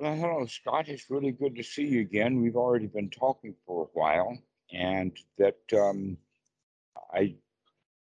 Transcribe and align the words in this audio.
Well, 0.00 0.14
hello, 0.14 0.46
Scott. 0.46 0.86
It's 0.86 1.10
really 1.10 1.32
good 1.32 1.56
to 1.56 1.64
see 1.64 1.84
you 1.84 2.02
again. 2.02 2.40
We've 2.40 2.54
already 2.54 2.86
been 2.86 3.10
talking 3.10 3.56
for 3.66 3.82
a 3.82 3.98
while, 3.98 4.38
and 4.72 5.10
that 5.38 5.58
um, 5.72 6.16
I 7.12 7.34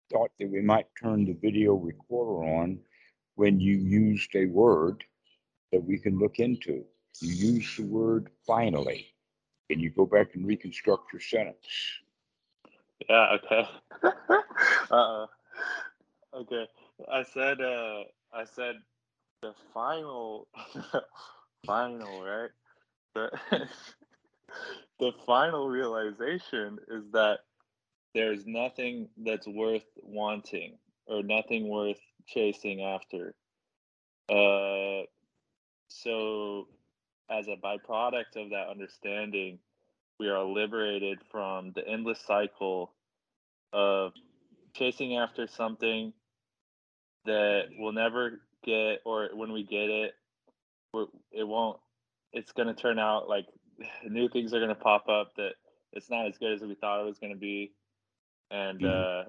thought 0.09 0.31
that 0.39 0.49
we 0.49 0.63
might 0.63 0.87
turn 1.03 1.25
the 1.25 1.33
video 1.33 1.75
recorder 1.75 2.49
on 2.61 2.79
when 3.35 3.59
you 3.59 3.77
used 3.77 4.37
a 4.37 4.47
word 4.47 5.03
that 5.73 5.83
we 5.83 5.99
can 5.99 6.17
look 6.17 6.39
into. 6.39 6.85
You 7.19 7.55
used 7.55 7.77
the 7.77 7.87
word 7.87 8.31
finally. 8.47 9.13
Can 9.69 9.81
you 9.81 9.91
go 9.91 10.07
back 10.07 10.37
and 10.37 10.47
reconstruct 10.47 11.13
your 11.13 11.21
sentence? 11.21 11.57
Yeah, 13.09 13.37
okay. 13.37 13.69
uh, 14.93 15.27
okay. 16.35 16.69
I 17.11 17.25
said 17.25 17.61
uh 17.61 18.05
I 18.33 18.45
said 18.45 18.77
the 19.43 19.55
final 19.75 20.47
final, 21.67 22.23
right? 22.25 22.51
The 23.15 23.31
the 24.99 25.13
final 25.27 25.69
realization 25.69 26.79
is 26.89 27.05
that 27.13 27.41
there's 28.15 28.47
nothing 28.47 29.09
that's 29.25 29.47
worth 29.47 29.85
wanting 30.03 30.79
or 31.07 31.23
nothing 31.23 31.69
worth 31.69 32.01
chasing 32.27 32.83
after. 32.83 33.35
Uh 34.29 35.07
so 35.89 36.69
as 37.31 37.47
a 37.49 37.57
byproduct 37.57 38.37
of 38.37 38.51
that 38.51 38.69
understanding, 38.71 39.59
we 40.19 40.29
are 40.29 40.45
liberated 40.45 41.19
from 41.31 41.73
the 41.75 41.87
endless 41.87 42.21
cycle 42.21 42.93
of 43.73 44.13
chasing 44.75 45.17
after 45.17 45.47
something 45.47 46.13
that 47.25 47.65
we'll 47.79 47.93
never 47.93 48.41
get, 48.65 49.01
or 49.05 49.31
when 49.35 49.53
we 49.53 49.63
get 49.63 49.89
it, 49.91 50.15
it 51.33 51.47
won't. 51.47 51.79
It's 52.33 52.53
going 52.53 52.69
to 52.69 52.75
turn 52.75 52.99
out 52.99 53.29
like 53.29 53.47
new 54.09 54.29
things 54.29 54.53
are 54.55 54.59
going 54.59 54.69
to 54.69 54.75
pop 54.75 55.09
up 55.09 55.35
that 55.37 55.53
it's 55.93 56.11
not 56.11 56.27
as 56.27 56.39
good 56.39 56.53
as 56.53 56.61
we 56.61 56.75
thought 56.75 57.01
it 57.01 57.07
was 57.07 57.19
going 57.19 57.33
to 57.33 57.39
be, 57.39 57.73
and 58.51 58.81
mm-hmm. 58.81 59.21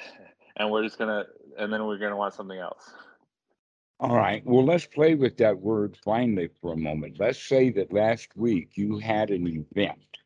uh, 0.00 0.04
and 0.56 0.70
we're 0.70 0.82
just 0.82 0.98
gonna, 0.98 1.24
and 1.58 1.72
then 1.72 1.84
we're 1.86 1.98
going 1.98 2.10
to 2.10 2.16
want 2.16 2.34
something 2.34 2.58
else. 2.58 2.92
All 4.00 4.16
right. 4.16 4.44
Well, 4.44 4.64
let's 4.64 4.86
play 4.86 5.14
with 5.14 5.36
that 5.36 5.56
word 5.56 5.96
finally 6.04 6.48
for 6.60 6.72
a 6.72 6.76
moment. 6.76 7.20
Let's 7.20 7.40
say 7.40 7.70
that 7.70 7.92
last 7.92 8.36
week 8.36 8.70
you 8.74 8.98
had 8.98 9.30
an 9.30 9.46
event, 9.46 10.18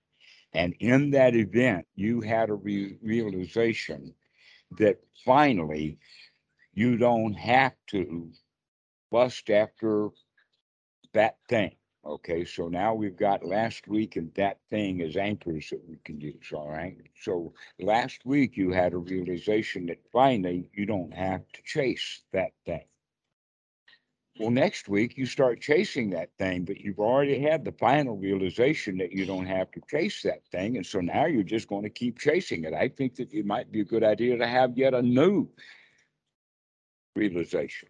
and 0.54 0.74
in 0.80 1.10
that 1.10 1.34
event, 1.34 1.86
you 1.94 2.20
had 2.20 2.48
a 2.48 2.54
re- 2.54 2.96
realization 3.02 4.14
that 4.78 4.98
finally 5.24 5.98
you 6.72 6.96
don't 6.96 7.34
have 7.34 7.74
to 7.88 8.30
lust 9.10 9.50
after 9.50 10.10
that 11.12 11.36
thing. 11.48 11.76
Okay, 12.04 12.44
so 12.44 12.68
now 12.68 12.94
we've 12.94 13.16
got 13.16 13.44
last 13.44 13.88
week 13.88 14.14
and 14.14 14.32
that 14.34 14.58
thing 14.70 15.02
as 15.02 15.16
anchors 15.16 15.70
that 15.70 15.82
we 15.88 15.96
can 16.04 16.20
use. 16.20 16.52
All 16.52 16.68
right. 16.68 16.96
So 17.20 17.52
last 17.80 18.24
week 18.24 18.56
you 18.56 18.70
had 18.70 18.92
a 18.92 18.98
realization 18.98 19.86
that 19.86 19.98
finally 20.12 20.70
you 20.72 20.86
don't 20.86 21.12
have 21.12 21.42
to 21.54 21.62
chase 21.64 22.22
that 22.32 22.52
thing. 22.64 22.84
Well, 24.38 24.50
next 24.50 24.88
week 24.88 25.16
you 25.16 25.26
start 25.26 25.60
chasing 25.60 26.10
that 26.10 26.30
thing, 26.38 26.64
but 26.64 26.78
you've 26.78 27.00
already 27.00 27.40
had 27.40 27.64
the 27.64 27.72
final 27.72 28.16
realization 28.16 28.98
that 28.98 29.10
you 29.10 29.24
don't 29.24 29.46
have 29.46 29.72
to 29.72 29.80
chase 29.90 30.22
that 30.22 30.46
thing. 30.52 30.76
And 30.76 30.86
so 30.86 31.00
now 31.00 31.24
you're 31.24 31.42
just 31.42 31.68
going 31.68 31.84
to 31.84 31.90
keep 31.90 32.18
chasing 32.18 32.64
it. 32.64 32.74
I 32.74 32.88
think 32.88 33.16
that 33.16 33.32
it 33.32 33.46
might 33.46 33.72
be 33.72 33.80
a 33.80 33.84
good 33.84 34.04
idea 34.04 34.36
to 34.36 34.46
have 34.46 34.76
yet 34.78 34.94
a 34.94 35.02
new 35.02 35.48
realization. 37.16 37.88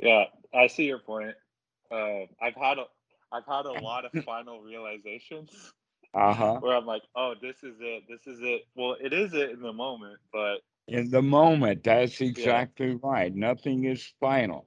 Yeah, 0.00 0.24
I 0.54 0.66
see 0.66 0.84
your 0.84 0.98
point. 0.98 1.34
Uh, 1.90 2.26
I've 2.40 2.54
had 2.54 2.78
a, 2.78 2.84
I've 3.32 3.46
had 3.46 3.66
a 3.66 3.82
lot 3.82 4.04
of 4.04 4.12
final 4.24 4.60
realizations 4.60 5.72
uh-huh. 6.14 6.58
where 6.60 6.76
I'm 6.76 6.86
like, 6.86 7.02
oh, 7.16 7.34
this 7.40 7.56
is 7.62 7.76
it, 7.80 8.04
this 8.08 8.26
is 8.26 8.40
it. 8.42 8.62
Well, 8.74 8.96
it 9.00 9.12
is 9.12 9.34
it 9.34 9.50
in 9.50 9.60
the 9.60 9.72
moment, 9.72 10.18
but 10.32 10.60
in 10.88 11.10
the 11.10 11.22
moment. 11.22 11.84
That's 11.84 12.20
exactly 12.20 12.88
yeah. 12.90 12.96
right. 13.02 13.34
Nothing 13.34 13.84
is 13.84 14.12
final. 14.20 14.66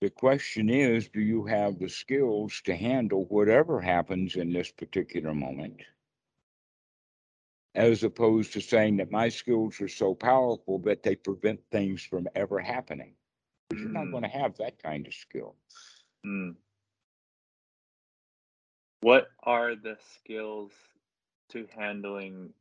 The 0.00 0.10
question 0.10 0.70
is 0.70 1.08
do 1.08 1.20
you 1.20 1.44
have 1.44 1.78
the 1.78 1.88
skills 1.88 2.60
to 2.64 2.74
handle 2.74 3.26
whatever 3.26 3.80
happens 3.80 4.36
in 4.36 4.52
this 4.52 4.72
particular 4.72 5.34
moment? 5.34 5.82
As 7.74 8.02
opposed 8.02 8.52
to 8.54 8.60
saying 8.60 8.96
that 8.96 9.12
my 9.12 9.28
skills 9.28 9.80
are 9.80 9.88
so 9.88 10.14
powerful 10.14 10.78
that 10.80 11.02
they 11.02 11.14
prevent 11.14 11.60
things 11.70 12.02
from 12.02 12.26
ever 12.34 12.58
happening. 12.58 13.14
Mm. 13.72 13.78
You're 13.78 13.88
not 13.88 14.10
going 14.10 14.22
to 14.22 14.28
have 14.28 14.56
that 14.58 14.82
kind 14.82 15.06
of 15.06 15.14
skill. 15.14 15.56
Mm. 16.26 16.56
What 19.02 19.28
are 19.42 19.74
the 19.76 19.96
skills 20.14 20.72
to 21.50 21.66
handling 21.76 22.52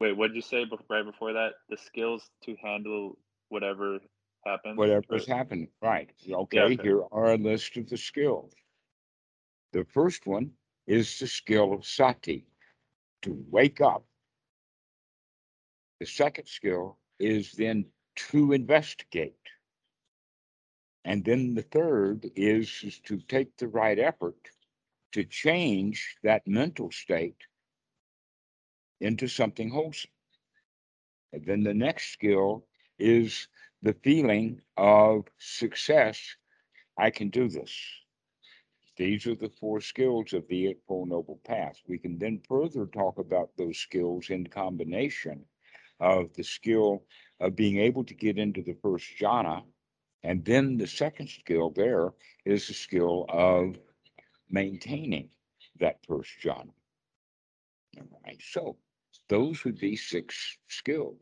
Wait, 0.00 0.16
what 0.16 0.28
did 0.28 0.36
you 0.36 0.42
say 0.42 0.66
right 0.90 1.04
before 1.04 1.32
that? 1.32 1.52
The 1.70 1.76
skills 1.78 2.28
to 2.44 2.54
handle 2.62 3.16
whatever 3.48 3.98
happens. 4.44 4.76
Whatever's 4.76 5.28
or... 5.28 5.34
happening, 5.34 5.68
right? 5.80 6.10
Okay, 6.30 6.56
yeah, 6.56 6.64
okay, 6.64 6.78
here 6.82 7.02
are 7.10 7.32
a 7.32 7.36
list 7.36 7.76
of 7.76 7.88
the 7.88 7.96
skills. 7.96 8.52
The 9.72 9.84
first 9.84 10.26
one 10.26 10.50
is 10.86 11.18
the 11.18 11.26
skill 11.26 11.72
of 11.72 11.86
sati, 11.86 12.46
to 13.22 13.42
wake 13.50 13.80
up. 13.80 14.04
The 16.00 16.06
second 16.06 16.46
skill 16.46 16.98
is 17.18 17.52
then 17.52 17.86
to 18.16 18.52
investigate. 18.52 19.34
And 21.04 21.24
then 21.24 21.54
the 21.54 21.62
third 21.62 22.28
is, 22.34 22.80
is 22.82 22.98
to 23.00 23.18
take 23.18 23.56
the 23.56 23.68
right 23.68 23.98
effort 23.98 24.50
to 25.12 25.24
change 25.24 26.16
that 26.22 26.46
mental 26.46 26.90
state 26.90 27.40
into 29.00 29.28
something 29.28 29.70
wholesome. 29.70 30.10
And 31.32 31.44
then 31.44 31.62
the 31.62 31.74
next 31.74 32.12
skill 32.12 32.66
is 32.98 33.48
the 33.82 33.94
feeling 34.02 34.60
of 34.76 35.26
success. 35.38 36.18
I 36.98 37.10
can 37.10 37.28
do 37.28 37.48
this. 37.48 37.72
These 38.96 39.26
are 39.26 39.34
the 39.34 39.50
four 39.60 39.80
skills 39.80 40.32
of 40.32 40.48
the 40.48 40.68
Eightfold 40.68 41.10
Noble 41.10 41.38
Path. 41.44 41.76
We 41.86 41.98
can 41.98 42.18
then 42.18 42.40
further 42.48 42.86
talk 42.86 43.18
about 43.18 43.50
those 43.56 43.76
skills 43.76 44.30
in 44.30 44.46
combination 44.46 45.44
of 46.00 46.32
the 46.34 46.44
skill 46.44 47.04
of 47.40 47.56
being 47.56 47.78
able 47.78 48.04
to 48.04 48.14
get 48.14 48.38
into 48.38 48.62
the 48.62 48.74
first 48.82 49.06
jhana. 49.20 49.64
And 50.22 50.44
then 50.44 50.76
the 50.78 50.86
second 50.86 51.28
skill 51.28 51.70
there 51.70 52.12
is 52.44 52.68
the 52.68 52.74
skill 52.74 53.26
of 53.28 53.78
maintaining 54.50 55.30
that 55.80 56.04
first 56.06 56.32
jhana. 56.42 56.72
All 57.98 58.20
right. 58.24 58.40
So 58.42 58.76
those 59.28 59.64
would 59.64 59.78
be 59.78 59.96
six 59.96 60.58
skills. 60.68 61.20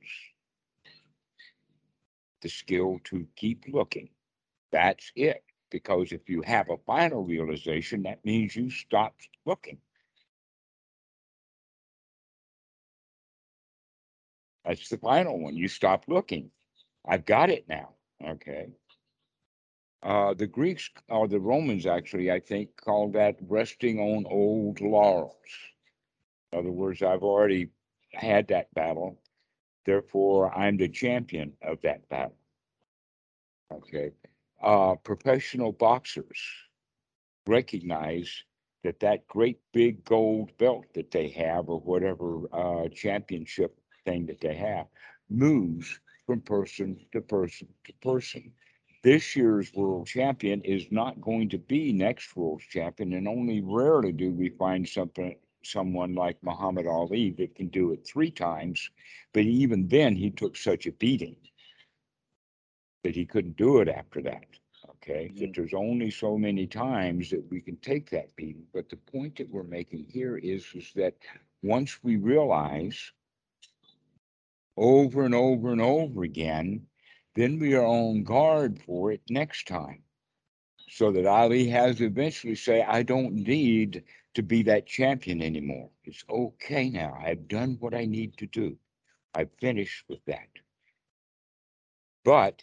The 2.42 2.48
skill 2.48 3.00
to 3.04 3.26
keep 3.36 3.64
looking. 3.68 4.10
That's 4.70 5.12
it. 5.16 5.44
Because 5.70 6.12
if 6.12 6.28
you 6.28 6.42
have 6.42 6.70
a 6.70 6.78
final 6.78 7.24
realization, 7.24 8.02
that 8.04 8.24
means 8.24 8.56
you 8.56 8.70
stopped 8.70 9.28
looking. 9.46 9.78
That's 14.64 14.88
the 14.88 14.98
final 14.98 15.38
one. 15.40 15.56
You 15.56 15.68
stop 15.68 16.04
looking. 16.08 16.50
I've 17.06 17.26
got 17.26 17.50
it 17.50 17.66
now. 17.68 17.90
Okay. 18.26 18.68
Uh, 20.02 20.34
the 20.34 20.46
Greeks 20.46 20.90
or 21.08 21.28
the 21.28 21.40
Romans 21.40 21.86
actually, 21.86 22.30
I 22.30 22.40
think, 22.40 22.70
called 22.76 23.14
that 23.14 23.36
resting 23.46 23.98
on 23.98 24.26
old 24.26 24.80
laurels. 24.80 25.34
In 26.52 26.58
other 26.58 26.70
words, 26.70 27.02
I've 27.02 27.22
already 27.22 27.70
had 28.12 28.48
that 28.48 28.72
battle. 28.74 29.18
Therefore, 29.84 30.54
I'm 30.54 30.76
the 30.76 30.88
champion 30.88 31.52
of 31.62 31.80
that 31.82 32.08
battle. 32.08 32.36
Okay. 33.72 34.12
Uh, 34.62 34.94
professional 34.96 35.72
boxers 35.72 36.40
recognize 37.46 38.44
that 38.82 39.00
that 39.00 39.26
great 39.26 39.58
big 39.72 40.04
gold 40.04 40.56
belt 40.58 40.84
that 40.94 41.10
they 41.10 41.28
have, 41.30 41.68
or 41.68 41.80
whatever 41.80 42.42
uh, 42.52 42.88
championship 42.88 43.78
thing 44.04 44.26
that 44.26 44.40
they 44.40 44.54
have, 44.54 44.86
moves 45.28 46.00
from 46.26 46.40
person 46.40 46.98
to 47.12 47.20
person 47.20 47.68
to 47.84 47.92
person. 47.94 48.52
This 49.02 49.36
year's 49.36 49.72
world 49.74 50.06
champion 50.06 50.62
is 50.62 50.86
not 50.90 51.20
going 51.20 51.50
to 51.50 51.58
be 51.58 51.92
next 51.92 52.34
world 52.36 52.62
champion, 52.70 53.12
and 53.12 53.28
only 53.28 53.60
rarely 53.60 54.12
do 54.12 54.30
we 54.30 54.48
find 54.48 54.88
something 54.88 55.36
someone 55.62 56.14
like 56.14 56.36
Muhammad 56.42 56.86
Ali 56.86 57.30
that 57.32 57.54
can 57.54 57.68
do 57.68 57.92
it 57.92 58.06
three 58.06 58.30
times, 58.30 58.90
but 59.32 59.44
even 59.44 59.88
then 59.88 60.14
he 60.14 60.30
took 60.30 60.56
such 60.56 60.86
a 60.86 60.92
beating 60.92 61.36
that 63.02 63.14
he 63.14 63.24
couldn't 63.24 63.56
do 63.56 63.80
it 63.80 63.88
after 63.88 64.22
that. 64.22 64.46
Okay, 64.90 65.26
mm-hmm. 65.26 65.40
that 65.40 65.54
there's 65.54 65.74
only 65.74 66.10
so 66.10 66.38
many 66.38 66.66
times 66.66 67.30
that 67.30 67.44
we 67.50 67.60
can 67.60 67.76
take 67.76 68.10
that 68.10 68.34
beating. 68.36 68.66
But 68.72 68.88
the 68.88 68.96
point 68.96 69.36
that 69.36 69.50
we're 69.50 69.62
making 69.62 70.06
here 70.08 70.36
is, 70.38 70.66
is 70.74 70.92
that 70.94 71.14
once 71.62 72.02
we 72.02 72.16
realize 72.16 73.12
over 74.76 75.24
and 75.24 75.34
over 75.34 75.72
and 75.72 75.80
over 75.80 76.22
again 76.22 76.86
then 77.34 77.58
we 77.58 77.74
are 77.74 77.84
on 77.84 78.22
guard 78.22 78.80
for 78.80 79.10
it 79.12 79.20
next 79.28 79.66
time. 79.66 80.02
So 80.88 81.10
that 81.12 81.26
Ali 81.26 81.66
has 81.68 82.00
eventually 82.00 82.54
say, 82.54 82.82
I 82.82 83.02
don't 83.02 83.34
need 83.34 84.04
to 84.34 84.42
be 84.42 84.62
that 84.64 84.86
champion 84.86 85.42
anymore. 85.42 85.90
It's 86.04 86.24
okay 86.28 86.88
now. 86.88 87.18
I've 87.20 87.48
done 87.48 87.76
what 87.80 87.94
I 87.94 88.04
need 88.04 88.36
to 88.38 88.46
do. 88.46 88.76
I've 89.34 89.50
finished 89.60 90.04
with 90.08 90.24
that. 90.26 90.48
But 92.24 92.62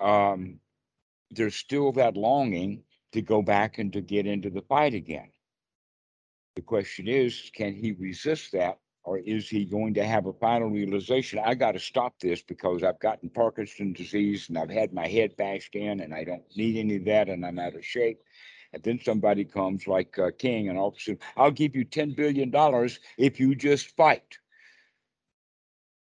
um, 0.00 0.60
there's 1.30 1.56
still 1.56 1.92
that 1.92 2.16
longing 2.16 2.84
to 3.12 3.20
go 3.20 3.42
back 3.42 3.78
and 3.78 3.92
to 3.92 4.00
get 4.00 4.26
into 4.26 4.50
the 4.50 4.62
fight 4.62 4.94
again. 4.94 5.30
The 6.56 6.62
question 6.62 7.08
is, 7.08 7.50
can 7.54 7.74
he 7.74 7.92
resist 7.92 8.52
that? 8.52 8.78
Or 9.04 9.18
is 9.18 9.50
he 9.50 9.66
going 9.66 9.94
to 9.94 10.04
have 10.04 10.24
a 10.24 10.32
final 10.32 10.70
realization? 10.70 11.38
I 11.44 11.54
got 11.54 11.72
to 11.72 11.78
stop 11.78 12.18
this 12.18 12.40
because 12.40 12.82
I've 12.82 12.98
gotten 13.00 13.28
Parkinson's 13.28 13.98
disease 13.98 14.48
and 14.48 14.56
I've 14.56 14.70
had 14.70 14.94
my 14.94 15.06
head 15.06 15.36
bashed 15.36 15.74
in 15.74 16.00
and 16.00 16.14
I 16.14 16.24
don't 16.24 16.44
need 16.56 16.78
any 16.78 16.96
of 16.96 17.04
that 17.04 17.28
and 17.28 17.44
I'm 17.44 17.58
out 17.58 17.74
of 17.74 17.84
shape. 17.84 18.20
And 18.72 18.82
then 18.82 18.98
somebody 18.98 19.44
comes 19.44 19.86
like 19.86 20.18
uh, 20.18 20.30
King 20.38 20.70
and 20.70 20.78
all 20.78 20.88
of 20.88 20.94
a 20.96 21.00
sudden, 21.00 21.20
I'll 21.36 21.50
give 21.50 21.76
you 21.76 21.84
$10 21.84 22.16
billion 22.16 22.50
if 23.18 23.38
you 23.38 23.54
just 23.54 23.94
fight. 23.94 24.38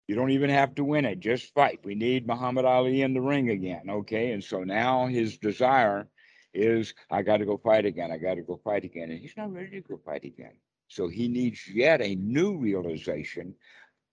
You 0.09 0.17
don't 0.17 0.31
even 0.31 0.51
have 0.51 0.75
to 0.75 0.85
win 0.85 1.05
it, 1.05 1.21
just 1.21 1.55
fight. 1.55 1.81
We 1.85 1.95
need 1.95 2.27
Muhammad 2.27 2.65
Ali 2.65 3.03
in 3.03 3.15
the 3.15 3.21
ring 3.21 3.51
again. 3.51 3.89
Okay. 3.89 4.33
And 4.33 4.43
so 4.43 4.65
now 4.65 5.07
his 5.07 5.39
desire 5.39 6.09
is, 6.53 6.95
I 7.11 7.23
got 7.23 7.37
to 7.37 7.47
go 7.47 7.59
fight 7.59 7.87
again. 7.87 8.11
I 8.11 8.19
got 8.19 8.35
to 8.35 8.43
go 8.43 8.59
fight 8.65 8.85
again. 8.85 9.11
And 9.11 9.21
he's 9.21 9.37
not 9.37 9.53
ready 9.53 9.81
to 9.81 9.89
go 9.89 10.01
fight 10.05 10.25
again. 10.25 10.55
So 10.89 11.09
he 11.09 11.29
needs 11.29 11.69
yet 11.69 12.01
a 12.01 12.15
new 12.17 12.57
realization 12.57 13.55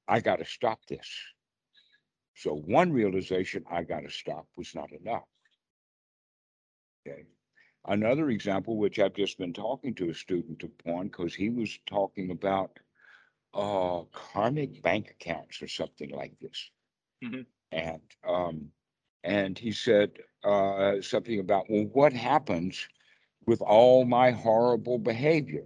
I 0.07 0.19
got 0.19 0.39
to 0.39 0.45
stop 0.45 0.85
this. 0.87 1.09
So 2.35 2.53
one 2.53 2.91
realization 2.91 3.63
I 3.71 3.83
got 3.83 4.01
to 4.01 4.09
stop 4.11 4.45
was 4.55 4.75
not 4.75 4.91
enough. 4.91 5.23
Okay. 7.07 7.23
Another 7.87 8.29
example, 8.29 8.77
which 8.77 8.99
I've 8.99 9.13
just 9.13 9.37
been 9.37 9.53
talking 9.53 9.93
to 9.95 10.09
a 10.09 10.13
student 10.13 10.63
upon, 10.63 11.07
because 11.07 11.33
he 11.33 11.49
was 11.49 11.79
talking 11.85 12.31
about 12.31 12.79
uh, 13.53 14.01
karmic 14.11 14.81
bank 14.81 15.11
accounts 15.11 15.61
or 15.61 15.67
something 15.67 16.09
like 16.09 16.33
this. 16.41 16.69
Mm-hmm. 17.23 17.41
And 17.71 18.01
um, 18.27 18.71
and 19.23 19.57
he 19.57 19.71
said 19.71 20.11
uh, 20.43 21.01
something 21.01 21.39
about, 21.39 21.65
well, 21.69 21.85
what 21.93 22.13
happens 22.13 22.87
with 23.45 23.61
all 23.61 24.03
my 24.05 24.31
horrible 24.31 24.99
behavior? 24.99 25.65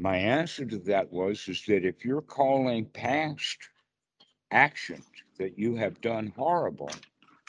My 0.00 0.16
answer 0.16 0.64
to 0.64 0.78
that 0.78 1.12
was 1.12 1.46
is 1.46 1.62
that 1.66 1.84
if 1.84 2.06
you're 2.06 2.22
calling 2.22 2.86
past 2.86 3.58
actions 4.50 5.04
that 5.38 5.58
you 5.58 5.76
have 5.76 6.00
done 6.00 6.32
horrible, 6.34 6.90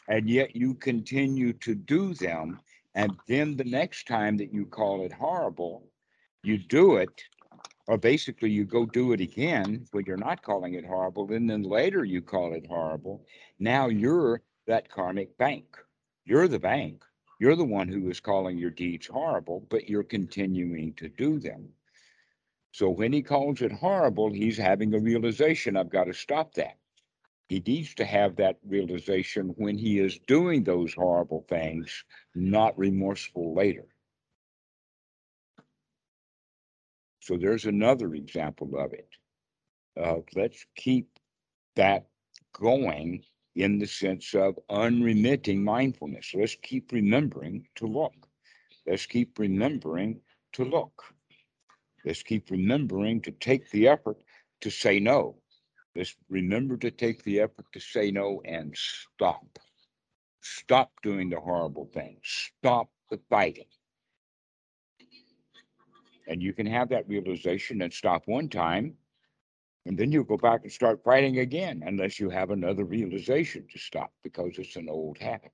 and 0.10 0.30
yet 0.30 0.54
you 0.54 0.74
continue 0.74 1.54
to 1.54 1.74
do 1.74 2.14
them, 2.14 2.60
and 2.94 3.14
then 3.26 3.56
the 3.56 3.64
next 3.64 4.06
time 4.06 4.36
that 4.36 4.54
you 4.54 4.66
call 4.66 5.06
it 5.06 5.14
horrible, 5.14 5.88
you 6.44 6.58
do 6.58 6.98
it 6.98 7.24
or 7.88 7.98
basically 7.98 8.50
you 8.50 8.66
go 8.66 8.86
do 8.86 9.14
it 9.14 9.22
again 9.22 9.88
when 9.92 10.04
you're 10.06 10.18
not 10.18 10.44
calling 10.44 10.74
it 10.74 10.86
horrible, 10.86 11.32
and 11.32 11.50
then 11.50 11.64
later 11.64 12.04
you 12.04 12.22
call 12.22 12.54
it 12.54 12.68
horrible. 12.68 13.26
Now 13.60 13.88
you're 13.88 14.42
that 14.68 14.90
karmic 14.90 15.38
bank. 15.38 15.78
You're 16.26 16.50
the 16.50 16.60
bank. 16.60 17.04
You're 17.40 17.56
the 17.56 17.64
one 17.64 17.88
who 17.88 18.10
is 18.10 18.20
calling 18.20 18.58
your 18.58 18.70
deeds 18.72 19.08
horrible, 19.08 19.66
but 19.70 19.90
you're 19.90 20.04
continuing 20.04 20.94
to 20.96 21.10
do 21.10 21.40
them. 21.40 21.70
So 22.72 22.90
when 22.90 23.14
he 23.14 23.22
calls 23.22 23.62
it 23.62 23.72
horrible, 23.72 24.32
he's 24.32 24.58
having 24.58 24.94
a 24.94 25.00
realization 25.00 25.78
I've 25.78 25.90
got 25.90 26.06
to 26.06 26.14
stop 26.14 26.54
that. 26.56 26.78
He 27.50 27.60
needs 27.60 27.94
to 27.96 28.06
have 28.06 28.38
that 28.38 28.60
realization 28.66 29.50
when 29.58 29.78
he 29.78 30.00
is 30.00 30.20
doing 30.20 30.64
those 30.64 30.94
horrible 30.94 31.46
things, 31.50 32.06
not 32.34 32.78
remorseful 32.78 33.54
later. 33.54 33.88
So 37.20 37.38
there's 37.38 37.66
another 37.66 38.16
example 38.16 38.78
of 38.78 38.94
it. 38.94 39.10
Uh, 40.00 40.22
let's 40.36 40.66
keep 40.76 41.20
that 41.76 42.08
going 42.54 43.24
in 43.56 43.80
the 43.80 43.88
sense 43.88 44.34
of 44.34 44.58
unremitting 44.70 45.64
mindfulness. 45.64 46.34
Let's 46.34 46.56
keep 46.56 46.92
remembering 46.92 47.68
to 47.76 47.88
look. 47.88 48.14
Let's 48.88 49.06
keep 49.06 49.38
remembering 49.40 50.22
to 50.54 50.66
look. 50.66 51.14
Let's 52.06 52.24
keep 52.24 52.50
remembering 52.50 53.22
to 53.22 53.32
take 53.32 53.70
the 53.72 53.88
effort 53.88 54.18
to 54.62 54.70
say 54.72 55.00
no. 55.00 55.38
Let's 55.96 56.16
remember 56.30 56.78
to 56.78 56.92
take 56.92 57.24
the 57.24 57.42
effort 57.42 57.66
to 57.74 57.80
say 57.80 58.12
no 58.12 58.42
and 58.46 58.76
stop. 58.76 59.60
Stop 60.42 60.92
doing 61.04 61.30
the 61.30 61.40
horrible 61.40 61.86
things. 61.94 62.20
Stop 62.24 62.90
the 63.10 63.20
fighting. 63.30 63.68
And 66.28 66.42
you 66.42 66.54
can 66.54 66.66
have 66.66 66.90
that 66.90 67.08
realization 67.08 67.82
and 67.82 67.94
stop 67.94 68.24
one 68.28 68.50
time, 68.50 68.96
and 69.86 69.98
then 69.98 70.12
you'll 70.12 70.24
go 70.24 70.38
back 70.38 70.62
and 70.64 70.72
start 70.72 71.04
fighting 71.04 71.40
again, 71.40 71.84
unless 71.86 72.20
you 72.20 72.30
have 72.30 72.52
another 72.52 72.86
realization 72.86 73.68
to 73.72 73.80
stop 73.80 74.12
because 74.24 74.58
it's 74.58 74.76
an 74.76 74.90
old 74.90 75.18
habit. 75.18 75.52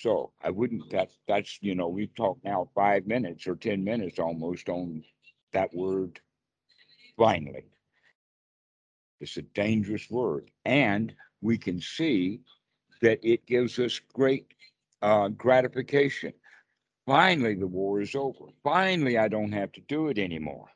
So 0.00 0.32
I 0.42 0.48
wouldn't, 0.48 0.88
that, 0.92 1.10
that's, 1.28 1.58
you 1.60 1.74
know, 1.74 1.88
we've 1.88 2.14
talked 2.14 2.42
now 2.42 2.70
five 2.74 3.06
minutes 3.06 3.46
or 3.46 3.54
10 3.54 3.84
minutes 3.84 4.18
almost 4.18 4.70
on 4.70 5.04
that 5.52 5.74
word 5.74 6.20
finally. 7.18 7.64
It's 9.20 9.36
a 9.36 9.42
dangerous 9.42 10.08
word. 10.10 10.50
And 10.64 11.14
we 11.42 11.58
can 11.58 11.82
see 11.82 12.40
that 13.02 13.18
it 13.22 13.44
gives 13.44 13.78
us 13.78 14.00
great 14.14 14.46
uh, 15.02 15.28
gratification. 15.28 16.32
Finally, 17.06 17.56
the 17.56 17.66
war 17.66 18.00
is 18.00 18.14
over. 18.14 18.46
Finally, 18.64 19.18
I 19.18 19.28
don't 19.28 19.52
have 19.52 19.70
to 19.72 19.82
do 19.82 20.08
it 20.08 20.18
anymore 20.18 20.68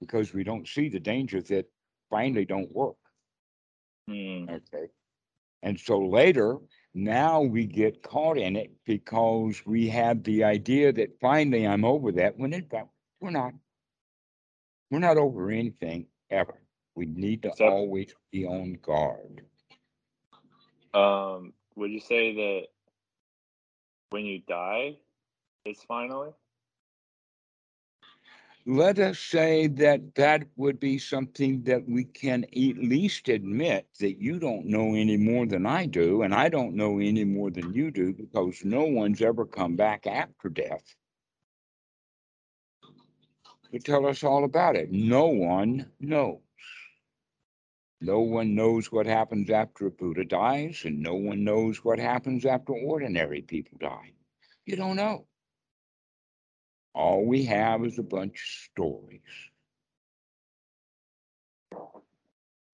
because 0.00 0.34
we 0.34 0.42
don't 0.42 0.66
see 0.66 0.88
the 0.88 0.98
danger 0.98 1.40
that 1.42 1.66
finally 2.10 2.44
don't 2.44 2.72
work. 2.72 2.96
Mm. 4.10 4.50
Okay. 4.50 4.88
And 5.62 5.78
so 5.78 5.98
later, 5.98 6.58
now 6.96 7.42
we 7.42 7.66
get 7.66 8.02
caught 8.02 8.38
in 8.38 8.56
it 8.56 8.70
because 8.86 9.64
we 9.66 9.86
have 9.88 10.24
the 10.24 10.42
idea 10.44 10.92
that 10.94 11.20
finally 11.20 11.66
I'm 11.66 11.84
over 11.84 12.10
that 12.12 12.38
when 12.38 12.54
in 12.54 12.64
fact 12.64 12.88
we're 13.20 13.30
not. 13.30 13.52
We're 14.90 15.00
not 15.00 15.18
over 15.18 15.50
anything 15.50 16.06
ever. 16.30 16.62
We 16.94 17.04
need 17.06 17.42
to 17.42 17.54
So- 17.54 17.68
always 17.68 18.14
be 18.32 18.46
on 18.46 18.74
guard. 18.74 19.44
Um, 20.94 21.52
would 21.74 21.90
you 21.90 22.00
say 22.00 22.34
that 22.34 22.68
when 24.10 24.24
you 24.24 24.38
die, 24.38 24.96
it's 25.66 25.82
finally? 25.84 26.30
Let 28.66 28.98
us 28.98 29.20
say 29.20 29.68
that 29.68 30.16
that 30.16 30.42
would 30.56 30.80
be 30.80 30.98
something 30.98 31.62
that 31.62 31.88
we 31.88 32.04
can 32.04 32.44
at 32.44 32.78
least 32.78 33.28
admit 33.28 33.86
that 34.00 34.20
you 34.20 34.40
don't 34.40 34.66
know 34.66 34.94
any 34.94 35.16
more 35.16 35.46
than 35.46 35.66
I 35.66 35.86
do, 35.86 36.22
and 36.22 36.34
I 36.34 36.48
don't 36.48 36.74
know 36.74 36.98
any 36.98 37.24
more 37.24 37.50
than 37.50 37.72
you 37.72 37.92
do 37.92 38.12
because 38.12 38.64
no 38.64 38.84
one's 38.84 39.22
ever 39.22 39.46
come 39.46 39.76
back 39.76 40.06
after 40.08 40.48
death 40.48 40.96
to 43.72 43.78
tell 43.78 44.06
us 44.06 44.24
all 44.24 44.44
about 44.44 44.74
it. 44.74 44.90
No 44.90 45.26
one 45.26 45.90
knows. 46.00 46.40
No 48.00 48.20
one 48.20 48.54
knows 48.54 48.92
what 48.92 49.06
happens 49.06 49.48
after 49.48 49.86
a 49.86 49.90
Buddha 49.90 50.24
dies, 50.24 50.82
and 50.84 51.00
no 51.00 51.14
one 51.14 51.44
knows 51.44 51.84
what 51.84 51.98
happens 51.98 52.44
after 52.44 52.72
ordinary 52.72 53.42
people 53.42 53.78
die. 53.80 54.12
You 54.66 54.76
don't 54.76 54.96
know. 54.96 55.26
All 56.96 57.26
we 57.26 57.44
have 57.44 57.84
is 57.84 57.98
a 57.98 58.02
bunch 58.02 58.32
of 58.32 58.72
stories. 58.72 59.20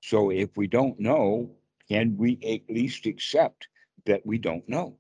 So 0.01 0.31
if 0.31 0.57
we 0.57 0.69
don't 0.69 1.01
know, 1.01 1.57
can 1.89 2.17
we 2.17 2.39
at 2.45 2.73
least 2.73 3.07
accept 3.07 3.67
that 4.07 4.25
we 4.25 4.39
don't 4.39 4.69
know? 4.69 4.97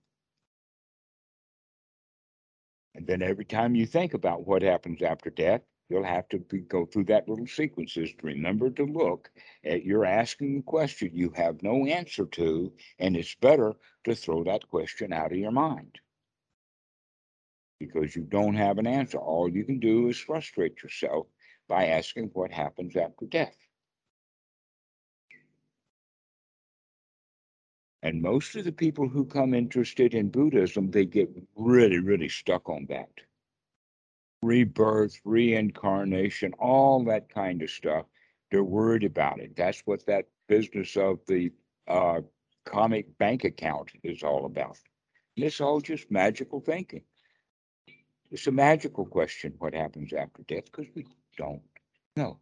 And 2.96 3.06
then 3.06 3.22
every 3.22 3.44
time 3.44 3.76
you 3.76 3.86
think 3.86 4.12
about 4.12 4.44
what 4.44 4.62
happens 4.62 5.02
after 5.02 5.30
death, 5.30 5.60
you'll 5.88 6.02
have 6.02 6.28
to 6.30 6.40
be, 6.40 6.58
go 6.58 6.84
through 6.84 7.04
that 7.04 7.28
little 7.28 7.46
sequences 7.46 8.10
to 8.10 8.26
remember 8.26 8.70
to 8.70 8.84
look 8.84 9.30
at 9.64 9.84
you're 9.84 10.04
asking 10.04 10.58
a 10.58 10.62
question 10.62 11.10
you 11.14 11.30
have 11.36 11.62
no 11.62 11.86
answer 11.86 12.26
to, 12.26 12.72
and 12.98 13.16
it's 13.16 13.36
better 13.36 13.72
to 14.02 14.16
throw 14.16 14.42
that 14.42 14.68
question 14.68 15.12
out 15.12 15.30
of 15.30 15.38
your 15.38 15.52
mind 15.52 16.00
because 17.86 18.16
you 18.16 18.22
don't 18.24 18.54
have 18.54 18.78
an 18.78 18.86
answer. 18.86 19.18
All 19.18 19.48
you 19.48 19.64
can 19.64 19.80
do 19.80 20.08
is 20.08 20.18
frustrate 20.18 20.82
yourself 20.82 21.26
by 21.68 21.86
asking 21.88 22.30
what 22.34 22.52
happens 22.52 22.96
after 22.96 23.26
death. 23.26 23.56
And 28.02 28.22
most 28.22 28.54
of 28.56 28.64
the 28.64 28.72
people 28.72 29.08
who 29.08 29.24
come 29.24 29.54
interested 29.54 30.14
in 30.14 30.30
Buddhism, 30.30 30.90
they 30.90 31.04
get 31.06 31.30
really, 31.56 31.98
really 31.98 32.28
stuck 32.28 32.68
on 32.68 32.86
that. 32.90 33.10
rebirth, 34.42 35.20
reincarnation, 35.24 36.52
all 36.58 37.04
that 37.04 37.28
kind 37.28 37.62
of 37.62 37.70
stuff. 37.70 38.06
They're 38.50 38.64
worried 38.64 39.04
about 39.04 39.40
it. 39.40 39.56
That's 39.56 39.80
what 39.86 40.06
that 40.06 40.26
business 40.48 40.96
of 40.96 41.20
the 41.26 41.52
uh, 41.88 42.20
karmic 42.64 43.16
bank 43.18 43.44
account 43.44 43.90
is 44.02 44.22
all 44.22 44.46
about. 44.46 44.78
It's 45.36 45.60
all 45.60 45.80
just 45.80 46.10
magical 46.10 46.60
thinking. 46.60 47.02
It's 48.32 48.46
a 48.46 48.50
magical 48.50 49.04
question 49.04 49.52
what 49.58 49.74
happens 49.74 50.14
after 50.14 50.42
death 50.44 50.64
because 50.64 50.86
we 50.94 51.04
don't 51.36 51.60
know. 52.16 52.38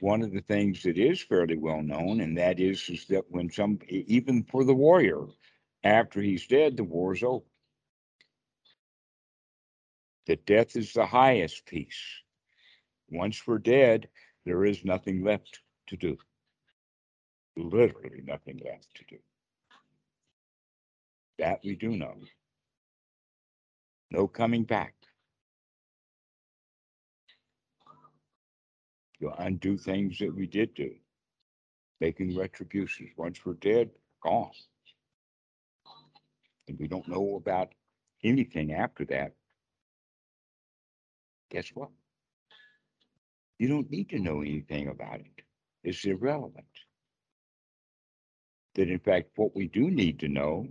One 0.00 0.20
of 0.20 0.32
the 0.32 0.42
things 0.42 0.82
that 0.82 0.98
is 0.98 1.22
fairly 1.22 1.56
well 1.56 1.80
known, 1.80 2.20
and 2.20 2.36
that 2.36 2.60
is, 2.60 2.90
is 2.90 3.06
that 3.06 3.24
when 3.30 3.50
some, 3.50 3.78
even 3.88 4.44
for 4.44 4.64
the 4.64 4.74
warrior, 4.74 5.24
after 5.82 6.20
he's 6.20 6.46
dead, 6.46 6.76
the 6.76 6.84
war's 6.84 7.22
over. 7.22 7.46
That 10.26 10.44
death 10.44 10.76
is 10.76 10.92
the 10.92 11.06
highest 11.06 11.64
peace. 11.64 12.02
Once 13.10 13.46
we're 13.46 13.58
dead, 13.58 14.08
there 14.44 14.64
is 14.66 14.84
nothing 14.84 15.24
left 15.24 15.60
to 15.86 15.96
do. 15.96 16.18
Literally 17.56 18.20
nothing 18.22 18.60
left 18.62 18.94
to 18.96 19.04
do. 19.08 19.18
That 21.38 21.60
we 21.64 21.74
do 21.74 21.96
know. 21.96 22.14
No 24.10 24.28
coming 24.28 24.64
back. 24.64 24.94
You'll 29.18 29.34
undo 29.38 29.78
things 29.78 30.18
that 30.18 30.34
we 30.34 30.46
did 30.46 30.74
do, 30.74 30.90
making 32.00 32.36
retributions. 32.36 33.10
Once 33.16 33.38
we're 33.44 33.54
dead, 33.54 33.90
gone. 34.22 34.50
And 36.68 36.78
we 36.78 36.88
don't 36.88 37.06
know 37.08 37.36
about 37.36 37.72
anything 38.24 38.72
after 38.72 39.04
that. 39.06 39.32
Guess 41.50 41.68
what? 41.74 41.90
You 43.58 43.68
don't 43.68 43.90
need 43.90 44.10
to 44.10 44.18
know 44.18 44.40
anything 44.40 44.88
about 44.88 45.20
it. 45.20 45.44
It's 45.84 46.04
irrelevant. 46.04 46.66
That 48.74 48.88
in 48.88 48.98
fact, 48.98 49.30
what 49.36 49.54
we 49.54 49.68
do 49.68 49.90
need 49.90 50.18
to 50.20 50.28
know 50.28 50.66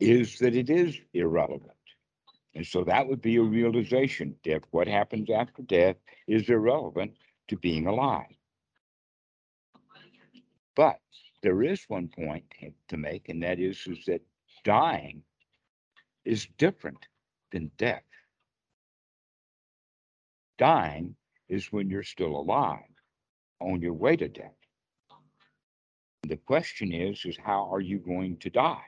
is 0.00 0.38
that 0.38 0.54
it 0.54 0.70
is 0.70 0.98
irrelevant. 1.14 1.72
And 2.54 2.66
so 2.66 2.84
that 2.84 3.06
would 3.06 3.20
be 3.20 3.36
a 3.36 3.42
realization 3.42 4.34
that 4.44 4.62
what 4.70 4.88
happens 4.88 5.28
after 5.30 5.62
death 5.62 5.96
is 6.26 6.48
irrelevant 6.48 7.12
to 7.48 7.56
being 7.56 7.86
alive. 7.86 8.34
But 10.74 11.00
there 11.42 11.62
is 11.62 11.84
one 11.88 12.08
point 12.08 12.44
to 12.88 12.96
make, 12.96 13.28
and 13.28 13.42
that 13.42 13.58
is, 13.58 13.86
is 13.86 14.04
that 14.06 14.22
dying 14.64 15.22
is 16.24 16.48
different 16.58 17.06
than 17.52 17.70
death. 17.78 18.02
Dying 20.58 21.14
is 21.48 21.70
when 21.72 21.88
you're 21.88 22.02
still 22.02 22.36
alive, 22.36 22.80
on 23.60 23.80
your 23.80 23.92
way 23.92 24.16
to 24.16 24.28
death. 24.28 24.56
The 26.22 26.36
question 26.36 26.92
is, 26.92 27.24
is 27.24 27.36
how 27.36 27.70
are 27.72 27.80
you 27.80 27.98
going 27.98 28.38
to 28.38 28.50
die? 28.50 28.82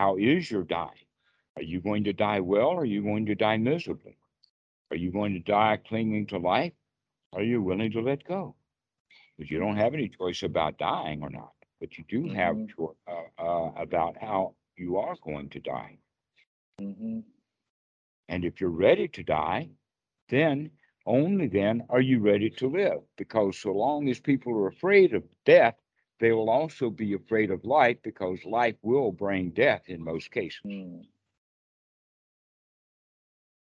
How 0.00 0.16
is 0.16 0.50
your 0.50 0.62
dying? 0.64 1.08
Are 1.56 1.62
you 1.62 1.78
going 1.82 2.04
to 2.04 2.14
die 2.14 2.40
well? 2.40 2.68
Or 2.68 2.80
are 2.80 2.84
you 2.86 3.02
going 3.02 3.26
to 3.26 3.34
die 3.34 3.58
miserably? 3.58 4.16
Are 4.90 4.96
you 4.96 5.10
going 5.12 5.34
to 5.34 5.40
die 5.40 5.76
clinging 5.76 6.26
to 6.28 6.38
life? 6.38 6.72
Are 7.34 7.42
you 7.42 7.60
willing 7.60 7.92
to 7.92 8.00
let 8.00 8.24
go? 8.24 8.54
Because 9.36 9.50
you 9.50 9.58
don't 9.58 9.76
have 9.76 9.92
any 9.92 10.08
choice 10.08 10.42
about 10.42 10.78
dying 10.78 11.20
or 11.20 11.28
not, 11.28 11.52
but 11.80 11.98
you 11.98 12.04
do 12.08 12.30
have 12.30 12.56
Mhm. 12.56 12.70
cho- 12.70 12.96
uh, 13.06 13.28
uh, 13.46 13.72
about 13.76 14.16
how 14.16 14.54
you 14.74 14.96
are 14.96 15.16
going 15.16 15.50
to 15.50 15.60
die. 15.60 15.98
Mm-hmm. 16.80 17.20
And 18.30 18.44
if 18.46 18.58
you're 18.58 18.78
ready 18.88 19.06
to 19.08 19.22
die, 19.22 19.68
then 20.30 20.70
only 21.04 21.48
then 21.48 21.84
are 21.90 22.00
you 22.00 22.20
ready 22.20 22.48
to 22.48 22.68
live. 22.68 23.02
Because 23.18 23.58
so 23.58 23.72
long 23.72 24.08
as 24.08 24.18
people 24.18 24.54
are 24.54 24.68
afraid 24.68 25.12
of 25.12 25.28
death, 25.44 25.76
they 26.20 26.32
will 26.32 26.50
also 26.50 26.90
be 26.90 27.14
afraid 27.14 27.50
of 27.50 27.64
life 27.64 27.96
because 28.02 28.38
life 28.44 28.76
will 28.82 29.10
bring 29.10 29.50
death 29.50 29.82
in 29.86 30.04
most 30.04 30.30
cases. 30.30 30.60
Mm. 30.66 31.06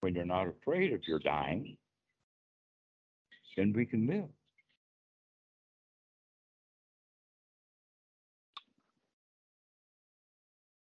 When 0.01 0.15
you're 0.15 0.25
not 0.25 0.49
afraid 0.49 0.93
of 0.93 1.07
your 1.07 1.19
dying, 1.19 1.77
then 3.57 3.73
we 3.75 3.85
can 3.85 4.07
live. 4.07 4.29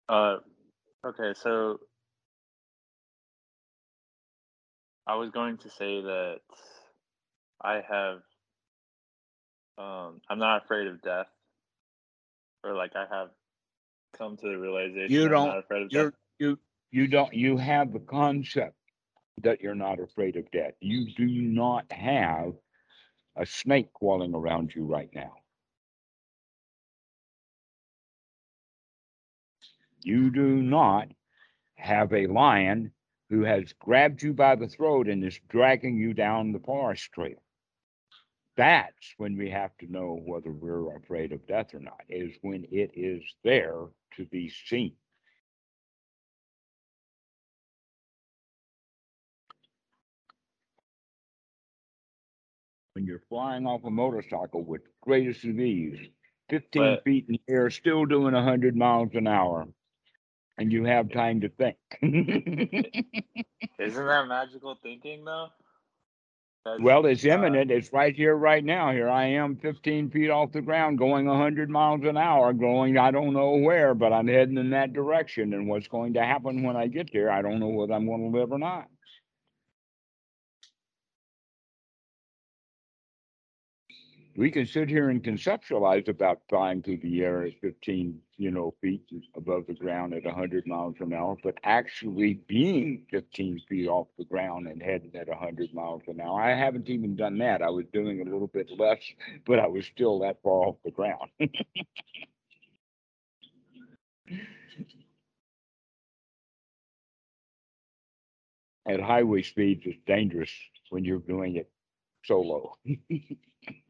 Uh, 0.08 0.36
okay, 1.06 1.32
so 1.34 1.80
I 5.06 5.14
was 5.14 5.30
going 5.30 5.56
to 5.58 5.70
say 5.70 6.02
that 6.02 6.40
I 7.62 7.82
have, 7.88 8.18
um, 9.78 10.20
I'm 10.28 10.38
not 10.38 10.64
afraid 10.64 10.86
of 10.86 11.00
death, 11.00 11.28
or 12.64 12.74
like 12.74 12.94
I 12.96 13.06
have 13.14 13.30
come 14.16 14.36
to 14.36 14.46
the 14.48 14.58
realization 14.58 15.10
You 15.10 15.24
I'm 15.24 15.30
don't- 15.30 15.58
afraid 15.58 15.82
of 15.82 15.90
death. 15.90 16.12
You 16.38 16.58
you 16.90 17.06
don't 17.06 17.32
you 17.32 17.56
have 17.56 17.92
the 17.92 18.00
concept 18.00 18.76
that 19.42 19.60
you're 19.60 19.74
not 19.74 19.98
afraid 20.00 20.36
of 20.36 20.50
death. 20.50 20.74
You 20.80 21.06
do 21.14 21.26
not 21.26 21.90
have 21.92 22.52
a 23.36 23.46
snake 23.46 23.92
crawling 23.94 24.34
around 24.34 24.74
you 24.74 24.84
right 24.84 25.08
now. 25.14 25.32
You 30.02 30.30
do 30.30 30.62
not 30.62 31.08
have 31.76 32.12
a 32.12 32.26
lion 32.26 32.92
who 33.30 33.42
has 33.44 33.72
grabbed 33.74 34.22
you 34.22 34.32
by 34.34 34.56
the 34.56 34.68
throat 34.68 35.08
and 35.08 35.24
is 35.24 35.40
dragging 35.48 35.96
you 35.96 36.12
down 36.12 36.52
the 36.52 36.58
forest 36.60 37.10
trail. 37.12 37.40
That's 38.56 39.14
when 39.16 39.36
we 39.36 39.50
have 39.50 39.76
to 39.78 39.90
know 39.90 40.20
whether 40.24 40.52
we're 40.52 40.96
afraid 40.96 41.32
of 41.32 41.46
death 41.46 41.74
or 41.74 41.80
not, 41.80 42.02
is 42.08 42.36
when 42.42 42.64
it 42.70 42.90
is 42.94 43.22
there 43.44 43.86
to 44.16 44.26
be 44.26 44.50
seen. 44.50 44.94
When 52.94 53.06
you're 53.06 53.22
flying 53.28 53.66
off 53.66 53.84
a 53.84 53.90
motorcycle 53.90 54.62
with 54.62 54.82
greatest 55.00 55.44
of 55.44 55.58
ease, 55.58 55.98
15 56.50 56.82
But- 56.82 57.04
feet 57.04 57.26
in 57.28 57.38
the 57.46 57.52
air, 57.52 57.70
still 57.70 58.04
doing 58.04 58.34
100 58.34 58.76
miles 58.76 59.14
an 59.14 59.26
hour, 59.26 59.66
and 60.58 60.70
you 60.70 60.84
have 60.84 61.10
time 61.10 61.40
to 61.40 61.48
think. 61.48 61.76
Isn't 62.02 64.06
that 64.06 64.26
magical 64.28 64.78
thinking 64.82 65.24
though? 65.24 65.48
Well, 66.80 67.06
it's 67.06 67.24
uh, 67.24 67.30
imminent. 67.30 67.70
It's 67.72 67.92
right 67.92 68.14
here, 68.14 68.36
right 68.36 68.64
now. 68.64 68.92
Here 68.92 69.10
I 69.10 69.26
am, 69.26 69.56
15 69.56 70.10
feet 70.10 70.30
off 70.30 70.52
the 70.52 70.62
ground, 70.62 70.98
going 70.98 71.26
100 71.26 71.70
miles 71.70 72.04
an 72.04 72.16
hour, 72.16 72.52
going 72.52 72.98
I 72.98 73.10
don't 73.10 73.32
know 73.34 73.56
where, 73.56 73.94
but 73.94 74.12
I'm 74.12 74.28
heading 74.28 74.58
in 74.58 74.70
that 74.70 74.92
direction. 74.92 75.54
And 75.54 75.68
what's 75.68 75.88
going 75.88 76.14
to 76.14 76.24
happen 76.24 76.62
when 76.62 76.76
I 76.76 76.86
get 76.86 77.12
there, 77.12 77.30
I 77.30 77.42
don't 77.42 77.60
know 77.60 77.68
whether 77.68 77.94
I'm 77.94 78.06
going 78.06 78.32
to 78.32 78.38
live 78.38 78.52
or 78.52 78.58
not. 78.58 78.88
We 84.34 84.50
can 84.50 84.64
sit 84.64 84.88
here 84.88 85.10
and 85.10 85.22
conceptualize 85.22 86.08
about 86.08 86.40
flying 86.48 86.82
through 86.82 86.98
the 86.98 87.22
air 87.22 87.42
at 87.42 87.60
15, 87.60 88.18
you 88.38 88.50
know, 88.50 88.74
feet 88.80 89.02
above 89.36 89.66
the 89.66 89.74
ground 89.74 90.14
at 90.14 90.24
100 90.24 90.66
miles 90.66 90.94
an 91.00 91.12
hour, 91.12 91.36
but 91.42 91.58
actually 91.64 92.34
being 92.46 93.04
15 93.10 93.60
feet 93.68 93.88
off 93.88 94.08
the 94.16 94.24
ground 94.24 94.68
and 94.68 94.82
heading 94.82 95.14
at 95.16 95.28
100 95.28 95.74
miles 95.74 96.02
an 96.06 96.20
hour. 96.20 96.40
I 96.40 96.54
haven't 96.56 96.88
even 96.88 97.14
done 97.14 97.36
that. 97.38 97.60
I 97.60 97.68
was 97.68 97.84
doing 97.92 98.22
a 98.22 98.24
little 98.24 98.46
bit 98.46 98.70
less, 98.78 99.02
but 99.44 99.58
I 99.58 99.66
was 99.66 99.84
still 99.86 100.20
that 100.20 100.40
far 100.42 100.68
off 100.68 100.76
the 100.84 100.90
ground. 100.92 101.28
At 108.86 109.00
highway 109.00 109.42
speeds, 109.42 109.82
it's 109.84 109.98
dangerous 110.06 110.50
when 110.90 111.04
you're 111.04 111.18
doing 111.20 111.56
it 111.56 111.70
solo. 112.24 112.74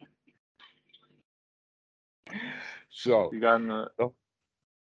So, 2.90 3.30
You 3.32 3.40
got 3.40 3.56
in 3.56 3.68
the. 3.68 3.90
Oh. 3.98 4.12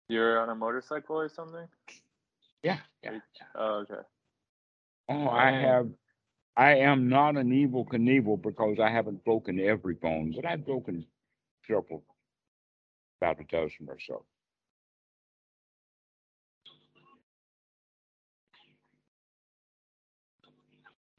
You're 0.09 0.39
on 0.39 0.51
a 0.51 0.55
motorcycle 0.55 1.19
or 1.19 1.29
something? 1.29 1.67
yeah, 2.63 2.79
yeah. 3.03 3.19
Oh, 3.55 3.85
okay. 3.91 4.03
Oh, 5.09 5.29
I 5.29 5.51
have, 5.51 5.89
I 6.57 6.77
am 6.77 7.09
not 7.09 7.37
an 7.37 7.51
Evel 7.51 7.87
Knievel 7.87 8.41
because 8.41 8.79
I 8.79 8.91
haven't 8.91 9.25
broken 9.25 9.59
every 9.59 9.95
bone, 9.95 10.33
but 10.37 10.47
I've 10.47 10.65
broken 10.65 11.07
several, 11.67 12.05
about 13.21 13.41
a 13.41 13.45
dozen 13.45 13.89
or 13.89 13.99
so. 13.99 14.25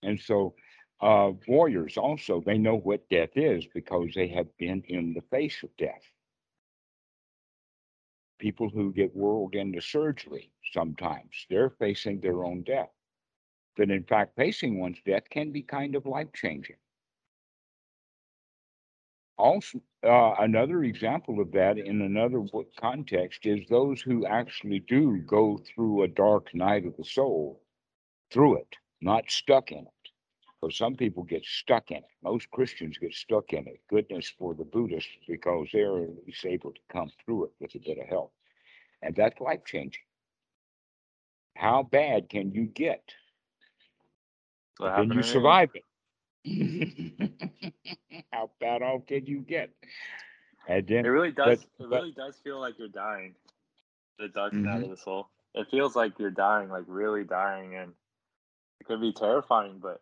And 0.03 0.20
so, 0.20 0.53
uh, 1.01 1.32
warriors 1.48 1.98
also, 1.98 2.41
they 2.46 2.58
know 2.58 2.77
what 2.77 3.10
death 3.10 3.36
is 3.36 3.65
because 3.74 4.12
they 4.15 4.27
have 4.29 4.55
been 4.58 4.84
in 4.88 5.13
the 5.13 5.22
face 5.32 5.63
of 5.63 5.75
death. 5.77 6.03
People 8.39 8.70
who 8.70 8.94
get 8.94 9.15
whirled 9.15 9.56
into 9.56 9.82
surgery 9.82 10.51
sometimes, 10.74 11.46
they're 11.50 11.72
facing 11.72 12.20
their 12.22 12.44
own 12.44 12.63
death. 12.63 12.92
But 13.77 13.92
in 13.92 14.04
fact, 14.04 14.36
facing 14.36 14.80
one's 14.80 15.01
death 15.06 15.30
can 15.30 15.51
be 15.51 15.62
kind 15.63 15.96
of 15.96 16.06
life 16.06 16.32
changing. 16.34 16.77
Also, 19.38 19.82
uh, 20.04 20.36
another 20.39 20.84
example 20.84 21.42
of 21.42 21.51
that 21.51 21.77
in 21.77 22.01
another 22.01 22.46
context 22.80 23.46
is 23.46 23.68
those 23.68 24.01
who 24.01 24.25
actually 24.25 24.80
do 24.80 25.18
go 25.20 25.58
through 25.58 26.04
a 26.04 26.08
dark 26.08 26.54
night 26.56 26.86
of 26.86 26.96
the 26.98 27.04
soul, 27.04 27.62
through 28.32 28.58
it, 28.58 28.75
not 29.01 29.30
stuck 29.30 29.72
in 29.72 29.80
it. 29.80 29.95
Because 30.65 30.79
some 30.79 30.95
people 30.95 31.22
get 31.22 31.45
stuck 31.45 31.91
in 31.91 31.98
it. 31.98 32.10
Most 32.24 32.50
Christians 32.50 32.98
get 32.98 33.13
stuck 33.13 33.53
in 33.53 33.67
it. 33.67 33.81
Goodness 33.88 34.34
for 34.36 34.55
the 34.55 34.63
Buddhists 34.63 35.12
because 35.27 35.67
they're 35.72 36.01
at 36.01 36.25
least 36.25 36.43
able 36.43 36.72
to 36.72 36.79
come 36.91 37.12
through 37.24 37.45
it 37.45 37.51
with 37.60 37.75
a 37.75 37.79
bit 37.79 38.00
of 38.00 38.07
help. 38.07 38.34
And 39.03 39.15
that's 39.15 39.39
life 39.39 39.60
changing. 39.63 40.01
How 41.55 41.84
bad 41.84 42.29
can 42.29 42.51
you 42.51 42.65
get? 42.65 43.03
Can 44.79 45.12
you 45.12 45.22
survive 45.22 45.69
it? 45.75 45.84
How 48.34 48.50
bad 48.60 48.81
off 48.81 49.05
can 49.05 49.27
you 49.27 49.41
get? 49.41 49.69
And 50.67 50.88
then, 50.88 51.05
it 51.05 51.10
really 51.10 51.31
does. 51.31 51.63
But, 51.77 51.86
it 51.86 51.89
really 51.89 52.13
but, 52.15 52.25
does 52.25 52.38
feel 52.43 52.60
like 52.60 52.79
you're 52.79 52.88
dying. 52.88 53.36
The 54.17 54.29
dark 54.29 54.51
mm-hmm. 54.51 54.63
night 54.63 54.84
of 54.84 54.89
the 54.89 54.98
soul. 54.98 55.29
It 55.53 55.67
feels 55.69 55.95
like 55.95 56.17
you're 56.17 56.31
dying, 56.31 56.69
like 56.69 56.86
really 56.88 57.24
dying, 57.24 57.75
and 57.75 57.93
it 58.81 58.88
could 58.88 59.00
be 59.00 59.13
terrifying. 59.13 59.77
But 59.79 60.01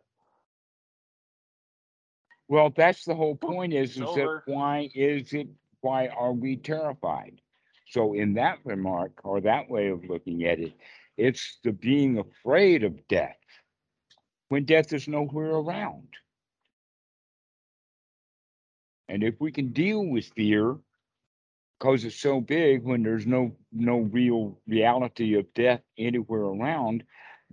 well, 2.48 2.72
that's 2.76 3.06
the 3.06 3.16
whole 3.16 3.36
point. 3.36 3.74
Is 3.74 3.92
is 3.92 3.98
that 3.98 4.42
why 4.46 4.90
is 4.94 5.34
it? 5.34 5.48
Why 5.82 6.08
are 6.08 6.34
we 6.34 6.58
terrified? 6.58 7.42
So, 7.90 8.14
in 8.14 8.34
that 8.36 8.60
remark 8.64 9.22
or 9.24 9.42
that 9.42 9.70
way 9.70 9.90
of 9.90 10.06
looking 10.06 10.46
at 10.46 10.60
it, 10.60 10.74
it's 11.18 11.60
the 11.64 11.72
being 11.72 12.18
afraid 12.20 12.84
of 12.84 13.08
death 13.08 13.38
when 14.50 14.66
death 14.66 14.94
is 14.94 15.08
nowhere 15.08 15.52
around. 15.52 16.08
And 19.10 19.24
if 19.24 19.40
we 19.40 19.52
can 19.52 19.74
deal 19.74 20.06
with 20.06 20.26
fear, 20.36 20.78
because 21.80 22.06
it's 22.06 22.20
so 22.20 22.40
big 22.40 22.84
when 22.84 23.04
there's 23.04 23.28
no 23.28 23.56
no 23.72 24.00
real 24.00 24.58
reality 24.68 25.36
of 25.36 25.54
death 25.54 25.82
anywhere 25.98 26.42
around, 26.44 27.04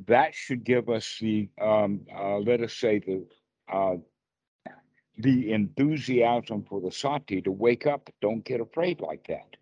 that 0.07 0.35
should 0.35 0.65
give 0.65 0.89
us 0.89 1.19
the 1.21 1.49
um, 1.61 2.01
uh, 2.15 2.39
let 2.39 2.61
us 2.63 2.75
say 2.75 2.99
the 3.01 3.27
uh, 3.73 3.97
the 5.21 5.53
enthusiasm 5.53 6.65
for 6.65 6.81
the 6.81 6.91
sati 6.91 7.41
to 7.43 7.51
wake 7.51 7.87
up. 7.87 8.11
Don't 8.21 8.45
get 8.45 8.61
afraid 8.61 9.01
like 9.01 9.27
that. 9.29 9.57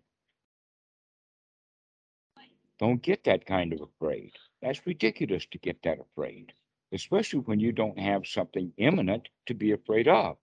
Don't 2.79 3.01
get 3.01 3.25
that 3.25 3.45
kind 3.45 3.73
of 3.73 3.81
afraid. 3.81 4.31
That's 4.61 4.85
ridiculous 4.87 5.45
to 5.51 5.57
get 5.57 5.81
that 5.83 5.99
afraid, 5.99 6.53
especially 6.93 7.41
when 7.41 7.59
you 7.59 7.71
don't 7.71 7.99
have 7.99 8.25
something 8.25 8.71
imminent 8.77 9.27
to 9.47 9.53
be 9.53 9.71
afraid 9.71 10.07
of. 10.07 10.37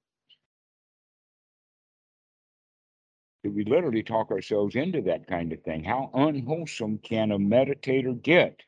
we 3.49 3.65
literally 3.65 4.03
talk 4.03 4.31
ourselves 4.31 4.75
into 4.75 5.01
that 5.03 5.27
kind 5.27 5.53
of 5.53 5.63
thing. 5.63 5.85
How 5.85 6.11
unwholesome 6.15 6.99
can 6.99 7.33
a 7.33 7.39
meditator 7.39 8.21
get 8.21 8.61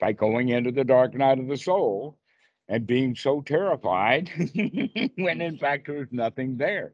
by 0.00 0.12
going 0.12 0.50
into 0.50 0.72
the 0.72 0.84
dark 0.84 1.14
night 1.14 1.38
of 1.38 1.48
the 1.48 1.56
soul 1.56 2.18
and 2.72 2.86
being 2.86 3.14
so 3.14 3.42
terrified 3.42 4.30
when 5.16 5.42
in 5.42 5.58
fact 5.58 5.86
there's 5.86 6.08
nothing 6.10 6.56
there? 6.56 6.92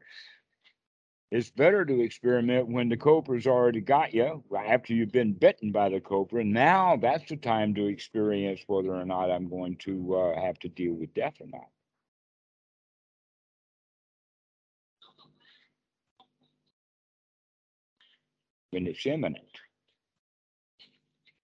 It's 1.31 1.49
better 1.49 1.85
to 1.85 2.01
experiment 2.01 2.67
when 2.67 2.89
the 2.89 2.97
cobra's 2.97 3.47
already 3.47 3.79
got 3.79 4.13
you 4.13 4.43
after 4.67 4.93
you've 4.93 5.13
been 5.13 5.31
bitten 5.31 5.71
by 5.71 5.87
the 5.87 6.01
cobra. 6.01 6.43
Now 6.43 6.97
that's 6.97 7.29
the 7.29 7.37
time 7.37 7.73
to 7.75 7.85
experience 7.85 8.59
whether 8.67 8.93
or 8.93 9.05
not 9.05 9.31
I'm 9.31 9.47
going 9.47 9.77
to 9.85 10.15
uh, 10.15 10.41
have 10.41 10.59
to 10.59 10.67
deal 10.67 10.95
with 10.95 11.13
death 11.13 11.35
or 11.39 11.47
not. 11.47 11.69
when 18.71 18.85
it's 18.85 19.03
imminent. 19.07 19.59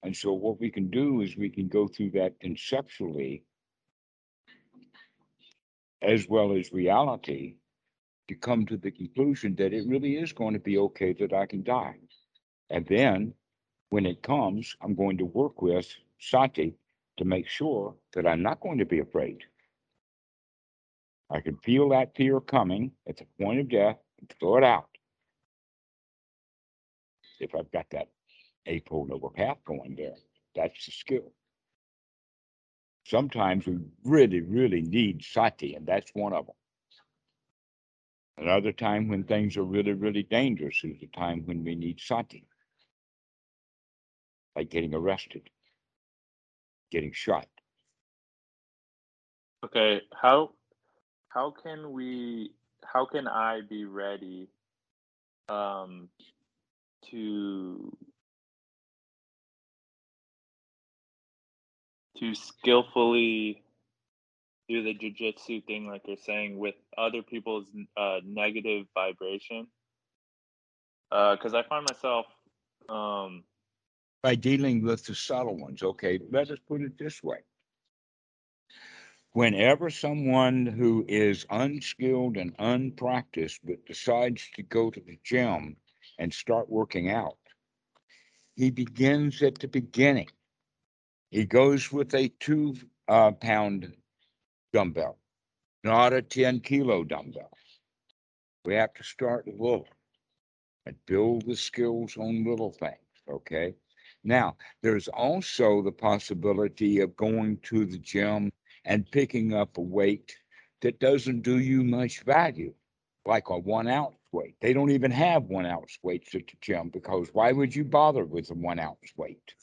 And 0.04 0.16
so 0.16 0.34
what 0.34 0.60
we 0.60 0.70
can 0.70 0.92
do 0.92 1.22
is 1.22 1.36
we 1.36 1.50
can 1.50 1.68
go 1.68 1.88
through 1.88 2.12
that 2.12 2.40
conceptually 2.40 3.44
as 6.06 6.28
well 6.30 6.54
as 6.54 6.72
reality 6.72 7.56
to 8.28 8.36
come 8.36 8.66
to 8.66 8.78
the 8.78 8.92
conclusion 8.92 9.56
that 9.56 9.74
it 9.74 9.88
really 9.88 10.18
is 10.18 10.34
going 10.34 10.54
to 10.54 10.60
be 10.60 10.78
okay 10.78 11.14
that 11.14 11.34
I 11.34 11.46
can 11.46 11.64
die. 11.64 11.96
And 12.70 12.86
then 12.88 13.34
when 13.90 14.06
it 14.06 14.24
comes, 14.24 14.76
I'm 14.82 14.96
going 14.96 15.18
to 15.18 15.26
work 15.26 15.62
with 15.62 15.88
Sati 16.20 16.76
to 17.18 17.26
make 17.26 17.48
sure 17.48 17.96
that 18.14 18.28
I'm 18.28 18.42
not 18.42 18.60
going 18.60 18.78
to 18.80 18.86
be 18.86 19.00
afraid. 19.00 19.44
I 21.30 21.42
can 21.42 21.58
feel 21.58 21.90
that 21.90 22.16
fear 22.16 22.40
coming 22.40 22.92
at 23.08 23.18
the 23.18 23.26
point 23.40 23.60
of 23.60 23.70
death 23.70 23.98
and 24.20 24.34
throw 24.40 24.58
it 24.58 24.64
out 24.64 24.90
if 27.40 27.54
I've 27.56 27.72
got 27.72 27.90
that 27.92 28.08
Noble 28.68 29.34
path 29.36 29.58
going 29.66 29.96
there. 29.96 30.16
That's 30.56 30.86
the 30.86 30.92
skill. 30.92 31.32
Sometimes 33.06 33.68
we 33.68 33.78
really, 34.04 34.42
really 34.42 34.82
need 34.82 35.24
sati, 35.24 35.76
and 35.76 35.86
that's 35.86 36.12
one 36.16 36.34
of 36.34 36.48
them. 36.48 36.56
Another 38.38 38.74
time 38.74 39.08
when 39.08 39.24
things 39.24 39.58
are 39.58 39.64
really, 39.64 39.94
really 39.94 40.24
dangerous 40.24 40.82
is 40.84 41.00
the 41.00 41.08
time 41.08 41.44
when 41.46 41.64
we 41.64 41.76
need 41.76 42.00
sati, 42.02 42.46
like 44.56 44.70
getting 44.70 44.94
arrested, 44.94 45.50
getting 46.92 47.12
shot. 47.14 47.48
Okay, 49.64 50.02
how 50.22 50.52
how 51.30 51.52
can 51.52 51.92
we 51.92 52.52
how 52.84 53.06
can 53.06 53.28
I 53.28 53.62
be 53.70 53.86
ready 53.86 54.50
um 55.48 56.10
to 57.12 57.96
to 62.20 62.34
skillfully 62.36 63.64
do 64.68 64.84
the 64.84 64.96
jujitsu 64.96 65.66
thing, 65.66 65.88
like 65.88 66.04
you're 66.08 66.18
saying, 66.18 66.58
with 66.58 66.76
other 66.98 67.22
people's 67.22 67.68
uh, 67.98 68.20
negative 68.26 68.88
vibration. 68.94 69.68
Because 71.10 71.54
uh, 71.54 71.60
I 71.60 71.64
find 71.64 71.86
myself 71.86 72.26
um, 72.90 73.44
by 74.24 74.36
dealing 74.36 74.84
with 74.84 75.06
the 75.06 75.14
subtle 75.14 75.58
ones. 75.58 75.84
Okay, 75.84 76.20
let 76.32 76.50
us 76.50 76.58
put 76.68 76.82
it 76.82 76.98
this 76.98 77.22
way. 77.22 77.38
Whenever 79.34 79.90
someone 79.90 80.66
who 80.66 81.06
is 81.08 81.46
unskilled 81.50 82.38
and 82.38 82.56
unpracticed 82.58 83.60
but 83.64 83.86
decides 83.86 84.50
to 84.56 84.64
go 84.64 84.90
to 84.90 85.02
the 85.02 85.20
gym 85.24 85.76
and 86.18 86.34
start 86.34 86.70
working 86.70 87.12
out. 87.12 87.38
He 88.56 88.72
begins 88.72 89.44
at 89.44 89.60
the 89.60 89.68
beginning. 89.68 90.30
He 91.32 91.46
goes 91.46 91.92
with 91.92 92.14
a 92.16 92.30
two 92.40 92.76
uh, 93.08 93.32
pound 93.34 93.96
dumbbell, 94.74 95.18
not 95.84 96.14
a 96.14 96.22
10 96.22 96.62
kilo 96.62 97.04
dumbbell. 97.04 97.52
We 98.66 98.76
have 98.76 98.94
to 98.96 99.04
start 99.04 99.48
little 99.48 99.88
and 100.86 100.96
build 101.06 101.46
the 101.46 101.56
skills 101.56 102.18
on 102.18 102.44
little 102.46 102.72
things. 102.72 103.00
Okay. 103.30 103.76
Now, 104.24 104.58
there's 104.82 105.08
also 105.08 105.82
the 105.82 105.92
possibility 105.92 107.00
of 107.00 107.16
going 107.16 107.58
to 107.64 107.86
the 107.86 108.00
gym 108.00 108.52
and 108.86 109.10
picking 109.12 109.54
up 109.54 109.78
a 109.78 109.82
weight 109.82 110.36
that 110.82 111.00
doesn't 111.00 111.42
do 111.42 111.60
you 111.60 111.84
much 111.84 112.22
value, 112.24 112.74
like 113.26 113.50
a 113.50 113.58
one 113.58 113.88
ounce 113.88 114.18
weight. 114.32 114.56
They 114.62 114.74
don't 114.74 114.92
even 114.92 115.12
have 115.12 115.44
one 115.44 115.66
ounce 115.66 115.98
weights 116.04 116.36
at 116.36 116.48
the 116.48 116.58
gym 116.62 116.90
because 116.90 117.30
why 117.34 117.52
would 117.52 117.76
you 117.76 117.84
bother 117.84 118.26
with 118.26 118.50
a 118.52 118.56
one 118.56 118.80
ounce 118.80 119.14
weight? 119.18 119.56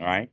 All 0.00 0.06
right. 0.06 0.30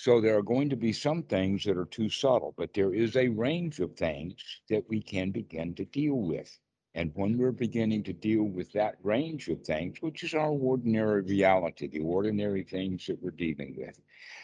So 0.00 0.20
there 0.20 0.38
are 0.38 0.42
going 0.42 0.70
to 0.70 0.76
be 0.76 0.92
some 0.92 1.24
things 1.24 1.64
that 1.64 1.76
are 1.76 1.84
too 1.84 2.08
subtle, 2.08 2.54
but 2.56 2.72
there 2.72 2.94
is 2.94 3.16
a 3.16 3.26
range 3.30 3.80
of 3.80 3.96
things 3.96 4.34
that 4.68 4.88
we 4.88 5.02
can 5.02 5.32
begin 5.32 5.74
to 5.74 5.84
deal 5.84 6.14
with. 6.14 6.56
And 6.94 7.10
when 7.16 7.36
we're 7.36 7.50
beginning 7.50 8.04
to 8.04 8.12
deal 8.12 8.44
with 8.44 8.72
that 8.74 8.94
range 9.02 9.48
of 9.48 9.62
things, 9.62 10.00
which 10.00 10.22
is 10.22 10.34
our 10.34 10.50
ordinary 10.50 11.22
reality, 11.22 11.88
the 11.88 11.98
ordinary 11.98 12.62
things 12.62 13.06
that 13.06 13.20
we're 13.20 13.32
dealing 13.32 13.74
with, 13.76 14.00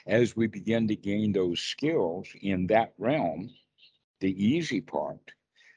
as 0.09 0.35
we 0.35 0.49
begin 0.49 0.89
to 0.89 0.97
gain 0.97 1.31
those 1.31 1.61
skills 1.61 2.27
in 2.43 2.67
that 2.67 2.93
realm, 2.99 3.49
the 4.19 4.33
easy 4.45 4.81
part, 4.81 5.35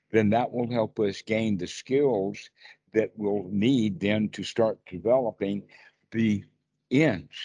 then 0.10 0.32
that 0.32 0.52
will 0.52 0.72
help 0.72 1.00
us 1.00 1.22
gain 1.22 1.56
the 1.56 1.68
skills 1.68 2.50
that 2.94 3.12
we'll 3.16 3.48
need 3.52 4.00
then 4.00 4.30
to 4.30 4.44
start 4.44 4.80
developing 4.88 5.68
the 6.12 6.44
ends. 6.90 7.38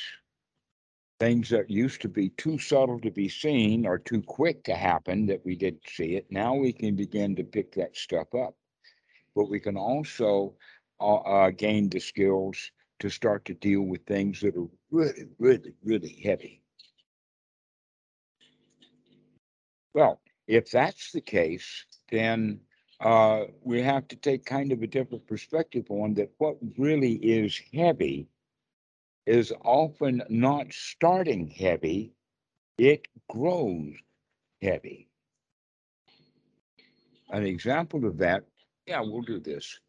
Things 1.22 1.50
that 1.50 1.70
used 1.70 2.02
to 2.02 2.08
be 2.08 2.30
too 2.30 2.58
subtle 2.58 2.98
to 2.98 3.10
be 3.12 3.28
seen 3.28 3.86
or 3.86 3.96
too 3.96 4.22
quick 4.22 4.64
to 4.64 4.74
happen 4.74 5.24
that 5.26 5.40
we 5.44 5.54
didn't 5.54 5.88
see 5.88 6.16
it. 6.16 6.26
Now 6.30 6.52
we 6.56 6.72
can 6.72 6.96
begin 6.96 7.36
to 7.36 7.44
pick 7.44 7.70
that 7.76 7.96
stuff 7.96 8.34
up. 8.34 8.56
But 9.36 9.48
we 9.48 9.60
can 9.60 9.76
also 9.76 10.54
uh, 10.98 11.18
uh, 11.18 11.50
gain 11.50 11.88
the 11.88 12.00
skills 12.00 12.72
to 12.98 13.08
start 13.08 13.44
to 13.44 13.54
deal 13.54 13.82
with 13.82 14.04
things 14.04 14.40
that 14.40 14.56
are 14.56 14.66
really, 14.90 15.28
really, 15.38 15.74
really 15.84 16.20
heavy. 16.24 16.60
Well, 19.94 20.20
if 20.48 20.72
that's 20.72 21.12
the 21.12 21.20
case, 21.20 21.86
then 22.10 22.58
uh, 22.98 23.44
we 23.62 23.80
have 23.80 24.08
to 24.08 24.16
take 24.16 24.44
kind 24.44 24.72
of 24.72 24.82
a 24.82 24.88
different 24.88 25.28
perspective 25.28 25.86
on 25.88 26.14
that 26.14 26.32
what 26.38 26.56
really 26.76 27.12
is 27.12 27.62
heavy 27.72 28.26
is 29.26 29.52
often 29.62 30.22
not 30.28 30.72
starting 30.72 31.48
heavy, 31.48 32.12
it 32.78 33.06
grows 33.28 33.94
heavy. 34.60 35.08
An 37.30 37.44
example 37.44 38.04
of 38.04 38.18
that, 38.18 38.44
yeah, 38.86 39.00
we'll 39.00 39.22
do 39.22 39.40
this. 39.40 39.80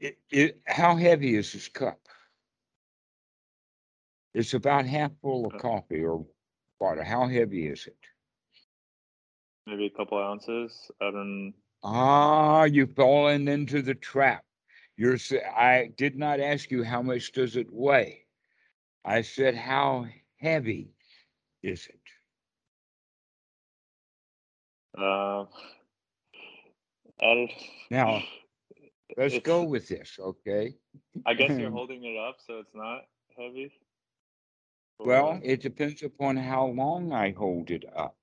It, 0.00 0.18
it, 0.30 0.60
how 0.66 0.96
heavy 0.96 1.34
is 1.36 1.52
this 1.52 1.68
cup? 1.68 2.00
It's 4.34 4.54
about 4.54 4.86
half 4.86 5.12
full 5.22 5.46
of 5.46 5.54
Uh. 5.54 5.58
coffee 5.58 6.02
or 6.04 6.26
water. 6.80 7.02
How 7.04 7.26
heavy 7.26 7.68
is 7.68 7.86
it? 7.86 7.96
Maybe 9.66 9.86
a 9.86 9.90
couple 9.90 10.18
ounces. 10.18 10.90
I 11.00 11.10
don't. 11.10 11.54
Ah, 11.82 12.64
you've 12.64 12.94
fallen 12.94 13.48
into 13.48 13.82
the 13.82 13.94
trap. 13.94 14.44
You're, 14.96 15.18
I 15.56 15.86
did 15.96 16.16
not 16.16 16.40
ask 16.40 16.70
you 16.70 16.84
how 16.84 17.02
much 17.02 17.32
does 17.32 17.56
it 17.56 17.72
weigh. 17.72 18.26
I 19.04 19.22
said, 19.22 19.54
how 19.56 20.06
heavy 20.38 20.94
is 21.62 21.86
it? 21.88 22.00
Uh, 24.96 25.44
Now, 27.90 28.22
let's 29.16 29.38
go 29.38 29.62
with 29.64 29.88
this, 29.88 30.18
okay? 30.18 30.76
I 31.26 31.34
guess 31.34 31.58
you're 31.58 31.70
holding 31.70 32.04
it 32.04 32.16
up, 32.16 32.36
so 32.46 32.58
it's 32.58 32.74
not 32.74 33.02
heavy. 33.36 33.72
Well, 35.04 35.38
it 35.42 35.60
depends 35.60 36.02
upon 36.02 36.36
how 36.36 36.66
long 36.66 37.12
I 37.12 37.32
hold 37.32 37.70
it 37.70 37.84
up. 37.94 38.16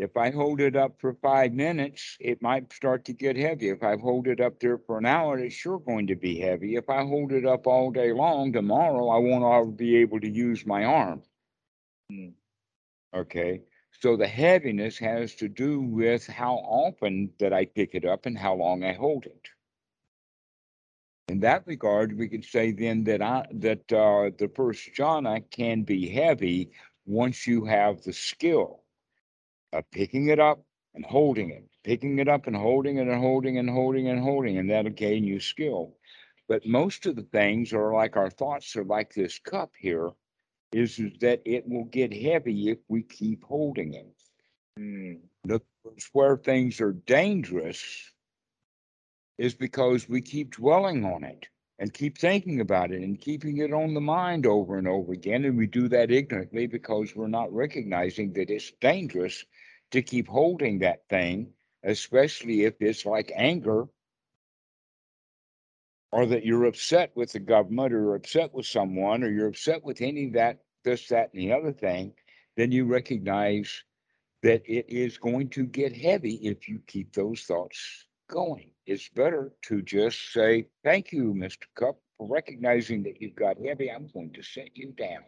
If 0.00 0.16
I 0.16 0.30
hold 0.30 0.62
it 0.62 0.76
up 0.76 0.98
for 0.98 1.12
five 1.12 1.52
minutes, 1.52 2.16
it 2.20 2.40
might 2.40 2.72
start 2.72 3.04
to 3.04 3.12
get 3.12 3.36
heavy. 3.36 3.68
If 3.68 3.82
I 3.82 3.98
hold 3.98 4.28
it 4.28 4.40
up 4.40 4.58
there 4.58 4.78
for 4.78 4.96
an 4.96 5.04
hour, 5.04 5.38
it's 5.38 5.54
sure 5.54 5.78
going 5.78 6.06
to 6.06 6.16
be 6.16 6.40
heavy. 6.40 6.76
If 6.76 6.88
I 6.88 7.04
hold 7.04 7.32
it 7.32 7.44
up 7.44 7.66
all 7.66 7.90
day 7.90 8.10
long, 8.10 8.50
tomorrow 8.50 9.10
I 9.10 9.18
won't 9.18 9.76
be 9.76 9.96
able 9.96 10.18
to 10.20 10.28
use 10.28 10.64
my 10.64 10.86
arm. 10.86 11.22
Hmm. 12.10 12.28
Okay, 13.14 13.60
so 13.90 14.16
the 14.16 14.26
heaviness 14.26 14.96
has 14.96 15.34
to 15.34 15.48
do 15.48 15.82
with 15.82 16.26
how 16.26 16.54
often 16.54 17.30
that 17.38 17.52
I 17.52 17.66
pick 17.66 17.94
it 17.94 18.06
up 18.06 18.24
and 18.24 18.38
how 18.38 18.54
long 18.54 18.82
I 18.82 18.94
hold 18.94 19.26
it. 19.26 19.48
In 21.28 21.40
that 21.40 21.66
regard, 21.66 22.16
we 22.16 22.26
could 22.30 22.46
say 22.46 22.72
then 22.72 23.04
that 23.04 23.20
I, 23.20 23.44
that, 23.52 23.92
uh, 23.92 24.30
the 24.38 24.50
first 24.56 24.94
jhana 24.96 25.42
can 25.50 25.82
be 25.82 26.08
heavy 26.08 26.70
once 27.04 27.46
you 27.46 27.66
have 27.66 28.00
the 28.00 28.14
skill 28.14 28.80
of 29.72 29.90
picking 29.90 30.28
it 30.28 30.38
up 30.38 30.62
and 30.94 31.04
holding 31.04 31.50
it, 31.50 31.68
picking 31.84 32.18
it 32.18 32.28
up 32.28 32.46
and 32.46 32.56
holding 32.56 32.98
it 32.98 33.06
and 33.06 33.20
holding 33.20 33.58
and 33.58 33.70
holding 33.70 34.08
and 34.08 34.20
holding, 34.20 34.58
and 34.58 34.70
that'll 34.70 34.90
gain 34.90 35.24
you 35.24 35.40
skill. 35.40 35.94
But 36.48 36.66
most 36.66 37.06
of 37.06 37.16
the 37.16 37.22
things 37.22 37.72
are 37.72 37.92
like 37.92 38.16
our 38.16 38.30
thoughts 38.30 38.74
are 38.76 38.84
like 38.84 39.14
this 39.14 39.38
cup 39.38 39.70
here, 39.78 40.10
is 40.72 41.00
that 41.20 41.42
it 41.44 41.68
will 41.68 41.84
get 41.84 42.12
heavy 42.12 42.70
if 42.70 42.78
we 42.88 43.02
keep 43.02 43.44
holding 43.44 43.94
it. 43.94 44.14
Hmm. 44.76 45.14
The 45.44 45.60
where 46.12 46.36
things 46.36 46.80
are 46.80 46.92
dangerous 46.92 48.12
is 49.38 49.54
because 49.54 50.08
we 50.08 50.20
keep 50.20 50.52
dwelling 50.52 51.04
on 51.04 51.24
it 51.24 51.46
and 51.80 51.94
keep 51.94 52.18
thinking 52.18 52.60
about 52.60 52.92
it 52.92 53.00
and 53.00 53.18
keeping 53.18 53.56
it 53.56 53.72
on 53.72 53.94
the 53.94 54.00
mind 54.02 54.44
over 54.44 54.76
and 54.76 54.86
over 54.86 55.12
again. 55.14 55.46
And 55.46 55.56
we 55.56 55.66
do 55.66 55.88
that 55.88 56.10
ignorantly 56.10 56.66
because 56.66 57.16
we're 57.16 57.26
not 57.26 57.52
recognizing 57.52 58.34
that 58.34 58.50
it's 58.50 58.70
dangerous 58.82 59.46
to 59.92 60.02
keep 60.02 60.28
holding 60.28 60.80
that 60.80 61.08
thing, 61.08 61.54
especially 61.82 62.64
if 62.64 62.74
it's 62.80 63.06
like 63.06 63.32
anger 63.34 63.88
or 66.12 66.26
that 66.26 66.44
you're 66.44 66.66
upset 66.66 67.12
with 67.14 67.32
the 67.32 67.40
government 67.40 67.94
or 67.94 68.00
you're 68.02 68.14
upset 68.14 68.52
with 68.52 68.66
someone 68.66 69.24
or 69.24 69.30
you're 69.30 69.48
upset 69.48 69.82
with 69.82 70.02
any 70.02 70.28
that, 70.28 70.58
this, 70.84 71.08
that, 71.08 71.30
and 71.32 71.40
the 71.40 71.52
other 71.52 71.72
thing, 71.72 72.12
then 72.58 72.70
you 72.70 72.84
recognize 72.84 73.84
that 74.42 74.62
it 74.66 74.84
is 74.88 75.16
going 75.16 75.48
to 75.48 75.64
get 75.64 75.96
heavy 75.96 76.34
if 76.42 76.68
you 76.68 76.78
keep 76.86 77.14
those 77.14 77.40
thoughts 77.42 78.06
going. 78.30 78.70
It's 78.86 79.08
better 79.08 79.52
to 79.66 79.82
just 79.82 80.32
say, 80.32 80.68
thank 80.84 81.12
you, 81.12 81.34
Mr. 81.34 81.66
Cup, 81.76 81.96
for 82.16 82.26
recognizing 82.26 83.02
that 83.02 83.20
you've 83.20 83.36
got 83.36 83.58
heavy. 83.64 83.90
I'm 83.90 84.08
going 84.12 84.32
to 84.32 84.42
set 84.42 84.76
you 84.76 84.92
down. 84.92 85.24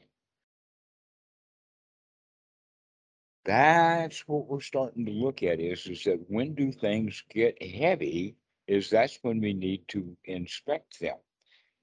That's 3.44 4.26
what 4.28 4.46
we're 4.46 4.60
starting 4.60 5.04
to 5.06 5.12
look 5.12 5.42
at 5.42 5.58
is, 5.58 5.86
is 5.86 6.04
that 6.04 6.24
when 6.28 6.54
do 6.54 6.70
things 6.70 7.22
get 7.30 7.60
heavy? 7.62 8.36
Is 8.68 8.90
that's 8.90 9.18
when 9.22 9.40
we 9.40 9.52
need 9.52 9.88
to 9.88 10.16
inspect 10.24 11.00
them. 11.00 11.16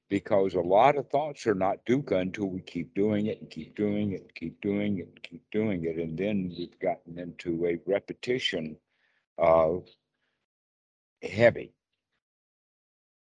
Because 0.09 0.55
a 0.55 0.61
lot 0.61 0.97
of 0.97 1.09
thoughts 1.09 1.45
are 1.45 1.53
not 1.53 1.85
dukkha 1.85 2.19
until 2.19 2.47
we 2.47 2.61
keep 2.61 2.95
doing 2.95 3.27
it 3.27 3.41
and 3.41 3.49
keep 3.49 3.75
doing 3.75 4.13
it 4.13 4.21
and 4.21 4.33
keep 4.33 4.59
doing 4.61 4.97
it 4.97 5.07
and 5.07 5.21
keep 5.21 5.43
doing 5.51 5.83
it. 5.83 5.97
And 5.97 6.17
then 6.17 6.53
we've 6.57 6.79
gotten 6.79 7.19
into 7.19 7.65
a 7.67 7.77
repetition 7.85 8.77
of 9.37 9.85
heavy. 11.21 11.73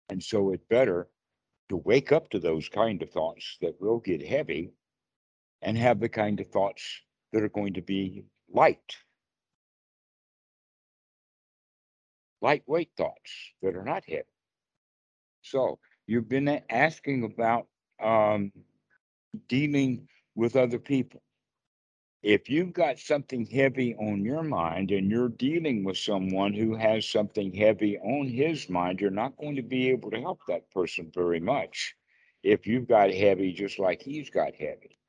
And 0.10 0.22
so 0.22 0.52
it's 0.52 0.66
better 0.70 1.08
to 1.70 1.78
wake 1.78 2.12
up 2.12 2.30
to 2.30 2.40
those 2.40 2.68
kind 2.68 3.02
of 3.02 3.10
thoughts 3.12 3.58
that 3.62 3.80
will 3.80 4.00
get 4.00 4.26
heavy 4.26 4.74
and 5.62 5.78
have 5.78 6.00
the 6.00 6.10
kind 6.10 6.40
of 6.40 6.48
thoughts 6.48 6.84
that 7.32 7.44
are 7.44 7.50
going 7.50 7.74
to 7.74 7.82
be 7.82 8.26
light. 8.52 8.98
Lightweight 12.42 12.90
thoughts 12.98 13.32
that 13.62 13.76
are 13.76 13.86
not 13.86 14.04
heavy. 14.06 14.24
So 15.44 15.80
you've 16.08 16.28
been 16.28 16.62
asking 16.70 17.24
about 17.24 17.68
um, 18.04 18.52
dealing 19.48 20.08
with 20.36 20.56
other 20.56 20.80
people. 20.80 21.22
If 22.24 22.50
you've 22.50 22.74
got 22.74 23.00
something 23.00 23.48
heavy 23.48 23.96
on 23.96 24.24
your 24.24 24.44
mind 24.44 24.92
and 24.92 25.10
you're 25.10 25.30
dealing 25.30 25.84
with 25.84 25.98
someone 25.98 26.54
who 26.54 26.76
has 26.76 27.08
something 27.08 27.52
heavy 27.52 27.98
on 27.98 28.28
his 28.28 28.70
mind, 28.70 29.02
you're 29.02 29.10
not 29.10 29.38
going 29.38 29.56
to 29.56 29.64
be 29.64 29.90
able 29.90 30.12
to 30.12 30.22
help 30.22 30.42
that 30.48 30.70
person 30.70 31.12
very 31.16 31.40
much 31.40 31.96
if 32.44 32.68
you've 32.68 32.88
got 32.88 33.12
heavy 33.12 33.52
just 33.54 33.80
like 33.80 34.04
he's 34.04 34.30
got 34.30 34.54
heavy. 34.56 35.00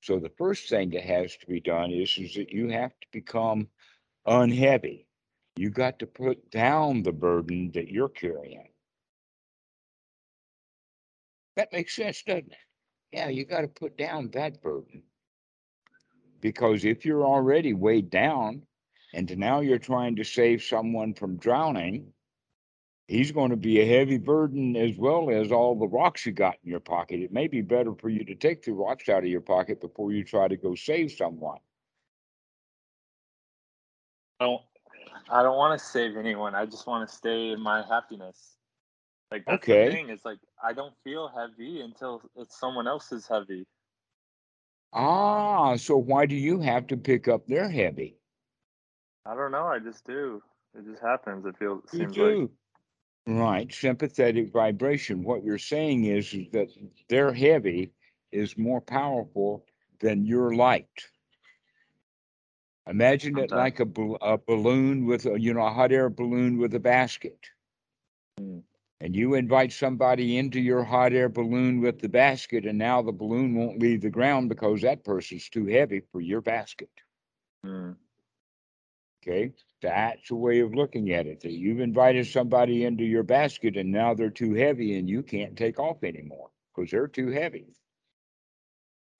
So 0.00 0.18
the 0.18 0.30
first 0.30 0.70
thing 0.70 0.90
that 0.90 1.04
has 1.04 1.36
to 1.36 1.46
be 1.46 1.60
done 1.60 1.90
is, 1.90 2.16
is 2.18 2.34
that 2.34 2.50
you 2.50 2.68
have 2.70 2.98
to 3.00 3.06
become 3.12 3.68
unheavy. 4.26 5.06
You 5.56 5.68
got 5.70 5.98
to 5.98 6.06
put 6.06 6.50
down 6.50 7.02
the 7.02 7.12
burden 7.12 7.70
that 7.74 7.88
you're 7.88 8.08
carrying. 8.08 8.68
That 11.56 11.72
makes 11.72 11.94
sense, 11.94 12.22
doesn't 12.22 12.52
it? 12.52 12.58
Yeah, 13.12 13.28
you 13.28 13.44
got 13.44 13.60
to 13.60 13.68
put 13.68 13.98
down 13.98 14.30
that 14.30 14.62
burden. 14.62 15.02
Because 16.42 16.84
if 16.84 17.06
you're 17.06 17.24
already 17.24 17.72
weighed 17.72 18.10
down 18.10 18.62
and 19.14 19.34
now 19.38 19.60
you're 19.60 19.78
trying 19.78 20.16
to 20.16 20.24
save 20.24 20.62
someone 20.62 21.14
from 21.14 21.36
drowning, 21.38 22.12
he's 23.08 23.30
going 23.30 23.50
to 23.50 23.56
be 23.56 23.80
a 23.80 23.86
heavy 23.86 24.18
burden 24.18 24.76
as 24.76 24.98
well 24.98 25.30
as 25.30 25.52
all 25.52 25.78
the 25.78 25.86
rocks 25.86 26.26
you 26.26 26.32
got 26.32 26.56
in 26.64 26.70
your 26.70 26.80
pocket. 26.80 27.20
It 27.20 27.32
may 27.32 27.46
be 27.46 27.62
better 27.62 27.94
for 27.94 28.08
you 28.08 28.24
to 28.24 28.34
take 28.34 28.62
the 28.62 28.72
rocks 28.72 29.08
out 29.08 29.22
of 29.22 29.30
your 29.30 29.40
pocket 29.40 29.80
before 29.80 30.12
you 30.12 30.24
try 30.24 30.48
to 30.48 30.56
go 30.56 30.74
save 30.74 31.12
someone. 31.12 31.60
I 34.40 34.44
don't. 34.44 34.62
I 35.30 35.42
don't 35.42 35.56
want 35.56 35.78
to 35.78 35.84
save 35.84 36.16
anyone. 36.16 36.54
I 36.54 36.66
just 36.66 36.86
want 36.86 37.08
to 37.08 37.14
stay 37.14 37.50
in 37.52 37.60
my 37.60 37.82
happiness. 37.86 38.56
Like 39.30 39.44
that's 39.46 39.64
Okay. 39.64 39.86
the 39.86 39.92
thing. 39.92 40.08
It's 40.10 40.24
like 40.24 40.38
I 40.62 40.72
don't 40.72 40.94
feel 41.04 41.28
heavy 41.28 41.80
until 41.80 42.20
it's 42.36 42.58
someone 42.58 42.88
else's 42.88 43.26
heavy. 43.28 43.66
Ah, 44.92 45.76
so 45.76 45.96
why 45.96 46.26
do 46.26 46.36
you 46.36 46.60
have 46.60 46.86
to 46.88 46.96
pick 46.96 47.28
up 47.28 47.46
their 47.46 47.68
heavy? 47.68 48.16
I 49.24 49.34
don't 49.34 49.52
know. 49.52 49.66
I 49.66 49.78
just 49.78 50.04
do. 50.06 50.42
It 50.76 50.84
just 50.84 51.02
happens. 51.02 51.46
It 51.46 51.56
feels. 51.58 51.82
You 51.92 52.00
Seems 52.00 52.16
like. 52.18 52.28
do. 52.28 52.50
Right, 53.24 53.72
sympathetic 53.72 54.52
vibration. 54.52 55.22
What 55.22 55.44
you're 55.44 55.58
saying 55.58 56.04
is, 56.06 56.34
is 56.34 56.50
that 56.50 56.68
their 57.08 57.32
heavy 57.32 57.92
is 58.32 58.58
more 58.58 58.80
powerful 58.80 59.64
than 60.00 60.26
your 60.26 60.56
light. 60.56 60.88
Imagine 62.88 63.38
it 63.38 63.52
like 63.52 63.78
a, 63.78 63.86
a 64.22 64.38
balloon 64.38 65.06
with 65.06 65.26
a, 65.26 65.38
you 65.38 65.54
know, 65.54 65.64
a 65.64 65.70
hot 65.70 65.92
air 65.92 66.10
balloon 66.10 66.58
with 66.58 66.74
a 66.74 66.80
basket. 66.80 67.38
Hmm. 68.38 68.58
And 69.02 69.16
you 69.16 69.34
invite 69.34 69.72
somebody 69.72 70.38
into 70.38 70.60
your 70.60 70.84
hot 70.84 71.12
air 71.12 71.28
balloon 71.28 71.80
with 71.80 71.98
the 71.98 72.08
basket, 72.08 72.66
and 72.66 72.78
now 72.78 73.02
the 73.02 73.10
balloon 73.10 73.56
won't 73.56 73.80
leave 73.80 74.00
the 74.00 74.10
ground 74.10 74.48
because 74.48 74.82
that 74.82 75.02
person's 75.02 75.48
too 75.48 75.66
heavy 75.66 76.02
for 76.12 76.20
your 76.20 76.40
basket. 76.40 76.88
Mm. 77.66 77.96
Okay. 79.20 79.50
That's 79.80 80.30
a 80.30 80.36
way 80.36 80.60
of 80.60 80.72
looking 80.72 81.10
at 81.10 81.26
it. 81.26 81.40
That 81.40 81.50
you've 81.50 81.80
invited 81.80 82.28
somebody 82.28 82.84
into 82.84 83.02
your 83.02 83.24
basket 83.24 83.76
and 83.76 83.90
now 83.90 84.14
they're 84.14 84.30
too 84.30 84.54
heavy 84.54 84.96
and 84.96 85.10
you 85.10 85.24
can't 85.24 85.56
take 85.56 85.80
off 85.80 86.04
anymore 86.04 86.50
because 86.72 86.92
they're 86.92 87.08
too 87.08 87.30
heavy. 87.30 87.74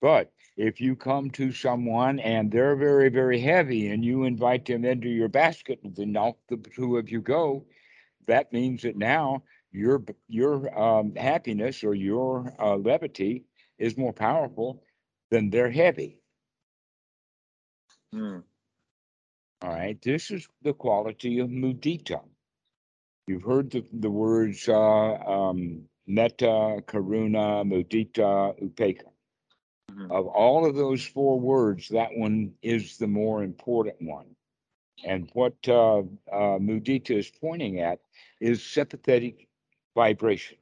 But 0.01 0.31
if 0.55 0.79
you 0.79 0.95
come 0.95 1.29
to 1.31 1.51
someone 1.51 2.19
and 2.19 2.49
they're 2.49 2.77
very, 2.77 3.09
very 3.09 3.41
heavy 3.41 3.89
and 3.89 4.05
you 4.05 4.23
invite 4.23 4.65
them 4.65 4.85
into 4.85 5.09
your 5.09 5.27
basket, 5.27 5.79
then 5.83 6.15
off 6.15 6.35
the 6.47 6.55
two 6.55 6.95
of 6.95 7.09
you 7.09 7.19
go, 7.19 7.65
that 8.27 8.53
means 8.53 8.83
that 8.83 8.95
now 8.95 9.43
your 9.73 10.03
your 10.29 10.79
um, 10.79 11.15
happiness 11.15 11.83
or 11.83 11.95
your 11.95 12.53
uh, 12.59 12.75
levity 12.77 13.45
is 13.79 13.97
more 13.97 14.13
powerful 14.13 14.83
than 15.31 15.49
their 15.49 15.69
heavy. 15.69 16.21
Hmm. 18.13 18.39
All 19.63 19.69
right, 19.69 19.99
this 20.01 20.29
is 20.29 20.47
the 20.61 20.73
quality 20.73 21.39
of 21.39 21.49
mudita. 21.49 22.21
You've 23.27 23.43
heard 23.43 23.71
the, 23.71 23.85
the 23.93 24.11
words 24.11 24.67
uh, 24.67 24.73
um, 24.73 25.83
metta, 26.05 26.83
karuna, 26.85 27.63
mudita, 27.65 28.53
upekkha. 28.61 29.09
Mhm. 29.91 30.11
Of 30.11 30.27
all 30.27 30.65
of 30.65 30.75
those 30.75 31.05
four 31.05 31.39
words, 31.39 31.89
that 31.89 32.15
one 32.15 32.53
is 32.61 32.97
the 32.97 33.07
more 33.07 33.43
important 33.43 34.01
one. 34.01 34.35
And 35.05 35.29
what 35.33 35.55
uh, 35.67 35.99
uh, 35.99 36.59
mudita 36.59 37.11
is 37.11 37.29
pointing 37.29 37.79
at 37.79 37.99
is 38.39 38.63
sympathetic 38.63 39.47
vibrations. 39.95 40.59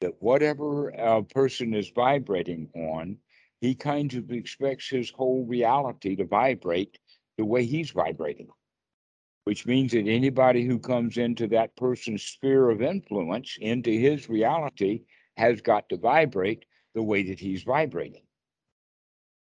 That 0.00 0.20
whatever 0.20 0.90
a 0.90 1.22
person 1.22 1.74
is 1.74 1.90
vibrating 1.90 2.68
on, 2.74 3.18
he 3.60 3.74
kind 3.74 4.12
of 4.14 4.30
expects 4.30 4.88
his 4.88 5.10
whole 5.10 5.44
reality 5.46 6.16
to 6.16 6.24
vibrate 6.26 6.98
the 7.38 7.44
way 7.44 7.64
he's 7.64 7.90
vibrating, 7.90 8.48
which 9.44 9.66
means 9.66 9.92
that 9.92 10.06
anybody 10.06 10.64
who 10.64 10.78
comes 10.78 11.16
into 11.16 11.48
that 11.48 11.74
person's 11.76 12.22
sphere 12.22 12.70
of 12.70 12.82
influence, 12.82 13.56
into 13.60 13.90
his 13.90 14.28
reality, 14.28 15.02
has 15.36 15.60
got 15.60 15.88
to 15.88 15.96
vibrate 15.96 16.64
the 16.94 17.02
way 17.02 17.22
that 17.24 17.40
he's 17.40 17.62
vibrating. 17.62 18.22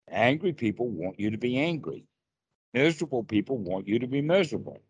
Angry 0.10 0.54
people 0.54 0.88
want 0.88 1.20
you 1.20 1.32
to 1.32 1.38
be 1.38 1.58
angry. 1.58 2.06
Miserable 2.74 3.24
people 3.24 3.58
want 3.58 3.88
you 3.88 4.00
to 4.00 4.08
be 4.08 4.22
miserable, 4.22 4.82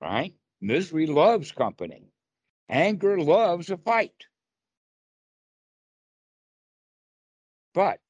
right? 0.00 0.34
Misery 0.60 1.06
loves 1.06 1.52
company. 1.52 2.04
Anger 2.68 3.20
loves 3.20 3.70
a 3.70 3.78
fight. 3.78 4.26
But 7.74 8.00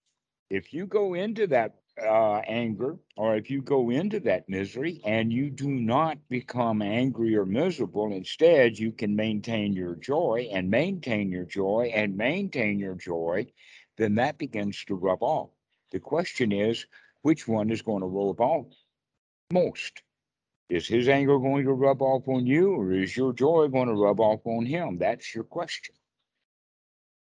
if 0.50 0.72
you 0.72 0.86
go 0.86 1.14
into 1.14 1.46
that 1.48 1.76
uh, 2.00 2.38
anger 2.46 2.96
or 3.16 3.36
if 3.36 3.50
you 3.50 3.60
go 3.60 3.90
into 3.90 4.20
that 4.20 4.48
misery 4.48 5.00
and 5.04 5.32
you 5.32 5.50
do 5.50 5.68
not 5.68 6.18
become 6.28 6.80
angry 6.80 7.36
or 7.36 7.44
miserable, 7.44 8.12
instead, 8.12 8.78
you 8.78 8.92
can 8.92 9.14
maintain 9.14 9.72
your 9.72 9.94
joy 9.96 10.48
and 10.52 10.70
maintain 10.70 11.30
your 11.30 11.44
joy 11.44 11.90
and 11.94 12.16
maintain 12.16 12.78
your 12.78 12.94
joy, 12.94 13.46
then 13.96 14.14
that 14.14 14.38
begins 14.38 14.84
to 14.84 14.94
rub 14.94 15.22
off. 15.22 15.50
The 15.90 16.00
question 16.00 16.52
is, 16.52 16.86
which 17.22 17.48
one 17.48 17.70
is 17.70 17.82
going 17.82 18.00
to 18.00 18.06
rub 18.06 18.40
off 18.40 18.66
most? 19.52 20.02
Is 20.68 20.86
his 20.86 21.08
anger 21.08 21.38
going 21.38 21.64
to 21.64 21.72
rub 21.72 22.02
off 22.02 22.28
on 22.28 22.46
you 22.46 22.72
or 22.74 22.92
is 22.92 23.16
your 23.16 23.32
joy 23.32 23.68
going 23.68 23.88
to 23.88 23.94
rub 23.94 24.20
off 24.20 24.40
on 24.44 24.66
him? 24.66 24.98
That's 24.98 25.34
your 25.34 25.44
question. 25.44 25.94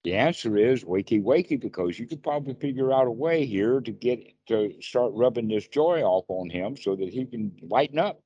The 0.03 0.15
answer 0.15 0.57
is 0.57 0.83
wakey 0.83 1.21
wakey 1.23 1.59
because 1.59 1.97
you 1.97 2.07
could 2.07 2.23
probably 2.23 2.53
figure 2.55 2.91
out 2.91 3.07
a 3.07 3.11
way 3.11 3.45
here 3.45 3.79
to 3.81 3.91
get 3.91 4.19
to 4.47 4.73
start 4.81 5.13
rubbing 5.15 5.47
this 5.47 5.67
joy 5.67 6.01
off 6.01 6.25
on 6.29 6.49
him 6.49 6.75
so 6.77 6.95
that 6.95 7.09
he 7.09 7.25
can 7.25 7.57
lighten 7.61 7.99
up. 7.99 8.21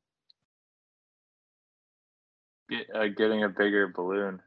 Get, 2.70 2.88
uh, 2.96 3.08
getting 3.08 3.44
a 3.44 3.50
bigger 3.50 3.88
balloon. 3.88 4.42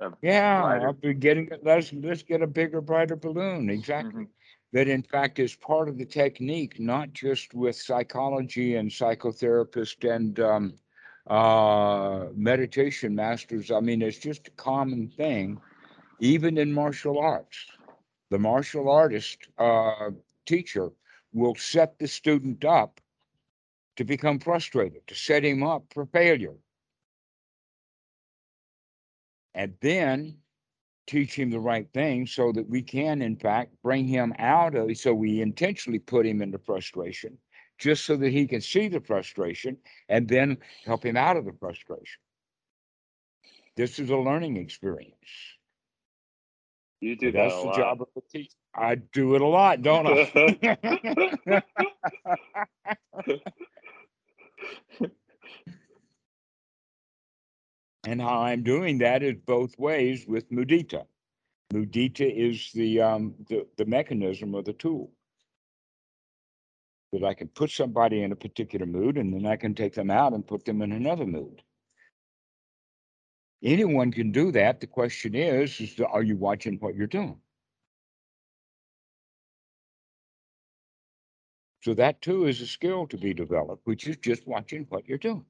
A 0.00 0.12
Yeah, 0.22 0.62
brighter- 0.62 0.86
I'll 0.86 0.92
be 0.92 1.14
getting 1.14 1.48
it. 1.48 1.64
Let's 1.64 1.92
let's 1.92 2.22
get 2.22 2.42
a 2.42 2.46
bigger, 2.46 2.80
brighter 2.80 3.16
balloon. 3.16 3.68
Exactly. 3.68 4.24
Mhm. 4.24 4.28
That 4.72 4.88
in 4.88 5.02
fact 5.02 5.38
is 5.38 5.54
part 5.54 5.88
of 5.88 5.96
the 5.96 6.04
technique, 6.04 6.78
not 6.78 7.12
just 7.12 7.54
with 7.54 7.74
psychology 7.76 8.76
and 8.76 8.90
psychotherapist 8.90 10.04
and 10.14 10.38
um, 10.40 10.74
uh, 11.26 12.26
meditation 12.34 13.14
masters. 13.14 13.70
I 13.70 13.80
mean, 13.80 14.02
it's 14.02 14.18
just 14.18 14.48
a 14.48 14.52
common 14.52 15.08
thing, 15.08 15.58
even 16.20 16.58
in 16.58 16.72
martial 16.72 17.18
arts. 17.18 17.66
The 18.30 18.38
martial 18.38 18.90
artist 18.90 19.48
uh, 19.58 20.10
teacher 20.44 20.90
will 21.32 21.54
set 21.54 21.98
the 21.98 22.08
student 22.08 22.64
up 22.64 23.00
to 23.96 24.04
become 24.04 24.38
frustrated, 24.38 25.06
to 25.06 25.14
set 25.14 25.44
him 25.44 25.62
up 25.62 25.84
for 25.92 26.06
failure. 26.06 26.54
And 29.54 29.74
then 29.80 30.36
teach 31.08 31.34
him 31.34 31.50
the 31.50 31.58
right 31.58 31.88
thing 31.92 32.26
so 32.26 32.52
that 32.52 32.68
we 32.68 32.82
can, 32.82 33.22
in 33.22 33.36
fact, 33.36 33.72
bring 33.82 34.06
him 34.06 34.32
out 34.38 34.74
of. 34.76 34.96
So 34.96 35.14
we 35.14 35.40
intentionally 35.40 35.98
put 35.98 36.26
him 36.26 36.42
into 36.42 36.58
frustration 36.58 37.38
just 37.78 38.04
so 38.04 38.16
that 38.16 38.30
he 38.30 38.46
can 38.46 38.60
see 38.60 38.88
the 38.88 39.00
frustration 39.00 39.76
and 40.08 40.28
then 40.28 40.58
help 40.84 41.04
him 41.04 41.16
out 41.16 41.36
of 41.36 41.44
the 41.44 41.52
frustration. 41.58 42.20
This 43.76 43.98
is 43.98 44.10
a 44.10 44.16
learning 44.16 44.56
experience. 44.56 45.14
You 47.00 47.16
do 47.16 47.32
that 47.32 47.38
that's 47.42 47.54
a 47.54 47.60
the 47.60 47.66
lot. 47.66 47.76
job 47.76 48.02
of 48.02 48.08
the 48.14 48.22
teacher. 48.30 48.50
I 48.74 48.96
do 48.96 49.34
it 49.34 49.40
a 49.40 49.46
lot, 49.46 49.82
don't 49.82 50.06
I? 50.06 51.62
and 58.08 58.22
how 58.22 58.40
I'm 58.40 58.62
doing 58.62 58.98
that 58.98 59.22
is 59.22 59.34
both 59.44 59.78
ways 59.78 60.24
with 60.26 60.50
mudita. 60.50 61.04
Mudita 61.74 62.26
is 62.26 62.72
the 62.72 63.02
um 63.02 63.34
the, 63.48 63.66
the 63.76 63.84
mechanism 63.84 64.54
or 64.54 64.62
the 64.62 64.72
tool. 64.72 65.12
That 67.12 67.22
I 67.24 67.34
can 67.34 67.48
put 67.48 67.70
somebody 67.70 68.22
in 68.22 68.32
a 68.32 68.36
particular 68.36 68.86
mood 68.86 69.18
and 69.18 69.32
then 69.34 69.44
I 69.44 69.56
can 69.56 69.74
take 69.74 69.94
them 69.94 70.10
out 70.10 70.32
and 70.32 70.46
put 70.46 70.64
them 70.64 70.80
in 70.80 70.92
another 70.92 71.26
mood. 71.26 71.62
Anyone 73.62 74.10
can 74.12 74.32
do 74.32 74.52
that. 74.52 74.80
The 74.80 74.86
question 74.86 75.34
is, 75.34 75.78
is 75.78 76.00
are 76.00 76.22
you 76.22 76.36
watching 76.36 76.78
what 76.78 76.94
you're 76.94 77.06
doing? 77.06 77.38
So 81.82 81.92
that 81.94 82.22
too 82.22 82.46
is 82.46 82.60
a 82.62 82.66
skill 82.66 83.06
to 83.08 83.18
be 83.18 83.34
developed, 83.34 83.86
which 83.86 84.06
is 84.06 84.16
just 84.16 84.46
watching 84.46 84.86
what 84.88 85.06
you're 85.06 85.18
doing. 85.18 85.44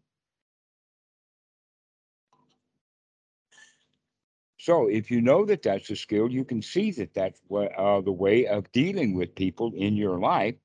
So 4.69 4.87
if 4.87 5.11
you 5.11 5.23
know 5.23 5.47
that 5.47 5.63
that's 5.63 5.89
a 5.89 5.97
skill, 5.97 6.31
you 6.31 6.45
can 6.45 6.61
see 6.61 6.91
that 6.91 7.15
that's 7.15 7.41
what, 7.47 7.73
uh, 7.73 8.03
the 8.03 8.13
way 8.13 8.47
of 8.47 8.71
dealing 8.73 9.15
with 9.15 9.35
people 9.35 9.73
in 9.75 9.97
your 9.97 10.19
life 10.19 10.57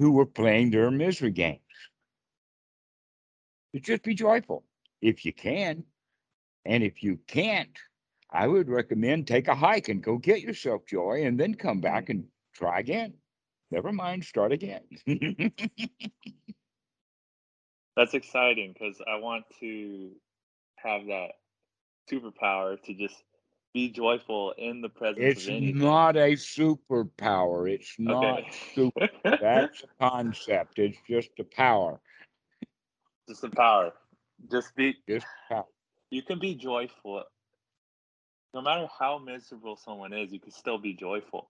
who 0.00 0.18
are 0.18 0.26
playing 0.26 0.72
their 0.72 0.90
misery 0.90 1.30
games. 1.30 1.60
To 3.74 3.80
just 3.80 4.02
be 4.02 4.14
joyful 4.16 4.64
if 5.00 5.24
you 5.24 5.32
can. 5.32 5.84
And 6.64 6.82
if 6.82 7.04
you 7.04 7.20
can't, 7.28 7.78
I 8.28 8.48
would 8.48 8.68
recommend 8.68 9.28
take 9.28 9.46
a 9.46 9.54
hike 9.54 9.88
and 9.88 10.02
go 10.02 10.18
get 10.18 10.40
yourself 10.40 10.84
joy 10.84 11.24
and 11.24 11.38
then 11.38 11.54
come 11.54 11.80
back 11.80 12.08
and 12.08 12.24
try 12.52 12.80
again. 12.80 13.14
Never 13.70 13.92
mind, 13.92 14.24
start 14.24 14.50
again. 14.50 14.82
That's 17.96 18.14
exciting 18.14 18.72
because 18.72 19.00
I 19.06 19.20
want 19.20 19.44
to 19.60 20.10
have 20.82 21.06
that 21.06 21.34
superpower 22.12 22.80
to 22.82 22.94
just 22.94 23.22
be 23.72 23.90
joyful 23.90 24.52
in 24.58 24.82
the 24.82 24.88
presence 24.88 25.22
it's 25.24 25.48
not 25.48 26.16
a 26.16 26.32
superpower. 26.32 27.70
It's 27.70 27.94
not 27.98 28.40
okay. 28.40 28.50
super. 28.74 29.00
That's 29.40 29.82
a 29.82 29.88
concept. 30.00 30.78
It's 30.78 30.98
just 31.08 31.30
a 31.38 31.44
power. 31.44 32.00
just 33.28 33.44
a 33.44 33.50
power. 33.50 33.92
Just 34.50 34.74
be. 34.76 34.94
Just 35.08 35.26
power. 35.48 35.66
You 36.10 36.22
can 36.22 36.38
be 36.38 36.54
joyful. 36.54 37.24
No 38.54 38.60
matter 38.60 38.86
how 38.98 39.18
miserable 39.18 39.76
someone 39.76 40.12
is, 40.12 40.32
you 40.32 40.40
can 40.40 40.52
still 40.52 40.78
be 40.78 40.94
joyful. 40.94 41.48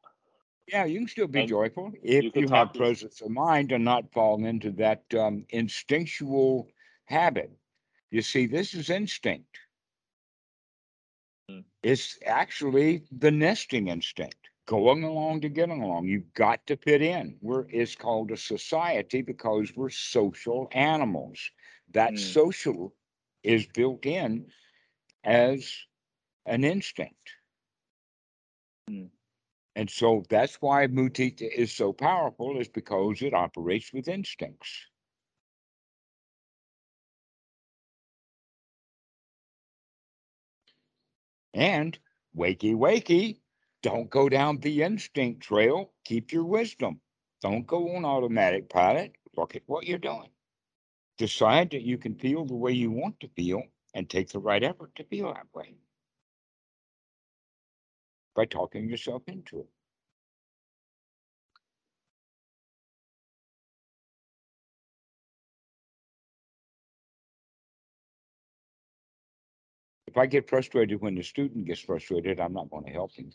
Yeah, 0.68 0.84
you 0.84 1.00
can 1.00 1.08
still 1.08 1.26
be 1.26 1.40
And 1.40 1.48
joyful 1.48 1.92
if 2.02 2.34
you 2.36 2.42
you, 2.42 2.48
have 2.48 2.74
presence 2.74 3.20
of 3.20 3.30
mind 3.30 3.72
and 3.72 3.84
not 3.84 4.12
fall 4.12 4.44
into 4.44 4.70
that 4.72 5.02
um, 5.14 5.44
instinctual 5.50 6.68
habit. 7.06 7.50
You 8.10 8.22
see, 8.22 8.46
this 8.46 8.74
is 8.74 8.90
instinct. 8.90 9.58
Mm. 11.52 11.64
It's 11.82 12.18
actually 12.26 13.04
the 13.10 13.30
nesting 13.30 13.88
instinct, 13.88 14.50
going 14.66 15.04
along 15.04 15.40
to 15.42 15.48
get 15.48 15.70
along. 15.70 16.06
You've 16.08 16.32
got 16.34 16.66
to 16.66 16.76
fit 16.76 17.02
in. 17.02 17.38
We're 17.40 17.66
it's 17.70 17.94
called 17.96 18.30
a 18.32 18.36
society 18.36 19.22
because 19.22 19.74
we're 19.76 19.90
social 19.90 20.68
animals. 20.72 21.50
That 21.92 22.18
Mm. 22.18 22.18
social 22.18 22.94
is 23.42 23.66
built 23.66 24.06
in 24.06 24.52
as 25.24 25.86
an 26.46 26.64
instinct. 26.64 27.36
Mm. 28.90 29.10
And 29.76 29.90
so 29.90 30.24
that's 30.28 30.60
why 30.62 30.86
mudita 30.86 31.48
is 31.50 31.72
so 31.72 31.92
powerful, 31.92 32.58
is 32.58 32.68
because 32.68 33.22
it 33.22 33.34
operates 33.34 33.92
with 33.92 34.08
instincts. 34.08 34.91
And 41.54 41.98
wakey, 42.36 42.74
wakey, 42.74 43.40
don't 43.82 44.10
go 44.10 44.28
down 44.28 44.58
the 44.60 44.82
instinct 44.82 45.42
trail. 45.42 45.92
Keep 46.04 46.32
your 46.32 46.44
wisdom. 46.44 47.00
Don't 47.42 47.66
go 47.66 47.96
on 47.96 48.04
automatic 48.04 48.68
pilot. 48.68 49.16
Look 49.36 49.56
at 49.56 49.62
what 49.66 49.86
you're 49.86 49.98
doing. 49.98 50.30
Decide 51.18 51.70
that 51.70 51.82
you 51.82 51.98
can 51.98 52.14
feel 52.16 52.44
the 52.44 52.54
way 52.54 52.72
you 52.72 52.90
want 52.90 53.20
to 53.20 53.28
feel 53.28 53.62
and 53.94 54.08
take 54.08 54.30
the 54.30 54.40
right 54.40 54.62
effort 54.62 54.94
to 54.96 55.04
feel 55.04 55.32
that 55.34 55.46
way 55.54 55.74
by 58.34 58.46
talking 58.46 58.88
yourself 58.88 59.22
into 59.26 59.60
it. 59.60 59.68
If 70.12 70.18
I 70.18 70.26
get 70.26 70.46
frustrated 70.46 71.00
when 71.00 71.14
the 71.14 71.22
student 71.22 71.64
gets 71.64 71.80
frustrated, 71.80 72.38
I'm 72.38 72.52
not 72.52 72.68
going 72.68 72.84
to 72.84 72.90
help 72.90 73.14
him. 73.14 73.32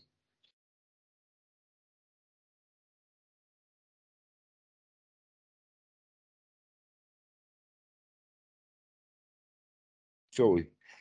So 10.29 10.59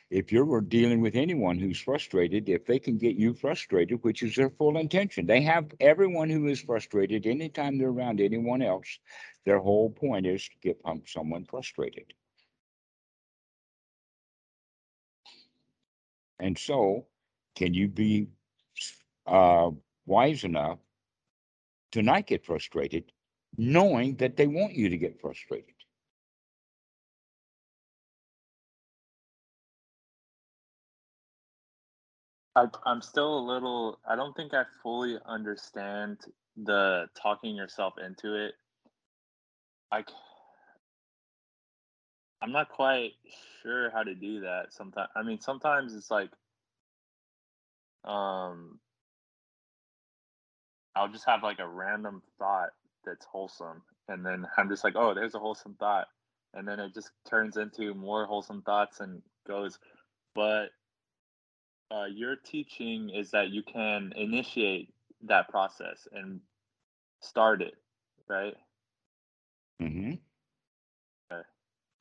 if 0.09 0.33
you're 0.33 0.63
dealing 0.63 1.03
with 1.03 1.15
anyone 1.15 1.59
who's 1.59 1.79
frustrated, 1.79 2.49
if 2.49 2.65
they 2.65 2.79
can 2.79 2.97
get 2.97 3.17
you 3.17 3.35
frustrated, 3.35 4.03
which 4.03 4.23
is 4.23 4.35
their 4.35 4.49
full 4.49 4.79
intention, 4.79 5.27
they 5.27 5.43
have 5.43 5.71
everyone 5.79 6.31
who 6.31 6.47
is 6.47 6.63
frustrated 6.63 7.27
anytime 7.27 7.77
they're 7.77 7.89
around 7.89 8.23
anyone 8.23 8.63
else, 8.63 8.99
their 9.45 9.59
whole 9.59 9.91
point 9.91 10.25
is 10.27 10.49
to 10.49 10.57
get 10.63 10.81
someone 11.05 11.45
frustrated. 11.45 12.15
And 16.39 16.59
so, 16.59 17.07
can 17.55 17.75
you 17.75 17.89
be 17.89 18.29
uh, 19.27 19.71
wise 20.07 20.45
enough 20.45 20.79
to 21.93 22.03
not 22.03 22.27
get 22.27 22.45
frustrated, 22.45 23.13
knowing 23.57 24.17
that 24.17 24.37
they 24.37 24.47
want 24.47 24.75
you 24.75 24.91
to 24.91 24.99
get 24.99 25.21
frustrated? 25.21 25.75
I, 32.57 32.67
I'm 32.87 33.03
still 33.03 33.39
a 33.39 33.45
little. 33.47 33.99
I 34.09 34.17
don't 34.17 34.35
think 34.35 34.55
I 34.55 34.65
fully 34.83 35.19
understand 35.27 36.19
the 36.57 37.07
talking 37.21 37.55
yourself 37.55 37.95
into 38.05 38.35
it. 38.47 38.55
I, 39.93 40.05
I'm 42.43 42.53
not 42.53 42.69
quite 42.69 43.13
sure 43.63 43.91
how 43.91 44.03
to 44.03 44.15
do 44.15 44.41
that. 44.41 44.73
Sometimes, 44.73 45.09
I 45.17 45.23
mean, 45.23 45.41
sometimes 45.41 45.95
it's 45.95 46.11
like, 46.11 46.31
um, 48.05 48.79
I'll 50.95 51.09
just 51.09 51.27
have 51.27 51.43
like 51.43 51.59
a 51.59 51.69
random 51.69 52.23
thought 52.39 52.71
that's 53.05 53.27
wholesome, 53.27 53.83
and 54.09 54.25
then 54.25 54.47
I'm 54.57 54.69
just 54.69 54.85
like, 54.85 54.95
oh, 54.97 55.15
there's 55.15 55.35
a 55.35 55.39
wholesome 55.39 55.75
thought, 55.79 56.07
and 56.55 56.67
then 56.67 56.79
it 56.79 56.95
just 56.95 57.11
turns 57.29 57.57
into 57.57 57.95
more 57.95 58.27
wholesome 58.27 58.63
thoughts 58.63 59.01
and 59.01 59.23
goes. 59.47 59.79
But 60.35 60.71
uh, 61.91 62.07
your 62.07 62.37
teaching 62.37 63.11
is 63.11 63.31
that 63.31 63.51
you 63.51 63.63
can 63.63 64.13
initiate 64.17 64.93
that 65.23 65.49
process 65.49 66.07
and 66.13 66.41
start 67.21 67.63
it, 67.63 67.75
right? 68.29 68.55
Mm-hmm. 69.81 70.15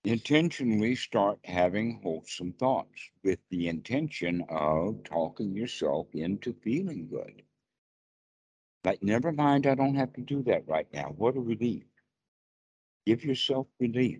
Intentionally 0.05 0.95
start 0.95 1.39
having 1.45 1.99
wholesome 2.03 2.53
thoughts 2.53 3.09
with 3.23 3.39
the 3.49 3.67
intention 3.67 4.43
of 4.49 5.03
talking 5.03 5.55
yourself 5.55 6.07
into 6.13 6.53
feeling 6.63 7.07
good. 7.07 7.41
Like, 8.83 9.01
never 9.01 9.31
mind, 9.31 9.65
I 9.65 9.73
don't 9.73 9.95
have 9.95 10.13
to 10.13 10.21
do 10.21 10.43
that 10.43 10.67
right 10.67 10.87
now. 10.93 11.13
What 11.17 11.35
a 11.35 11.39
relief. 11.39 11.85
Give 13.07 13.25
yourself 13.25 13.67
relief. 13.79 14.19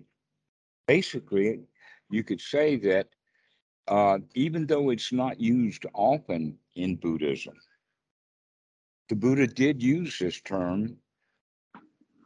Basically, 0.88 1.60
you 2.10 2.24
could 2.24 2.42
say 2.42 2.78
that 2.78 3.10
uh, 3.88 4.20
even 4.34 4.66
though 4.66 4.90
it's 4.90 5.14
not 5.14 5.40
used 5.40 5.86
often 5.94 6.58
in 6.76 6.96
Buddhism. 6.96 7.56
The 9.10 9.16
Buddha 9.16 9.48
did 9.48 9.84
use 9.84 10.18
this 10.18 10.42
term 10.42 10.98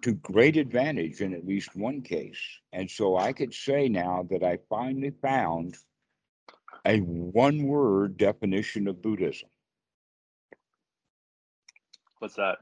to 0.02 0.14
great 0.14 0.58
advantage 0.58 1.22
in 1.22 1.34
at 1.34 1.46
least 1.46 1.76
one 1.76 2.02
case. 2.02 2.40
And 2.72 2.90
so 2.90 3.18
I 3.18 3.34
could 3.34 3.54
say 3.54 3.90
now 3.90 4.26
that 4.30 4.44
I 4.44 4.60
finally 4.70 5.12
found 5.22 5.76
a 6.86 7.00
one 7.00 7.64
word 7.64 8.18
definition 8.18 8.88
of 8.88 9.02
Buddhism. 9.02 9.50
What's 12.20 12.36
that? 12.36 12.60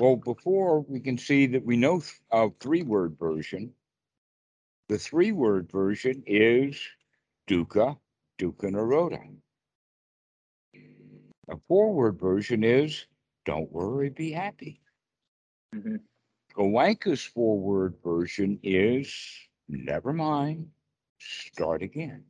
Well, 0.00 0.16
before 0.16 0.80
we 0.80 1.00
can 1.00 1.18
see 1.18 1.46
that 1.48 1.64
we 1.64 1.76
know 1.76 2.02
a 2.30 2.50
three 2.60 2.82
word 2.82 3.16
version, 3.18 3.72
the 4.88 4.98
three 4.98 5.32
word 5.32 5.70
version 5.70 6.22
is 6.26 6.80
dukkha, 7.48 7.98
dukkha 8.38 8.70
nirodha. 8.70 9.20
A 11.50 11.56
four 11.66 11.92
word 11.92 12.20
version 12.20 12.62
is 12.62 13.06
don't 13.44 13.72
worry, 13.72 14.10
be 14.10 14.30
happy. 14.30 14.80
Mm-hmm. 15.74 15.96
Goenka's 16.54 17.22
forward 17.22 17.94
version 18.02 18.58
is 18.62 19.14
never 19.68 20.12
mind, 20.12 20.68
start 21.18 21.82
again. 21.82 22.24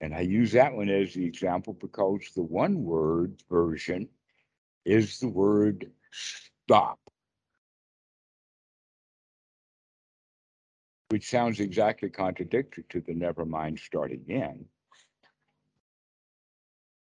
And 0.00 0.14
I 0.14 0.20
use 0.20 0.52
that 0.52 0.74
one 0.74 0.88
as 0.88 1.14
the 1.14 1.24
example 1.24 1.74
because 1.74 2.30
the 2.34 2.42
one 2.42 2.84
word 2.84 3.42
version 3.50 4.08
is 4.84 5.20
the 5.20 5.28
word 5.28 5.90
stop. 6.10 6.98
which 11.10 11.28
sounds 11.28 11.58
exactly 11.58 12.08
contradictory 12.08 12.84
to 12.88 13.00
the 13.00 13.12
never 13.12 13.44
mind 13.44 13.78
start 13.78 14.12
again. 14.12 14.64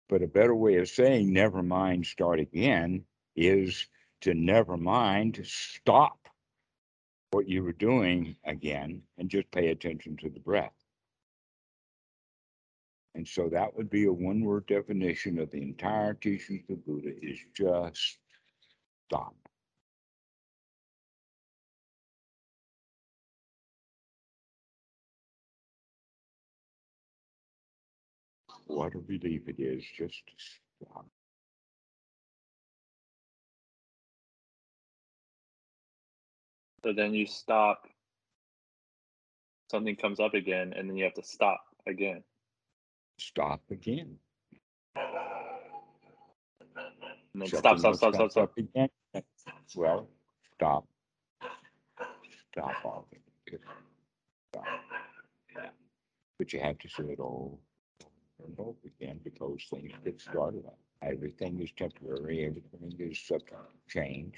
But 0.07 0.21
a 0.21 0.27
better 0.27 0.53
way 0.53 0.75
of 0.77 0.87
saying 0.87 1.33
never 1.33 1.63
mind 1.63 2.05
start 2.05 2.39
again 2.39 3.03
is 3.35 3.87
to 4.25 4.33
never 4.33 4.75
mind 4.75 5.39
stop 5.43 6.17
what 7.29 7.47
you 7.47 7.63
were 7.63 7.73
doing 7.73 8.35
again 8.43 9.03
and 9.19 9.29
just 9.29 9.49
pay 9.51 9.67
attention 9.67 10.17
to 10.17 10.29
the 10.31 10.39
breath. 10.39 10.73
And 13.13 13.27
so 13.27 13.49
that 13.49 13.75
would 13.75 13.87
be 13.91 14.05
a 14.05 14.11
one 14.11 14.41
word 14.41 14.65
definition 14.65 15.37
of 15.37 15.51
the 15.51 15.61
entire 15.61 16.15
teachings 16.15 16.63
of 16.71 16.77
the 16.77 16.91
Buddha 16.91 17.11
is 17.21 17.39
just 17.55 18.17
stop. 19.07 19.35
what 28.67 28.95
a 28.95 28.99
relief 29.07 29.47
it 29.47 29.59
is 29.59 29.83
just 29.95 30.25
to 30.25 30.33
stop. 30.83 31.05
So 36.85 36.93
then 36.93 37.15
you 37.15 37.25
stop, 37.25 37.87
something 39.71 39.95
comes 39.95 40.19
up 40.19 40.35
again, 40.35 40.71
and 40.77 40.87
then 40.87 40.95
you 40.95 41.03
have 41.03 41.15
to 41.15 41.23
stop 41.23 41.61
again. 41.87 42.21
Stop 43.17 43.61
again. 43.71 44.19
And 47.33 47.41
then 47.41 47.47
stop, 47.47 47.79
stop, 47.79 47.95
stop, 47.95 48.13
stop, 48.13 48.29
stop. 48.29 48.51
Again. 48.55 48.89
Well, 49.75 50.07
stop. 50.53 50.85
Stop 52.51 52.85
all. 52.85 53.07
Stop. 54.53 54.65
Yeah. 55.55 55.69
But 56.37 56.53
you 56.53 56.59
have 56.59 56.77
to 56.77 56.87
say 56.87 57.05
it 57.05 57.19
all 57.19 57.59
both 58.55 58.75
again 58.85 59.21
because 59.23 59.65
things 59.71 59.91
get 60.03 60.21
started. 60.21 60.65
Everything 61.01 61.59
is 61.59 61.71
temporary, 61.75 62.45
everything 62.45 62.95
is 62.99 63.19
subject 63.25 63.49
to 63.49 63.99
change. 63.99 64.35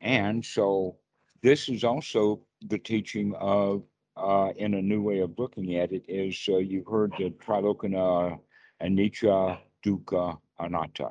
And 0.00 0.44
so 0.44 0.96
this 1.42 1.68
is 1.68 1.84
also 1.84 2.40
the 2.66 2.78
teaching 2.78 3.34
of, 3.38 3.82
uh, 4.16 4.50
in 4.56 4.74
a 4.74 4.82
new 4.82 5.02
way 5.02 5.20
of 5.20 5.38
looking 5.38 5.76
at 5.76 5.92
it, 5.92 6.04
is 6.08 6.38
uh, 6.48 6.58
you've 6.58 6.86
heard 6.86 7.12
the 7.18 7.30
Tilakkhana 7.30 8.38
Anicca 8.82 9.58
Dukkha 9.84 10.38
Anatta. 10.60 11.10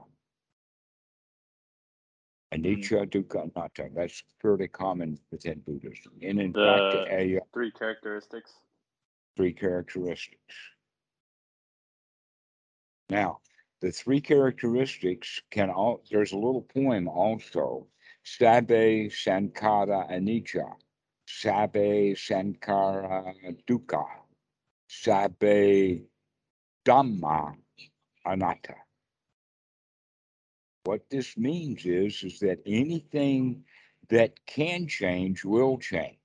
Anicca 2.53 3.05
mm. 3.05 3.09
Dukkha 3.09 3.49
Anatta. 3.55 3.89
That's 3.93 4.23
fairly 4.41 4.67
common 4.67 5.19
within 5.31 5.59
Buddhism. 5.59 6.13
And 6.21 6.39
in 6.39 6.51
the 6.51 6.59
fact, 6.59 7.11
a, 7.11 7.39
three 7.53 7.71
characteristics 7.71 8.53
three 9.37 9.53
characteristics. 9.53 10.55
Now, 13.09 13.39
the 13.79 13.91
three 13.91 14.19
characteristics 14.19 15.41
can 15.51 15.69
all, 15.69 16.01
there's 16.11 16.33
a 16.33 16.37
little 16.37 16.63
poem 16.63 17.07
also, 17.07 17.87
Sabbe 18.27 19.09
Sankhara 19.09 20.11
Anicca. 20.11 20.75
Sabbe 21.27 22.15
Sankhara 22.15 23.35
Dukkha, 23.67 24.05
Sabbe 24.89 26.01
Dhamma 26.85 27.55
Anatta. 28.25 28.75
What 30.85 31.09
this 31.09 31.37
means 31.37 31.85
is, 31.85 32.23
is 32.23 32.39
that 32.39 32.59
anything 32.65 33.65
that 34.07 34.45
can 34.45 34.87
change 34.87 35.43
will 35.43 35.77
change. 35.77 36.17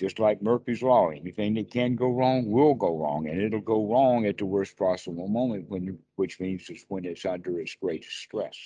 Just 0.00 0.18
like 0.18 0.42
Murphy's 0.42 0.82
Law, 0.82 1.10
anything 1.10 1.54
that 1.54 1.70
can 1.70 1.96
go 1.96 2.10
wrong 2.10 2.50
will 2.50 2.74
go 2.74 2.98
wrong, 2.98 3.28
and 3.28 3.40
it'll 3.40 3.60
go 3.60 3.86
wrong 3.90 4.24
at 4.26 4.38
the 4.38 4.46
worst 4.46 4.76
possible 4.78 5.28
moment, 5.28 5.68
when, 5.68 5.98
which 6.16 6.40
means 6.40 6.68
it's 6.70 6.84
when 6.88 7.04
it's 7.04 7.26
under 7.26 7.60
its 7.60 7.74
greatest 7.74 8.16
stress. 8.16 8.56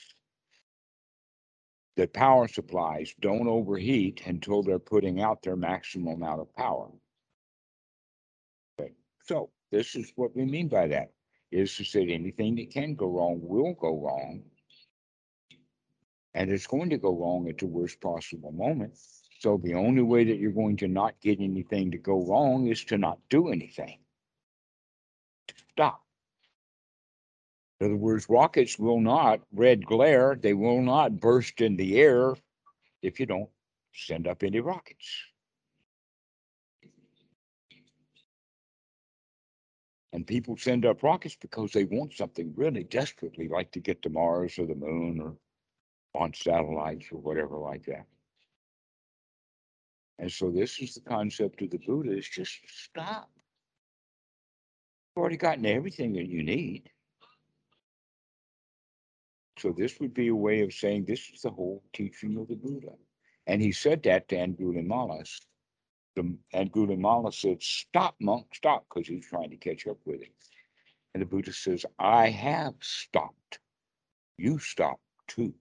The 1.97 2.07
power 2.07 2.49
supplies 2.49 3.14
don't 3.20 3.49
overheat 3.49 4.22
until 4.26 4.62
they're 4.62 4.78
putting 4.78 5.20
out 5.20 5.43
their 5.43 5.57
maximum 5.57 6.14
amount 6.14 6.41
of 6.41 6.55
power. 6.55 6.88
Okay. 8.80 8.93
So 9.24 9.51
this 9.70 9.95
is 9.97 10.12
what 10.16 10.34
we 10.34 10.45
mean 10.45 10.68
by 10.68 10.88
that, 10.88 11.12
is 11.51 11.76
to 11.76 11.84
say 11.84 12.07
anything 12.09 12.55
that 12.57 12.70
can 12.70 12.95
go 12.95 13.09
wrong 13.11 13.41
will 13.43 13.74
go 13.74 14.01
wrong, 14.01 14.43
and 16.34 16.51
it's 16.51 16.66
going 16.66 16.91
to 16.91 16.99
go 16.99 17.14
wrong 17.16 17.49
at 17.49 17.59
the 17.59 17.66
worst 17.66 18.01
possible 18.01 18.53
moment. 18.53 18.97
So 19.41 19.61
the 19.62 19.74
only 19.74 20.03
way 20.03 20.24
that 20.24 20.38
you're 20.38 20.53
going 20.53 20.76
to 20.78 20.88
not 20.88 21.20
get 21.20 21.41
anything 21.41 21.91
to 21.91 21.99
go 21.99 22.24
wrong 22.24 22.68
is 22.68 22.84
to 22.84 22.99
not 22.99 23.18
do 23.30 23.49
anything. 23.49 23.99
Stop. 25.72 26.03
In 27.81 27.87
other 27.87 27.97
words, 27.97 28.28
rockets 28.28 28.78
will 28.78 29.01
not 29.01 29.41
red 29.53 29.87
glare, 29.87 30.37
they 30.39 30.53
will 30.53 30.83
not 30.83 31.18
burst 31.18 31.62
in 31.62 31.76
the 31.76 31.99
air 31.99 32.35
if 33.03 33.18
you 33.18 33.24
don't 33.24 33.49
send 33.95 34.28
up 34.28 34.43
any 34.43 34.61
rockets. 34.61 35.24
And 40.12 40.26
people 40.26 40.57
send 40.57 40.85
up 40.85 41.03
rockets 41.03 41.37
because 41.41 41.72
they 41.72 41.85
want 41.85 42.12
something 42.12 42.53
really 42.57 42.85
desperately, 42.85 43.49
like 43.49 43.70
to 43.72 43.81
get 43.81 44.03
to 44.03 44.11
Mars 44.11 44.59
or 44.59 44.66
the 44.66 44.74
moon 44.74 45.20
or 45.20 45.37
on 46.20 46.35
satellites 46.35 47.07
or 47.12 47.18
whatever 47.18 47.57
like 47.57 47.87
that. 47.87 48.07
And 50.18 50.31
so 50.31 50.51
this 50.51 50.81
is 50.81 50.95
the 50.95 51.01
concept 51.01 51.62
of 51.62 51.70
the 51.70 51.78
Buddha 51.78 52.11
is 52.11 52.28
just 52.28 52.59
stop. 52.66 53.31
You've 55.16 55.22
already 55.22 55.39
gotten 55.39 55.64
everything 55.64 56.12
that 56.14 56.28
you 56.28 56.43
need. 56.43 56.91
So 59.61 59.72
this 59.72 60.00
would 60.00 60.14
be 60.14 60.28
a 60.28 60.34
way 60.34 60.62
of 60.62 60.72
saying 60.72 61.04
this 61.04 61.30
is 61.34 61.42
the 61.42 61.50
whole 61.50 61.82
teaching 61.92 62.38
of 62.38 62.48
the 62.48 62.56
Buddha. 62.56 62.94
And 63.46 63.61
he 63.61 63.72
said 63.72 64.02
that 64.04 64.26
to 64.28 64.36
Angulimala. 64.36 65.28
The 66.16 66.34
Angulimala 66.54 67.34
said, 67.34 67.62
Stop, 67.62 68.14
monk, 68.20 68.46
stop, 68.54 68.86
because 68.88 69.06
he's 69.06 69.26
trying 69.26 69.50
to 69.50 69.56
catch 69.56 69.86
up 69.86 69.98
with 70.06 70.22
him. 70.22 70.30
And 71.12 71.20
the 71.20 71.26
Buddha 71.26 71.52
says, 71.52 71.84
I 71.98 72.30
have 72.30 72.74
stopped. 72.80 73.58
You 74.38 74.58
stop 74.58 74.98
too. 75.28 75.52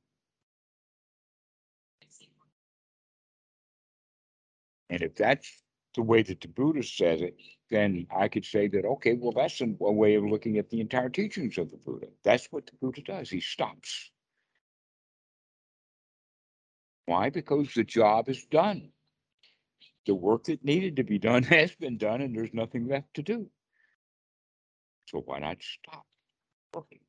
And 4.90 5.02
if 5.02 5.16
that's 5.16 5.62
the 6.00 6.04
way 6.04 6.24
that 6.24 6.40
the 6.40 6.48
Buddha 6.48 6.82
says 6.82 7.22
it, 7.22 7.36
then 7.70 8.08
I 8.10 8.30
could 8.30 8.46
say 8.46 8.70
that, 8.70 8.86
okay, 8.86 9.16
well, 9.16 9.34
that's 9.34 9.60
a, 9.60 9.66
a 9.82 9.92
way 9.92 10.16
of 10.16 10.24
looking 10.24 10.58
at 10.58 10.70
the 10.70 10.80
entire 10.80 11.10
teachings 11.10 11.58
of 11.58 11.70
the 11.72 11.76
Buddha. 11.76 12.08
That's 12.24 12.48
what 12.52 12.68
the 12.68 12.72
Buddha 12.82 13.02
does. 13.02 13.30
He 13.30 13.42
stops. 13.42 14.10
Why? 17.06 17.32
Because 17.32 17.74
the 17.74 17.84
job 17.84 18.30
is 18.30 18.46
done. 18.46 18.92
The 20.06 20.16
work 20.16 20.46
that 20.46 20.64
needed 20.64 20.96
to 20.96 21.04
be 21.04 21.20
done 21.20 21.44
has 21.58 21.76
been 21.76 21.98
done, 21.98 22.22
and 22.22 22.34
there's 22.34 22.54
nothing 22.54 22.88
left 22.88 23.14
to 23.16 23.22
do. 23.22 23.50
So 25.10 25.20
why 25.20 25.40
not 25.40 25.58
stop 25.62 26.06
working? 26.74 27.00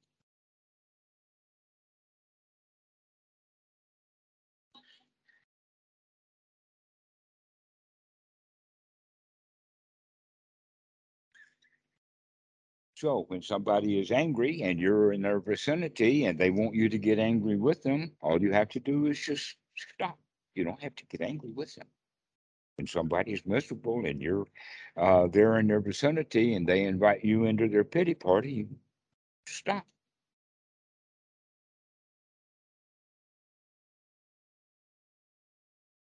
So 13.01 13.25
when 13.29 13.41
somebody 13.41 13.99
is 13.99 14.11
angry 14.11 14.61
and 14.61 14.79
you're 14.79 15.15
in 15.15 15.23
their 15.23 15.41
vicinity 15.41 16.27
and 16.27 16.39
they 16.39 16.51
want 16.51 16.75
you 16.75 16.91
to 16.91 16.99
get 16.99 17.19
angry 17.19 17.57
with 17.57 17.83
them, 17.83 18.13
all 18.21 18.39
you 18.43 18.53
have 18.53 18.69
to 18.71 18.79
do 18.79 19.07
is 19.07 19.19
just 19.19 19.57
stop. 19.75 20.19
You 20.55 20.65
don't 20.65 20.83
have 20.83 20.95
to 20.97 21.07
get 21.07 21.23
angry 21.23 21.49
with 21.49 21.75
them. 21.75 21.87
When 22.77 22.87
somebody 22.87 23.33
is 23.33 23.47
miserable 23.47 24.05
and 24.05 24.21
you're 24.21 24.47
uh, 24.99 25.29
there 25.29 25.59
in 25.59 25.69
their 25.69 25.81
vicinity 25.81 26.53
and 26.53 26.67
they 26.67 26.83
invite 26.83 27.25
you 27.25 27.47
into 27.47 27.69
their 27.69 27.85
pity 27.85 28.13
party, 28.13 28.51
you 28.51 28.69
stop. 29.49 29.87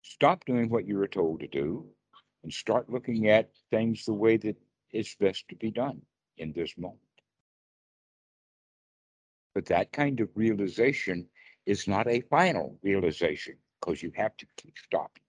Stop 0.03 0.45
doing 0.45 0.69
what 0.69 0.85
you 0.85 0.99
were 0.99 1.07
told 1.07 1.39
to 1.39 1.47
do 1.47 1.87
and 2.43 2.53
start 2.53 2.87
looking 2.87 3.29
at 3.29 3.49
things 3.71 4.05
the 4.05 4.13
way 4.13 4.37
that 4.37 4.57
it's 4.91 5.15
best 5.15 5.47
to 5.49 5.55
be 5.55 5.71
done 5.71 5.99
in 6.37 6.53
this 6.53 6.77
moment. 6.77 6.99
But 9.53 9.65
that 9.67 9.91
kind 9.91 10.19
of 10.19 10.29
realization 10.35 11.27
is 11.65 11.87
not 11.87 12.07
a 12.07 12.21
final 12.21 12.77
realization 12.83 13.55
because 13.79 14.01
you 14.01 14.11
have 14.15 14.35
to 14.37 14.47
keep 14.57 14.77
stopping 14.77 15.23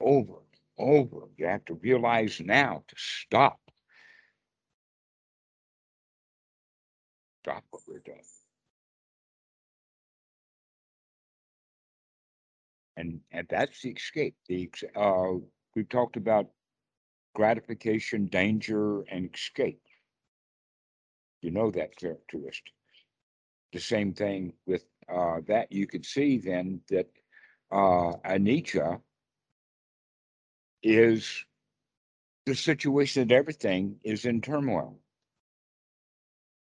over 0.00 0.34
and 0.34 0.88
over. 0.88 1.28
You 1.36 1.46
have 1.46 1.64
to 1.66 1.74
realize 1.74 2.40
now 2.40 2.82
to 2.88 2.94
stop. 2.96 3.60
Stop 7.44 7.64
what 7.70 7.82
we're 7.86 8.00
doing. 8.00 8.22
And, 12.96 13.20
and 13.30 13.46
that's 13.48 13.80
the 13.82 13.90
escape. 13.90 14.34
The 14.48 14.70
uh, 14.96 15.34
we 15.76 15.84
talked 15.84 16.16
about 16.16 16.48
gratification, 17.34 18.26
danger, 18.26 19.02
and 19.02 19.30
escape. 19.32 19.80
You 21.42 21.50
know 21.50 21.70
that 21.70 21.96
characteristic. 21.96 22.72
The 23.72 23.80
same 23.80 24.12
thing 24.14 24.54
with 24.66 24.84
uh, 25.08 25.40
that. 25.46 25.72
You 25.72 25.86
could 25.86 26.04
see 26.04 26.38
then 26.38 26.80
that 26.88 27.08
uh, 27.70 28.16
anicca 28.24 29.00
is 30.82 31.44
the 32.46 32.54
situation 32.54 33.28
that 33.28 33.34
everything 33.34 34.00
is 34.04 34.24
in 34.24 34.40
turmoil. 34.40 34.98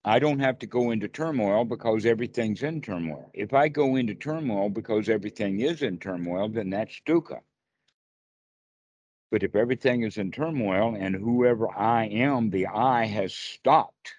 I 0.03 0.19
don't 0.19 0.39
have 0.39 0.59
to 0.59 0.67
go 0.67 0.91
into 0.91 1.07
turmoil 1.07 1.65
because 1.65 2.05
everything's 2.05 2.63
in 2.63 2.81
turmoil. 2.81 3.29
If 3.33 3.53
I 3.53 3.67
go 3.67 3.95
into 3.97 4.15
turmoil 4.15 4.69
because 4.69 5.09
everything 5.09 5.59
is 5.59 5.81
in 5.81 5.99
turmoil, 5.99 6.49
then 6.49 6.69
that's 6.69 7.01
dukkha. 7.05 7.41
But 9.29 9.43
if 9.43 9.55
everything 9.55 10.03
is 10.03 10.17
in 10.17 10.31
turmoil 10.31 10.95
and 10.97 11.13
whoever 11.13 11.69
I 11.69 12.05
am, 12.05 12.49
the 12.49 12.67
I 12.67 13.05
has 13.05 13.33
stopped, 13.33 14.13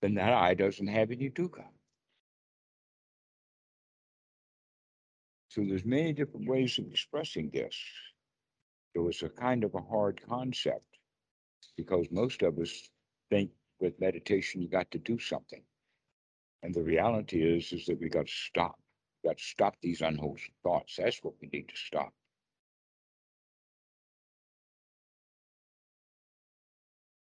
then 0.00 0.14
that 0.14 0.32
I 0.32 0.54
doesn't 0.54 0.86
have 0.86 1.10
any 1.10 1.30
dukkha. 1.30 1.64
So 5.48 5.64
there's 5.64 5.84
many 5.84 6.12
different 6.12 6.48
ways 6.48 6.78
of 6.78 6.86
expressing 6.90 7.50
this. 7.50 7.76
It 8.94 9.00
was 9.00 9.22
a 9.22 9.28
kind 9.28 9.64
of 9.64 9.74
a 9.74 9.80
hard 9.80 10.20
concept 10.28 10.98
because 11.76 12.06
most 12.10 12.42
of 12.42 12.58
us 12.58 12.90
think 13.30 13.50
with 13.80 14.00
meditation 14.00 14.60
you 14.60 14.68
got 14.68 14.90
to 14.90 14.98
do 14.98 15.18
something. 15.18 15.62
And 16.62 16.74
the 16.74 16.82
reality 16.82 17.42
is 17.42 17.72
is 17.72 17.86
that 17.86 18.00
we 18.00 18.08
got 18.08 18.26
to 18.26 18.32
stop. 18.32 18.78
We 19.22 19.30
got 19.30 19.38
to 19.38 19.44
stop 19.44 19.76
these 19.80 20.00
unwholesome 20.00 20.54
thoughts. 20.62 20.96
That's 20.96 21.22
what 21.22 21.34
we 21.40 21.48
need 21.52 21.68
to 21.68 21.76
stop. 21.76 22.12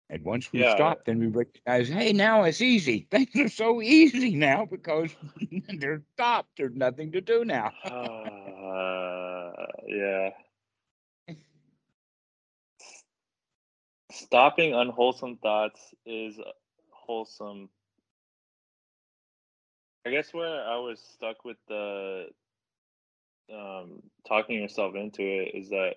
And 0.10 0.24
once 0.24 0.51
we 0.51 0.64
Yeah. 0.64 0.66
stop, 0.66 1.05
then 1.05 1.20
we 1.20 1.28
recognize, 1.28 1.89
hey, 1.89 2.14
now 2.14 2.43
it's 2.43 2.62
easy. 2.62 3.07
Things 3.12 3.36
are 3.36 3.49
so 3.49 3.82
easy 3.82 4.36
now 4.36 4.66
because 4.66 5.16
they're 5.80 6.03
stopped. 6.14 6.57
There's 6.57 6.76
nothing 6.76 7.12
to 7.14 7.22
do 7.22 7.45
now. 7.45 7.74
Uh, 7.84 9.51
yeah. 9.88 10.30
Stopping 14.12 14.74
unwholesome 14.74 15.38
thoughts 15.38 15.93
is 16.05 16.39
wholesome. 16.91 17.70
I 20.05 20.12
guess 20.12 20.34
where 20.34 20.64
I 20.66 20.78
was 20.78 20.99
stuck 20.99 21.43
with 21.45 21.57
the 21.68 22.28
um, 23.53 24.01
talking 24.28 24.55
yourself 24.62 24.95
into 24.95 25.22
it 25.22 25.55
is 25.55 25.70
that 25.70 25.95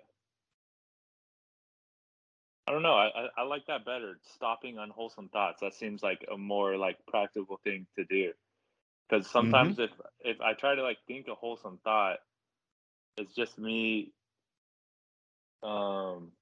I 2.66 2.72
don't 2.72 2.82
know. 2.82 2.94
I, 2.94 3.06
I, 3.06 3.28
I 3.38 3.42
like 3.42 3.66
that 3.66 3.84
better. 3.84 4.18
Stopping 4.34 4.78
unwholesome 4.78 5.28
thoughts. 5.30 5.60
That 5.60 5.74
seems 5.74 6.02
like 6.02 6.24
a 6.32 6.36
more 6.38 6.76
like 6.76 6.98
practical 7.06 7.60
thing 7.64 7.86
to 7.98 8.04
do. 8.04 8.32
Because 9.08 9.28
sometimes 9.28 9.78
if 9.78 9.90
if 10.20 10.40
I 10.40 10.54
try 10.54 10.74
to 10.74 10.82
like 10.82 10.98
think 11.06 11.26
a 11.28 11.34
wholesome 11.34 11.78
thought, 11.84 12.18
it's 13.16 13.34
just 13.34 13.58
me 13.58 14.12
um, 15.62 16.32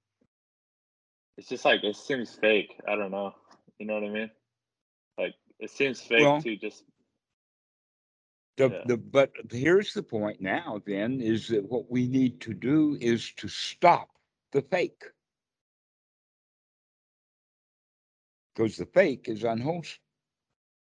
it's 1.37 1.49
just 1.49 1.65
like 1.65 1.83
it 1.85 1.97
seems 1.97 2.35
fake. 2.35 2.79
I 2.87 2.97
don't 2.97 3.11
know. 3.11 3.35
You 3.79 3.87
know 3.87 3.95
what 3.95 4.05
I 4.05 4.09
mean? 4.11 4.31
Like 5.19 5.35
it 5.59 5.71
seems 5.71 6.01
fake 6.01 6.21
Well- 6.21 6.43
to 6.43 6.57
just 6.57 6.85
The, 8.57 8.69
Yeah. 8.71 8.83
the, 8.85 8.97
but 8.99 9.33
here's 9.51 9.95
the 9.95 10.03
point 10.03 10.41
now 10.43 10.83
then, 10.85 11.21
is 11.23 11.49
that 11.49 11.65
what 11.65 11.91
we 11.91 12.07
need 12.07 12.41
to 12.43 12.53
do 12.53 12.99
is 13.01 13.33
to 13.35 13.49
stop 13.49 14.11
the 14.53 14.61
fake. 14.61 15.03
Because 18.55 18.77
the 18.77 18.87
fake 18.87 19.29
is 19.29 19.45
unwholesome. 19.45 20.01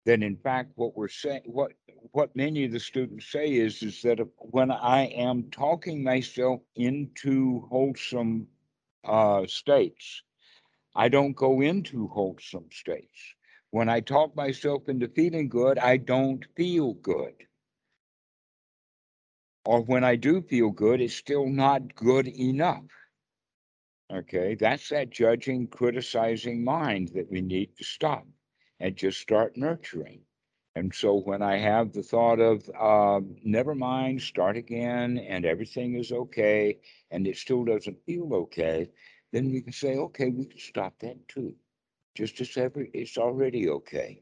Then 0.06 0.24
in 0.24 0.38
fact, 0.38 0.72
what 0.76 0.96
we're 0.96 1.08
saying, 1.10 1.44
what, 1.46 1.74
what 2.12 2.36
many 2.36 2.66
of 2.66 2.72
the 2.72 2.80
students 2.80 3.28
say 3.32 3.54
is, 3.54 3.84
is 3.84 4.02
that 4.04 4.20
if- 4.20 4.30
when 4.38 4.72
I 4.72 5.06
am 5.08 5.50
talking 5.52 6.04
myself 6.04 6.62
into 6.76 7.62
wholesome 7.70 8.48
uh, 9.04 9.46
states, 9.48 10.24
I 10.96 11.10
don't 11.10 11.34
go 11.36 11.62
into 11.62 12.08
wholesome 12.08 12.70
states. 12.72 13.36
When 13.72 13.90
I 13.90 14.02
talk 14.02 14.36
myself 14.36 14.90
into 14.90 15.08
feeling 15.10 15.50
good, 15.50 15.78
I 15.80 15.98
don't 15.98 16.46
feel 16.56 16.94
good. 16.96 17.36
Or 19.66 19.82
when 19.82 20.04
I 20.04 20.16
do 20.16 20.42
feel 20.42 20.72
good, 20.72 21.02
it's 21.02 21.16
still 21.16 21.48
not 21.48 21.96
good 21.96 22.28
enough. 22.28 22.86
Okay, 24.14 24.56
that's 24.56 24.90
that 24.90 25.10
judging, 25.10 25.68
criticizing 25.68 26.64
mind 26.64 27.10
that 27.10 27.30
we 27.30 27.42
need 27.42 27.76
to 27.78 27.84
stop 27.84 28.26
and 28.80 28.96
just 28.96 29.20
start 29.20 29.58
nurturing. 29.58 30.22
And 30.76 30.94
so 30.94 31.16
when 31.16 31.42
I 31.42 31.58
have 31.58 31.92
the 31.92 32.04
thought 32.04 32.40
of, 32.40 32.70
um, 32.80 33.36
never 33.44 33.76
mind, 33.76 34.22
start 34.22 34.56
again, 34.58 35.18
and 35.18 35.46
everything 35.46 35.96
is 35.96 36.12
okay, 36.14 36.80
and 37.12 37.28
it 37.28 37.38
still 37.38 37.66
doesn't 37.66 38.06
feel 38.06 38.34
okay, 38.34 38.90
then 39.34 39.52
we 39.52 39.62
can 39.62 39.74
say, 39.74 39.98
okay, 39.98 40.30
we 40.30 40.46
can 40.46 40.60
stop 40.60 40.98
that 41.00 41.28
too. 41.28 41.56
Just 42.16 42.40
as 42.42 42.58
every, 42.58 42.92
it's 42.94 43.18
already 43.18 43.70
okay. 43.70 44.22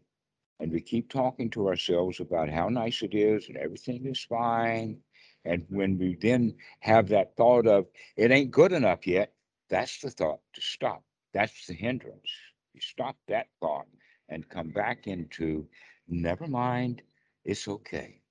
And 0.59 0.71
we 0.71 0.81
keep 0.81 1.09
talking 1.09 1.49
to 1.51 1.67
ourselves 1.69 2.19
about 2.21 2.49
how 2.49 2.69
nice 2.69 3.03
it 3.03 3.15
is 3.15 3.49
and 3.49 3.57
everything 3.57 4.05
is 4.07 4.23
fine. 4.23 4.99
And 5.45 5.65
when 5.69 5.97
we 5.99 6.15
then 6.15 6.55
have 6.81 7.09
that 7.09 7.35
thought 7.37 7.67
of, 7.67 7.87
it 8.17 8.31
ain't 8.31 8.51
good 8.51 8.73
enough 8.73 9.07
yet, 9.07 9.34
that's 9.75 9.99
the 9.99 10.09
thought 10.09 10.39
to 10.53 10.61
stop. 10.61 11.03
That's 11.33 11.65
the 11.67 11.73
hindrance. 11.73 12.31
You 12.73 12.79
stop 12.79 13.17
that 13.27 13.47
thought 13.59 13.87
and 14.29 14.47
come 14.47 14.69
back 14.69 15.05
into, 15.05 15.67
never 16.07 16.47
mind, 16.47 17.01
it's 17.43 17.67
okay. 17.67 18.21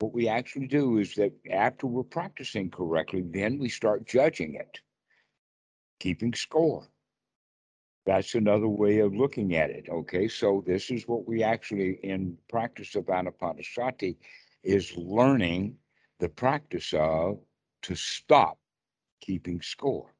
What 0.00 0.12
we 0.12 0.28
actually 0.28 0.66
do 0.66 0.98
is 0.98 1.14
that 1.14 1.32
after 1.50 1.86
we're 1.86 2.02
practicing 2.02 2.70
correctly, 2.70 3.22
then 3.24 3.58
we 3.58 3.70
start 3.70 4.06
judging 4.06 4.54
it, 4.54 4.80
keeping 5.98 6.34
score. 6.34 6.86
That's 8.04 8.34
another 8.34 8.68
way 8.68 8.98
of 8.98 9.14
looking 9.14 9.56
at 9.56 9.70
it. 9.70 9.86
Okay, 9.88 10.28
so 10.28 10.62
this 10.66 10.90
is 10.90 11.08
what 11.08 11.26
we 11.26 11.42
actually 11.42 12.00
in 12.02 12.36
practice 12.50 12.96
of 12.96 13.06
Anapanasati 13.06 14.16
is 14.62 14.94
learning 14.94 15.76
the 16.20 16.28
practice 16.28 16.92
of 16.92 17.38
to 17.84 17.94
stop 17.94 18.58
keeping 19.20 19.60
score. 19.62 20.14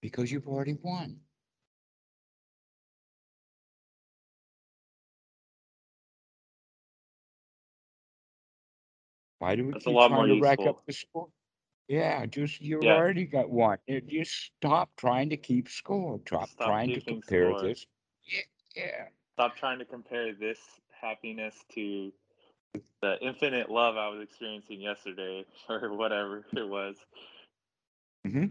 Because 0.00 0.32
you've 0.32 0.48
already 0.48 0.76
won. 0.82 1.20
Why 9.42 9.56
do 9.56 9.66
we 9.66 9.72
That's 9.72 9.84
keep 9.84 9.96
trying 9.96 10.28
to 10.28 10.40
rack 10.40 10.60
up 10.60 10.86
the 10.86 10.92
score? 10.92 11.26
Yeah, 11.88 12.24
just 12.26 12.60
you 12.60 12.80
Yeah. 12.80 12.92
already 12.94 13.24
got 13.24 13.50
one. 13.50 13.78
Just 14.06 14.52
stop 14.56 14.94
trying 14.96 15.30
to 15.30 15.36
keep 15.36 15.68
score. 15.68 16.20
Stop 16.24 16.48
Stop 16.48 16.68
trying 16.68 16.92
to 16.92 17.00
compare 17.00 17.48
score. 17.48 17.62
this. 17.64 17.86
Yeah, 18.24 18.40
yeah. 18.76 19.08
stop 19.34 19.56
trying 19.56 19.80
to 19.80 19.84
compare 19.84 20.32
this 20.32 20.60
happiness 20.92 21.56
to 21.74 22.12
the 23.00 23.18
infinite 23.20 23.68
love 23.68 23.96
I 23.96 24.10
was 24.10 24.22
experiencing 24.22 24.80
yesterday 24.80 25.44
or 25.68 25.92
whatever 25.92 26.46
it 26.56 26.68
was. 26.68 26.94
Mm-hmm. 28.24 28.46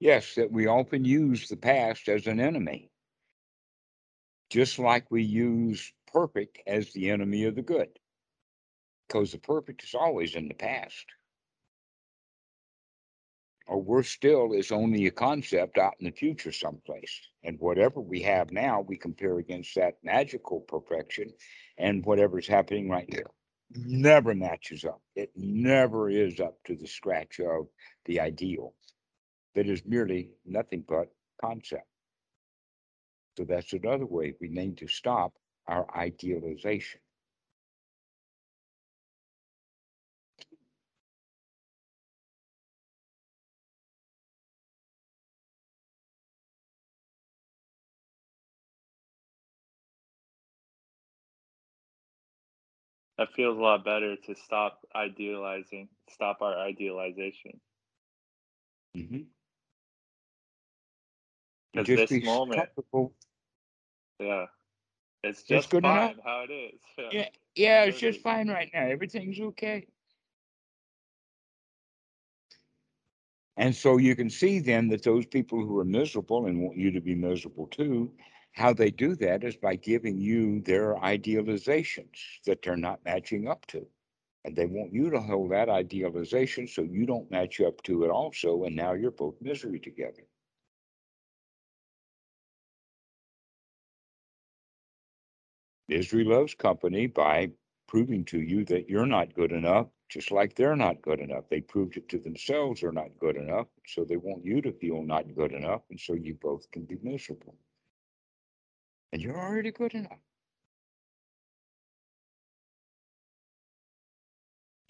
Yes, 0.00 0.34
that 0.36 0.50
we 0.50 0.66
often 0.66 1.04
use 1.04 1.46
the 1.46 1.58
past 1.58 2.08
as 2.08 2.26
an 2.26 2.40
enemy. 2.40 2.90
Just 4.48 4.78
like 4.78 5.10
we 5.10 5.22
use 5.24 5.92
perfect 6.10 6.58
as 6.66 6.90
the 6.94 7.10
enemy 7.10 7.44
of 7.44 7.54
the 7.54 7.60
good. 7.60 7.90
Because 9.06 9.32
the 9.32 9.38
perfect 9.38 9.84
is 9.84 9.94
always 9.94 10.34
in 10.34 10.48
the 10.48 10.54
past. 10.54 11.06
Or 13.66 13.80
worse 13.80 14.10
still, 14.10 14.52
is 14.52 14.72
only 14.72 15.06
a 15.06 15.10
concept 15.10 15.78
out 15.78 15.94
in 15.98 16.06
the 16.06 16.12
future 16.12 16.52
someplace. 16.52 17.28
And 17.42 17.58
whatever 17.60 18.00
we 18.00 18.20
have 18.22 18.52
now, 18.52 18.82
we 18.82 18.96
compare 18.96 19.38
against 19.38 19.74
that 19.76 19.94
magical 20.02 20.60
perfection 20.60 21.30
and 21.78 22.04
whatever's 22.04 22.46
happening 22.46 22.90
right 22.90 23.08
now 23.10 23.30
never 23.70 24.34
matches 24.34 24.84
up. 24.84 25.00
It 25.16 25.30
never 25.36 26.08
is 26.10 26.40
up 26.40 26.58
to 26.64 26.76
the 26.76 26.86
scratch 26.86 27.40
of 27.40 27.66
the 28.04 28.20
ideal. 28.20 28.74
That 29.54 29.68
is 29.68 29.84
merely 29.84 30.30
nothing 30.44 30.84
but 30.86 31.08
concept. 31.40 31.86
So 33.36 33.44
that's 33.44 33.72
another 33.72 34.06
way 34.06 34.34
we 34.40 34.48
need 34.48 34.78
to 34.78 34.88
stop 34.88 35.32
our 35.66 35.86
idealization. 35.96 37.00
That 53.18 53.32
feels 53.34 53.56
a 53.58 53.60
lot 53.60 53.84
better 53.84 54.16
to 54.16 54.34
stop 54.34 54.84
idealizing, 54.94 55.88
stop 56.08 56.42
our 56.42 56.56
idealization. 56.58 57.60
Mhm. 58.94 59.26
Because 61.72 61.86
Just 61.86 62.08
this 62.10 62.22
moment, 62.24 62.58
comfortable. 62.58 63.14
yeah, 64.20 64.46
it's 65.22 65.40
It's 65.40 65.48
just 65.48 65.70
good 65.70 65.82
fine 65.82 66.16
enough. 66.16 66.16
how 66.24 66.44
it 66.48 66.52
is. 66.52 66.80
Yeah. 66.98 67.10
Yeah, 67.10 67.28
yeah, 67.54 67.84
it's 67.84 67.98
just 68.00 68.20
fine 68.20 68.48
right 68.48 68.70
now. 68.72 68.86
Everything's 68.86 69.40
okay. 69.40 69.86
And 73.56 73.74
so 73.74 73.98
you 73.98 74.16
can 74.16 74.30
see 74.30 74.58
then 74.58 74.88
that 74.88 75.04
those 75.04 75.26
people 75.26 75.64
who 75.64 75.78
are 75.78 75.84
miserable 75.84 76.46
and 76.46 76.60
want 76.60 76.76
you 76.76 76.90
to 76.90 77.00
be 77.00 77.14
miserable 77.14 77.66
too, 77.68 78.12
how 78.54 78.72
they 78.72 78.90
do 78.90 79.16
that 79.16 79.44
is 79.44 79.56
by 79.56 79.76
giving 79.76 80.18
you 80.18 80.60
their 80.60 80.94
idealizations 80.96 82.40
that 82.46 82.62
they're 82.62 82.76
not 82.76 83.04
matching 83.04 83.48
up 83.48 83.66
to. 83.66 83.86
And 84.44 84.56
they 84.56 84.66
want 84.66 84.92
you 84.92 85.10
to 85.10 85.20
hold 85.20 85.52
that 85.52 85.68
idealization 85.68 86.68
so 86.68 86.82
you 86.82 87.06
don't 87.06 87.30
match 87.30 87.60
up 87.60 87.82
to 87.84 88.04
it 88.04 88.10
also. 88.10 88.64
And 88.64 88.76
now 88.76 88.92
you're 88.94 89.10
both 89.10 89.40
misery 89.40 89.80
together. 89.80 90.24
Misery 95.88 96.24
loves 96.24 96.54
company 96.54 97.06
by 97.06 97.50
proving 97.86 98.24
to 98.26 98.40
you 98.40 98.64
that 98.66 98.88
you're 98.88 99.06
not 99.06 99.34
good 99.34 99.52
enough, 99.52 99.88
just 100.10 100.30
like 100.30 100.54
they're 100.54 100.76
not 100.76 101.02
good 101.02 101.20
enough. 101.20 101.48
They 101.48 101.60
proved 101.62 101.96
it 101.96 102.08
to 102.10 102.18
themselves 102.18 102.82
they're 102.82 102.92
not 102.92 103.18
good 103.18 103.36
enough. 103.36 103.68
So 103.86 104.04
they 104.04 104.16
want 104.16 104.44
you 104.44 104.62
to 104.62 104.72
feel 104.72 105.02
not 105.02 105.34
good 105.34 105.52
enough. 105.52 105.82
And 105.90 105.98
so 105.98 106.14
you 106.14 106.34
both 106.34 106.70
can 106.70 106.84
be 106.84 106.98
miserable. 107.02 107.56
And 109.12 109.22
you're 109.22 109.38
already 109.38 109.70
good 109.72 109.94
enough. 109.94 110.18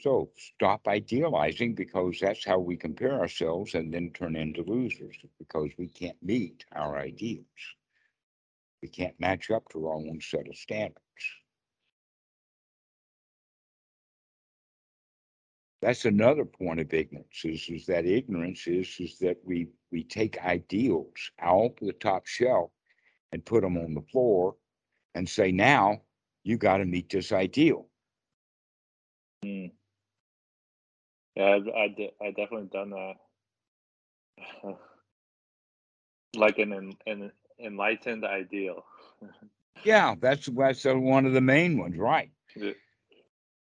So 0.01 0.31
stop 0.37 0.87
idealizing 0.87 1.75
because 1.75 2.19
that's 2.21 2.45
how 2.45 2.59
we 2.59 2.77
compare 2.77 3.19
ourselves 3.19 3.75
and 3.75 3.93
then 3.93 4.11
turn 4.11 4.37
into 4.37 4.63
losers 4.63 5.17
because 5.39 5.71
we 5.79 5.89
can't 5.89 6.23
meet 6.23 6.65
our 6.73 6.99
ideals. 6.99 7.47
We 8.83 8.89
can't 8.89 9.19
match 9.19 9.51
up 9.51 9.67
to 9.71 9.87
our 9.87 9.95
own 9.95 10.21
set 10.21 10.47
of 10.47 10.57
standards. 10.57 11.01
That's 15.81 16.05
another 16.05 16.45
point 16.45 16.81
of 16.81 16.93
ignorance 16.93 17.45
is, 17.45 17.67
is 17.71 17.87
that 17.87 18.05
ignorance 18.05 18.67
is, 18.67 18.95
is 19.01 19.19
that 19.21 19.39
we, 19.45 19.69
we 19.91 20.05
take 20.05 20.43
ideals 20.45 21.31
out 21.41 21.79
of 21.81 21.87
the 21.87 21.95
top 21.95 22.27
shelf 22.27 22.71
and 23.35 23.45
put 23.45 23.63
them 23.63 23.77
on 23.77 23.95
the 23.95 24.01
floor 24.13 24.55
and 25.17 25.29
say, 25.29 25.51
now 25.51 26.01
you 26.45 26.57
got 26.57 26.79
to 26.79 26.85
meet 26.85 27.11
this 27.11 27.33
ideal. 27.33 27.89
Mm. 29.45 29.73
Yeah, 31.35 31.43
I, 31.43 31.57
I, 31.57 31.89
de- 31.89 32.15
I 32.23 32.29
definitely 32.29 32.69
done 32.73 32.91
that. 32.91 33.15
like 36.37 36.59
an, 36.59 36.73
an, 36.73 36.97
an 37.07 37.33
enlightened 37.63 38.25
ideal. 38.25 38.85
Yeah, 39.83 40.15
that's 40.19 40.47
that's 40.47 40.85
one 40.87 41.27
of 41.27 41.35
the 41.35 41.43
main 41.43 41.77
ones, 41.77 41.99
right? 41.99 42.31
Yeah. 42.57 42.71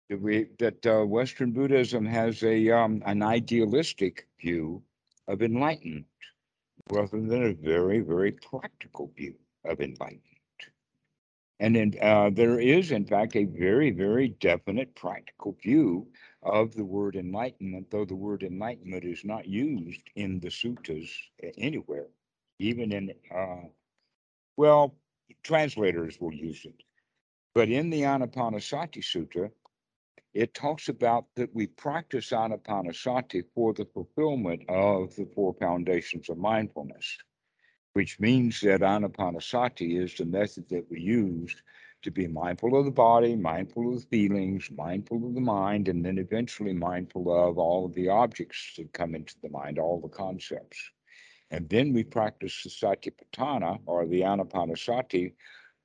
That 0.09 0.20
we 0.20 0.47
that 0.59 0.86
uh, 0.86 1.05
Western 1.05 1.53
Buddhism 1.53 2.05
has 2.05 2.43
a 2.43 2.70
um, 2.70 3.01
an 3.05 3.24
idealistic 3.24 4.28
view 4.41 4.84
of 5.30 5.41
enlightenment, 5.41 6.07
rather 6.89 7.22
than 7.22 7.43
a 7.43 7.53
very 7.53 8.01
very 8.01 8.34
practical 8.34 9.09
view 9.16 9.36
of 9.66 9.80
enlightenment. 9.82 10.26
And 11.59 11.76
then 11.76 11.93
uh, 12.01 12.32
there 12.32 12.59
is, 12.59 12.91
in 12.91 13.05
fact, 13.05 13.36
a 13.36 13.45
very 13.45 13.91
very 13.91 14.30
definite 14.30 14.95
practical 14.95 15.55
view 15.62 16.07
of 16.41 16.74
the 16.74 16.84
word 16.84 17.16
enlightenment, 17.16 17.91
though 17.91 18.05
the 18.05 18.16
word 18.16 18.41
enlightenment 18.43 19.05
is 19.05 19.24
not 19.24 19.47
used 19.47 20.01
in 20.16 20.39
the 20.39 20.47
suttas 20.47 21.09
anywhere, 21.57 22.07
even 22.57 22.91
in 22.91 23.14
uh, 23.34 23.68
well, 24.57 24.95
translators 25.43 26.20
will 26.20 26.34
use 26.34 26.66
it. 26.66 26.84
But 27.53 27.70
in 27.70 27.89
the 27.89 28.01
Anapanasati 28.01 29.03
Sutta, 29.03 29.51
it 30.34 30.53
talks 30.53 30.88
about 30.89 31.26
that 31.36 31.53
we 31.53 31.68
practice 31.68 32.32
Anapanasati 32.32 33.43
for 33.53 33.74
the 33.74 33.86
fulfillment 33.86 34.64
of 34.70 35.16
the 35.16 35.28
four 35.36 35.53
foundations 35.59 36.30
of 36.30 36.38
mindfulness, 36.38 37.18
which 37.94 38.20
means 38.20 38.62
that 38.62 38.82
Anapanasati 38.82 40.02
is 40.02 40.16
the 40.16 40.26
method 40.26 40.70
that 40.70 40.89
we 40.89 41.00
use 41.02 41.56
to 42.02 42.12
be 42.12 42.26
mindful 42.26 42.78
of 42.78 42.86
the 42.86 42.92
body, 42.92 43.36
mindful 43.36 43.94
of 43.94 44.02
the 44.02 44.08
feelings, 44.08 44.70
mindful 44.72 45.26
of 45.28 45.36
the 45.36 45.42
mind, 45.42 45.88
and 45.88 46.04
then 46.04 46.18
eventually 46.18 46.74
mindful 46.74 47.32
of 47.32 47.58
all 47.58 47.86
of 47.86 47.94
the 47.94 48.08
objects 48.08 48.74
that 48.78 48.94
come 48.94 49.14
into 49.14 49.36
the 49.42 49.50
mind, 49.50 49.78
all 49.78 50.00
the 50.00 50.08
concepts. 50.08 50.92
And 51.52 51.68
then 51.70 51.94
we 51.94 52.04
practice 52.04 52.64
the 52.64 52.70
Satipatthana 52.70 53.80
or 53.86 54.06
the 54.06 54.22
Anapanasati 54.22 55.34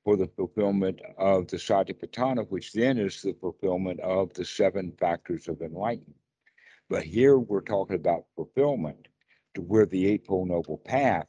for 0.03 0.15
the 0.15 0.27
fulfillment 0.27 1.01
of 1.17 1.47
the 1.47 1.57
Satipatthana, 1.57 2.49
which 2.49 2.71
then 2.71 2.97
is 2.97 3.21
the 3.21 3.33
fulfillment 3.33 3.99
of 3.99 4.33
the 4.33 4.45
seven 4.45 4.93
factors 4.97 5.49
of 5.49 5.61
enlightenment. 5.61 6.15
But 6.89 7.03
here 7.03 7.37
we're 7.37 7.61
talking 7.61 7.97
about 7.97 8.27
fulfillment 8.35 9.09
to 9.55 9.61
where 9.61 9.85
the 9.85 10.07
Eightfold 10.07 10.47
Noble 10.47 10.77
Path 10.77 11.27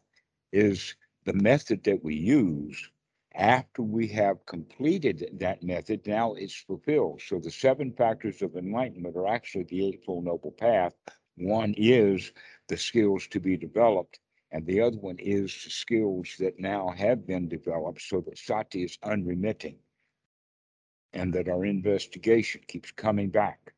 is 0.52 0.96
the 1.24 1.32
method 1.34 1.84
that 1.84 2.02
we 2.02 2.14
use 2.14 2.90
after 3.34 3.82
we 3.82 4.08
have 4.08 4.44
completed 4.46 5.30
that 5.34 5.62
method. 5.62 6.06
Now 6.06 6.34
it's 6.34 6.54
fulfilled. 6.54 7.22
So 7.26 7.38
the 7.38 7.50
seven 7.50 7.92
factors 7.92 8.42
of 8.42 8.56
enlightenment 8.56 9.16
are 9.16 9.28
actually 9.28 9.64
the 9.64 9.86
Eightfold 9.88 10.24
Noble 10.24 10.52
Path. 10.52 10.94
One 11.36 11.74
is 11.76 12.32
the 12.68 12.76
skills 12.76 13.26
to 13.28 13.40
be 13.40 13.56
developed 13.56 14.20
and 14.50 14.66
the 14.66 14.80
other 14.80 14.96
one 14.98 15.18
is 15.18 15.52
the 15.64 15.70
skills 15.70 16.34
that 16.38 16.58
now 16.58 16.88
have 16.88 17.26
been 17.26 17.48
developed 17.48 18.00
so 18.00 18.20
that 18.22 18.38
sati 18.38 18.82
is 18.82 18.98
unremitting 19.02 19.78
and 21.12 21.32
that 21.34 21.48
our 21.48 21.64
investigation 21.64 22.62
keeps 22.66 22.90
coming 22.90 23.28
back 23.30 23.74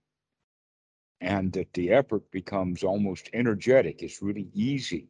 and 1.21 1.53
that 1.53 1.73
the 1.75 1.91
effort 1.91 2.31
becomes 2.31 2.83
almost 2.83 3.29
energetic. 3.33 4.03
It's 4.03 4.23
really 4.23 4.49
easy. 4.55 5.09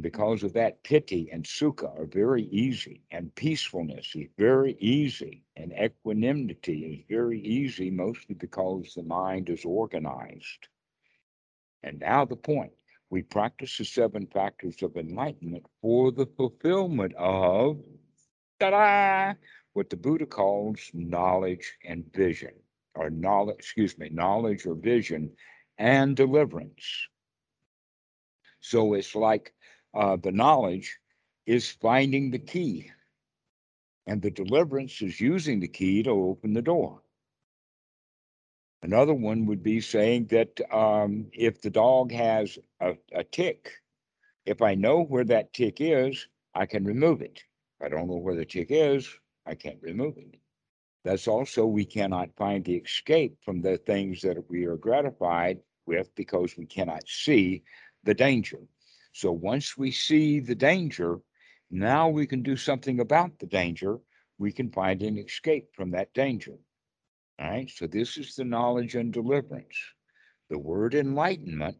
Because 0.00 0.42
of 0.42 0.54
that, 0.54 0.82
piti 0.82 1.30
and 1.30 1.44
sukha 1.44 1.96
are 1.96 2.06
very 2.06 2.44
easy, 2.46 3.02
and 3.12 3.32
peacefulness 3.36 4.10
is 4.16 4.26
very 4.36 4.76
easy, 4.80 5.44
and 5.56 5.72
equanimity 5.72 6.84
is 6.84 7.04
very 7.08 7.40
easy, 7.40 7.90
mostly 7.90 8.34
because 8.34 8.92
the 8.94 9.04
mind 9.04 9.48
is 9.50 9.64
organized. 9.64 10.68
And 11.84 12.00
now 12.00 12.24
the 12.24 12.34
point 12.34 12.72
we 13.08 13.22
practice 13.22 13.78
the 13.78 13.84
seven 13.84 14.26
factors 14.26 14.82
of 14.82 14.96
enlightenment 14.96 15.66
for 15.80 16.10
the 16.10 16.26
fulfillment 16.26 17.14
of 17.14 17.78
ta-da, 18.58 19.34
what 19.74 19.90
the 19.90 19.96
Buddha 19.96 20.26
calls 20.26 20.90
knowledge 20.92 21.72
and 21.84 22.12
vision, 22.12 22.54
or 22.96 23.10
knowledge, 23.10 23.58
excuse 23.60 23.96
me, 23.96 24.08
knowledge 24.08 24.66
or 24.66 24.74
vision 24.74 25.30
and 25.78 26.16
deliverance. 26.16 27.06
So 28.58 28.94
it's 28.94 29.14
like 29.14 29.53
uh, 29.94 30.16
the 30.16 30.32
knowledge 30.32 30.98
is 31.46 31.70
finding 31.70 32.30
the 32.30 32.38
key, 32.38 32.90
and 34.06 34.20
the 34.20 34.30
deliverance 34.30 35.00
is 35.02 35.20
using 35.20 35.60
the 35.60 35.68
key 35.68 36.02
to 36.02 36.10
open 36.10 36.52
the 36.52 36.62
door. 36.62 37.02
Another 38.82 39.14
one 39.14 39.46
would 39.46 39.62
be 39.62 39.80
saying 39.80 40.26
that 40.26 40.60
um, 40.70 41.26
if 41.32 41.62
the 41.62 41.70
dog 41.70 42.12
has 42.12 42.58
a, 42.80 42.94
a 43.12 43.24
tick, 43.24 43.70
if 44.44 44.60
I 44.60 44.74
know 44.74 45.02
where 45.02 45.24
that 45.24 45.54
tick 45.54 45.78
is, 45.80 46.28
I 46.54 46.66
can 46.66 46.84
remove 46.84 47.22
it. 47.22 47.42
If 47.80 47.86
I 47.86 47.88
don't 47.88 48.08
know 48.08 48.16
where 48.16 48.34
the 48.34 48.44
tick 48.44 48.68
is, 48.70 49.08
I 49.46 49.54
can't 49.54 49.80
remove 49.80 50.18
it. 50.18 50.36
That's 51.04 51.28
also, 51.28 51.66
we 51.66 51.84
cannot 51.84 52.36
find 52.36 52.64
the 52.64 52.76
escape 52.76 53.36
from 53.44 53.60
the 53.60 53.78
things 53.78 54.22
that 54.22 54.50
we 54.50 54.64
are 54.64 54.76
gratified 54.76 55.60
with 55.86 56.14
because 56.14 56.56
we 56.56 56.66
cannot 56.66 57.06
see 57.06 57.62
the 58.04 58.14
danger. 58.14 58.60
So 59.14 59.30
once 59.30 59.78
we 59.78 59.92
see 59.92 60.40
the 60.40 60.56
danger, 60.56 61.20
now 61.70 62.08
we 62.08 62.26
can 62.26 62.42
do 62.42 62.56
something 62.56 62.98
about 62.98 63.38
the 63.38 63.46
danger. 63.46 64.00
We 64.38 64.50
can 64.50 64.72
find 64.72 65.00
an 65.02 65.18
escape 65.18 65.72
from 65.72 65.92
that 65.92 66.12
danger. 66.14 66.58
All 67.38 67.48
right, 67.48 67.70
so 67.70 67.86
this 67.86 68.16
is 68.16 68.34
the 68.34 68.42
knowledge 68.42 68.96
and 68.96 69.12
deliverance. 69.12 69.78
The 70.50 70.58
word 70.58 70.96
enlightenment 70.96 71.78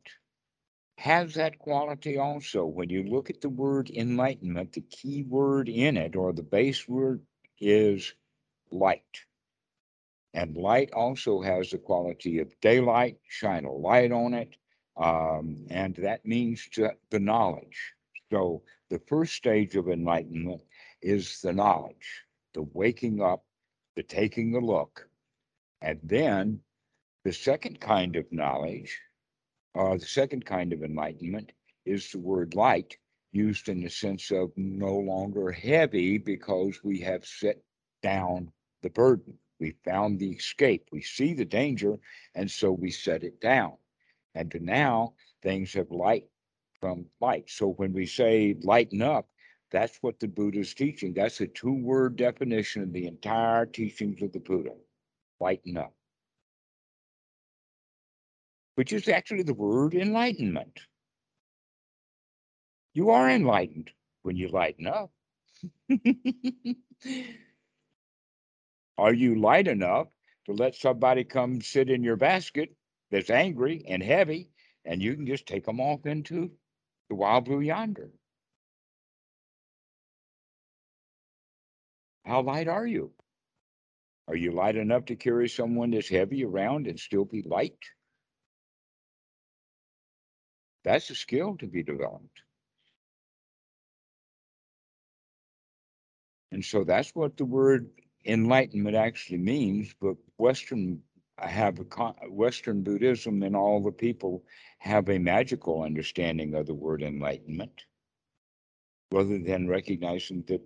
has 0.97 1.35
that 1.35 1.59
quality 1.59 2.18
also. 2.18 2.66
When 2.66 2.89
you 2.89 3.03
look 3.03 3.30
at 3.30 3.41
the 3.41 3.49
word 3.49 3.91
enlightenment, 3.91 4.72
the 4.72 4.82
key 4.82 5.24
word 5.24 5.68
in 5.68 5.97
it 5.97 6.14
or 6.14 6.32
the 6.32 6.45
base 6.45 6.89
word 6.89 7.20
is 7.59 8.14
light. 8.70 9.26
And 10.35 10.57
light 10.57 10.93
also 10.93 11.43
has 11.43 11.70
the 11.72 11.78
quality 11.78 12.39
of 12.39 12.61
daylight, 12.61 13.18
shine 13.28 13.64
a 13.64 13.72
light 13.72 14.12
on 14.12 14.35
it. 14.35 14.57
Um, 14.97 15.66
and 15.70 15.95
that 15.97 16.24
means 16.24 16.68
to, 16.72 16.95
the 17.11 17.18
knowledge. 17.18 17.95
So 18.30 18.62
the 18.90 19.01
first 19.01 19.34
stage 19.34 19.76
of 19.76 19.88
enlightenment 19.88 20.62
is 21.03 21.40
the 21.40 21.53
knowledge, 21.53 22.22
the 22.53 22.62
waking 22.62 23.20
up, 23.20 23.45
the 23.97 24.03
taking 24.03 24.55
a 24.55 24.61
look, 24.61 25.09
and 25.82 26.01
then 26.03 26.61
the 27.24 27.32
second 27.32 27.80
kind 27.80 28.16
of 28.16 28.30
knowledge, 28.32 29.01
or 29.74 29.99
the 29.99 30.07
second 30.07 30.45
kind 30.45 30.72
of 30.72 30.82
enlightenment, 30.82 31.53
is 31.84 32.11
the 32.11 32.18
word 32.18 32.55
light, 32.55 32.97
used 33.32 33.68
in 33.68 33.82
the 33.82 33.90
sense 33.90 34.30
of 34.30 34.53
no 34.57 34.97
longer 34.97 35.51
heavy 35.51 36.18
because 36.18 36.82
we 36.84 37.01
have 37.01 37.24
set 37.24 37.59
down 38.03 38.51
the 38.82 38.90
burden. 38.90 39.38
We 39.59 39.76
found 39.84 40.18
the 40.18 40.30
escape. 40.30 40.88
We 40.92 41.03
see 41.03 41.34
the 41.34 41.45
danger, 41.45 41.99
and 42.34 42.51
so 42.51 42.72
we 42.72 42.90
set 42.90 43.24
it 43.24 43.40
down. 43.40 43.74
And 44.35 44.51
to 44.51 44.59
now 44.61 45.14
things 45.43 45.72
have 45.74 45.91
light 45.91 46.24
from 46.80 47.07
light. 47.20 47.51
So 47.51 47.68
when 47.74 47.93
we 47.93 48.07
say 48.07 48.57
lighten 48.62 49.03
up, 49.03 49.28
that's 49.70 49.99
what 50.03 50.20
the 50.20 50.28
Buddha 50.28 50.61
is 50.61 50.74
teaching. 50.74 51.14
That's 51.14 51.41
a 51.41 51.47
two 51.47 51.72
word 51.72 52.16
definition 52.16 52.82
of 52.82 52.93
the 52.93 53.07
entire 53.07 53.66
teachings 53.66 54.22
of 54.22 54.32
the 54.32 54.41
Buddha 54.41 54.74
lighten 55.41 55.76
up, 55.76 55.93
which 58.76 58.93
is 58.93 59.09
actually 59.09 59.43
the 59.43 59.55
word 59.55 59.95
enlightenment. 59.95 60.80
You 62.95 63.11
are 63.11 63.30
enlightened 63.30 63.91
when 64.22 64.37
you 64.37 64.49
lighten 64.49 64.87
up. 64.87 65.11
are 68.99 69.14
you 69.14 69.41
light 69.41 69.68
enough 69.68 70.09
to 70.47 70.53
let 70.53 70.74
somebody 70.74 71.24
come 71.24 71.61
sit 71.61 71.91
in 71.91 72.03
your 72.03 72.16
basket 72.16 72.70
that's 73.11 73.30
angry 73.30 73.84
and 73.88 74.02
heavy, 74.02 74.50
and 74.84 75.02
you 75.02 75.14
can 75.14 75.26
just 75.26 75.46
take 75.46 75.64
them 75.64 75.80
off 75.80 76.07
into 76.07 76.50
the 77.09 77.14
wild 77.14 77.44
blue 77.44 77.61
yonder? 77.61 78.11
How 82.24 82.42
light 82.42 82.68
are 82.68 82.86
you? 82.86 83.12
Are 84.26 84.36
you 84.36 84.52
light 84.52 84.76
enough 84.76 85.07
to 85.07 85.16
carry 85.16 85.48
someone 85.48 85.90
that's 85.90 86.09
heavy 86.09 86.44
around 86.44 86.86
and 86.86 86.98
still 86.98 87.26
be 87.26 87.42
light? 87.42 87.78
That's 90.84 91.11
a 91.11 91.14
skill 91.14 91.57
to 91.59 91.66
be 91.66 91.82
developed. 91.82 92.42
And 96.52 96.64
so 96.64 96.84
that's 96.84 97.14
what 97.14 97.36
the 97.36 97.44
word 97.44 97.90
enlightenment 98.24 98.96
actually 98.96 99.38
means. 99.38 99.94
But 100.00 100.16
Western 100.38 101.02
have 101.39 101.78
a 101.80 101.85
Western 102.30 102.82
Buddhism 102.82 103.43
and 103.43 103.57
all 103.57 103.82
the 103.82 103.93
people 103.93 104.45
have 104.78 105.09
a 105.09 105.18
magical 105.18 105.82
understanding 105.82 106.55
of 106.55 106.66
the 106.66 106.74
word 106.74 107.03
enlightenment, 107.03 107.85
rather 109.11 109.39
than 109.39 109.68
recognizing 109.68 110.45
that 110.47 110.62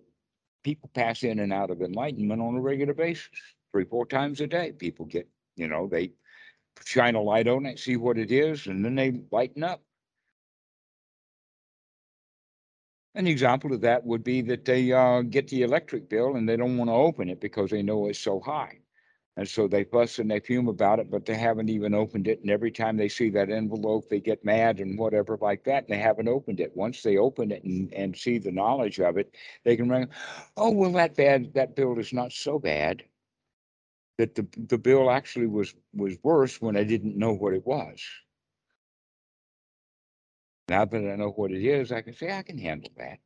people 0.65 0.91
pass 0.95 1.23
in 1.23 1.39
and 1.39 1.53
out 1.53 1.71
of 1.71 1.81
enlightenment 1.81 2.43
on 2.43 2.57
a 2.57 2.61
regular 2.61 2.95
basis, 2.95 3.31
three, 3.73 3.85
four 3.85 4.07
times 4.07 4.41
a 4.41 4.47
day. 4.47 4.73
People 4.73 5.07
get, 5.07 5.29
you 5.57 5.69
know, 5.69 5.87
they 5.87 6.13
shine 6.85 7.15
a 7.15 7.23
light 7.23 7.49
on 7.49 7.67
it, 7.67 7.79
see 7.79 7.97
what 7.97 8.19
it 8.19 8.31
is, 8.31 8.67
and 8.67 8.85
then 8.85 8.95
they 8.95 9.21
lighten 9.31 9.65
up. 9.65 9.83
An 13.15 13.27
example 13.27 13.73
of 13.73 13.81
that 13.81 14.05
would 14.05 14.23
be 14.23 14.43
that 14.43 14.65
they 14.65 14.93
uh, 14.93 15.23
get 15.23 15.49
the 15.49 15.63
electric 15.63 16.09
bill 16.09 16.37
and 16.37 16.49
they 16.49 16.57
don't 16.57 16.77
want 16.77 16.89
to 16.89 16.95
open 16.95 17.29
it 17.29 17.41
because 17.41 17.71
they 17.71 17.83
know 17.83 18.07
it's 18.07 18.19
so 18.19 18.39
high. 18.41 18.79
And 19.39 19.49
so 19.49 19.69
they 19.69 19.85
fuss 19.85 20.19
and 20.19 20.29
they 20.29 20.41
fume 20.41 20.67
about 20.67 20.99
it, 20.99 21.13
but 21.13 21.25
they 21.25 21.37
haven't 21.37 21.69
even 21.69 21.95
opened 21.95 22.27
it. 22.27 22.41
And 22.41 22.51
every 22.51 22.73
time 22.73 22.97
they 22.97 23.09
see 23.09 23.31
that 23.31 23.51
envelope, 23.51 24.09
they 24.09 24.19
get 24.19 24.45
mad 24.45 24.81
and 24.81 24.99
whatever 24.99 25.39
like 25.41 25.63
that. 25.63 25.85
And 25.85 25.95
they 25.95 26.03
haven't 26.03 26.27
opened 26.27 26.59
it. 26.59 26.77
Once 26.77 27.05
they 27.05 27.19
open 27.19 27.53
it 27.53 27.63
and, 27.63 27.93
and 27.95 28.17
see 28.17 28.39
the 28.39 28.51
knowledge 28.51 28.99
of 28.99 29.17
it, 29.17 29.37
they 29.63 29.77
can 29.77 29.89
ring, 29.89 30.09
oh, 30.57 30.73
well, 30.73 30.91
that 30.95 31.15
bad, 31.15 31.55
that 31.55 31.77
bill 31.77 32.01
is 32.01 32.13
not 32.13 32.33
so 32.33 32.59
bad. 32.59 33.05
That 34.17 34.35
the, 34.35 34.45
the 34.57 34.77
bill 34.77 35.09
actually 35.09 35.47
was 35.47 35.73
was 35.95 36.17
worse 36.25 36.61
when 36.61 36.77
I 36.77 36.83
didn't 36.83 37.17
know 37.17 37.33
what 37.33 37.55
it 37.55 37.65
was. 37.65 38.03
Now 40.69 40.85
that 40.85 40.97
I 40.97 41.15
know 41.15 41.31
what 41.31 41.53
it 41.53 41.65
is, 41.65 41.93
I 41.93 42.03
can 42.03 42.13
say 42.13 42.33
I 42.37 42.43
can 42.43 42.59
handle 42.59 42.91
that. 42.97 43.21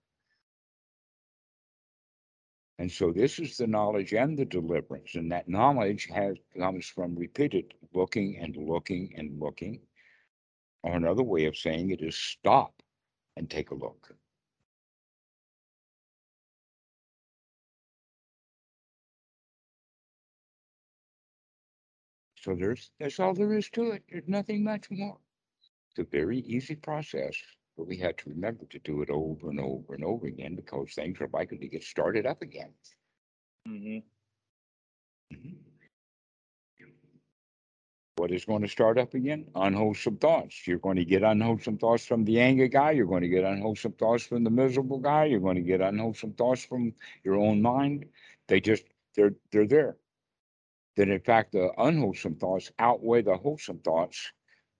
And 2.82 2.90
so 2.90 3.12
this 3.12 3.38
is 3.38 3.56
the 3.56 3.68
knowledge 3.68 4.12
and 4.12 4.36
the 4.36 4.44
deliverance. 4.44 5.14
And 5.14 5.30
that 5.30 5.48
knowledge 5.48 6.08
has 6.12 6.34
comes 6.58 6.84
from 6.84 7.14
repeated 7.14 7.74
looking 7.94 8.38
and 8.38 8.56
looking 8.56 9.14
and 9.16 9.38
looking. 9.38 9.78
Or 10.82 10.96
another 10.96 11.22
way 11.22 11.44
of 11.44 11.56
saying 11.56 11.90
it 11.90 12.02
is 12.02 12.16
stop 12.16 12.74
and 13.36 13.48
take 13.48 13.70
a 13.70 13.76
look. 13.76 14.12
So 22.34 22.56
there's 22.56 22.90
that's 22.98 23.20
all 23.20 23.32
there 23.32 23.52
is 23.52 23.70
to 23.70 23.92
it. 23.92 24.02
There's 24.10 24.26
nothing 24.26 24.64
much 24.64 24.90
more. 24.90 25.18
It's 25.90 26.00
a 26.00 26.10
very 26.10 26.38
easy 26.38 26.74
process, 26.74 27.36
but 27.76 27.86
we 27.86 27.96
had 27.96 28.18
to 28.18 28.30
remember 28.30 28.66
to 28.66 28.78
do 28.80 29.02
it 29.02 29.10
over 29.10 29.50
and 29.50 29.60
over 29.60 29.94
and 29.94 30.04
over 30.04 30.26
again 30.26 30.56
because 30.56 30.94
things 30.94 31.20
are 31.20 31.28
likely 31.32 31.58
to 31.58 31.68
get 31.68 31.82
started 31.84 32.26
up 32.26 32.42
again. 32.42 32.74
hmm 33.66 34.02
Mhm. 35.30 35.58
What 38.16 38.30
is 38.32 38.44
going 38.44 38.62
to 38.62 38.68
start 38.68 38.98
up 38.98 39.14
again? 39.14 39.50
Unwholesome 39.54 40.16
thoughts. 40.18 40.66
You're 40.66 40.78
going 40.78 40.96
to 40.96 41.04
get 41.04 41.22
unwholesome 41.22 41.78
thoughts 41.78 42.06
from 42.06 42.24
the 42.24 42.40
angry 42.40 42.68
guy. 42.68 42.92
You're 42.92 43.06
going 43.06 43.22
to 43.22 43.28
get 43.28 43.44
unwholesome 43.44 43.92
thoughts 43.92 44.26
from 44.26 44.44
the 44.44 44.50
miserable 44.50 44.98
guy. 44.98 45.24
You're 45.26 45.40
going 45.40 45.56
to 45.56 45.62
get 45.62 45.80
unwholesome 45.80 46.34
thoughts 46.34 46.64
from 46.64 46.94
your 47.24 47.36
own 47.36 47.60
mind. 47.62 48.06
They 48.48 48.60
just 48.60 48.84
they're 49.14 49.34
they're 49.50 49.66
there. 49.66 49.96
That 50.96 51.08
in 51.10 51.20
fact 51.20 51.52
the 51.52 51.70
unwholesome 51.78 52.36
thoughts 52.36 52.72
outweigh 52.78 53.22
the 53.22 53.36
wholesome 53.36 53.80
thoughts 53.80 54.32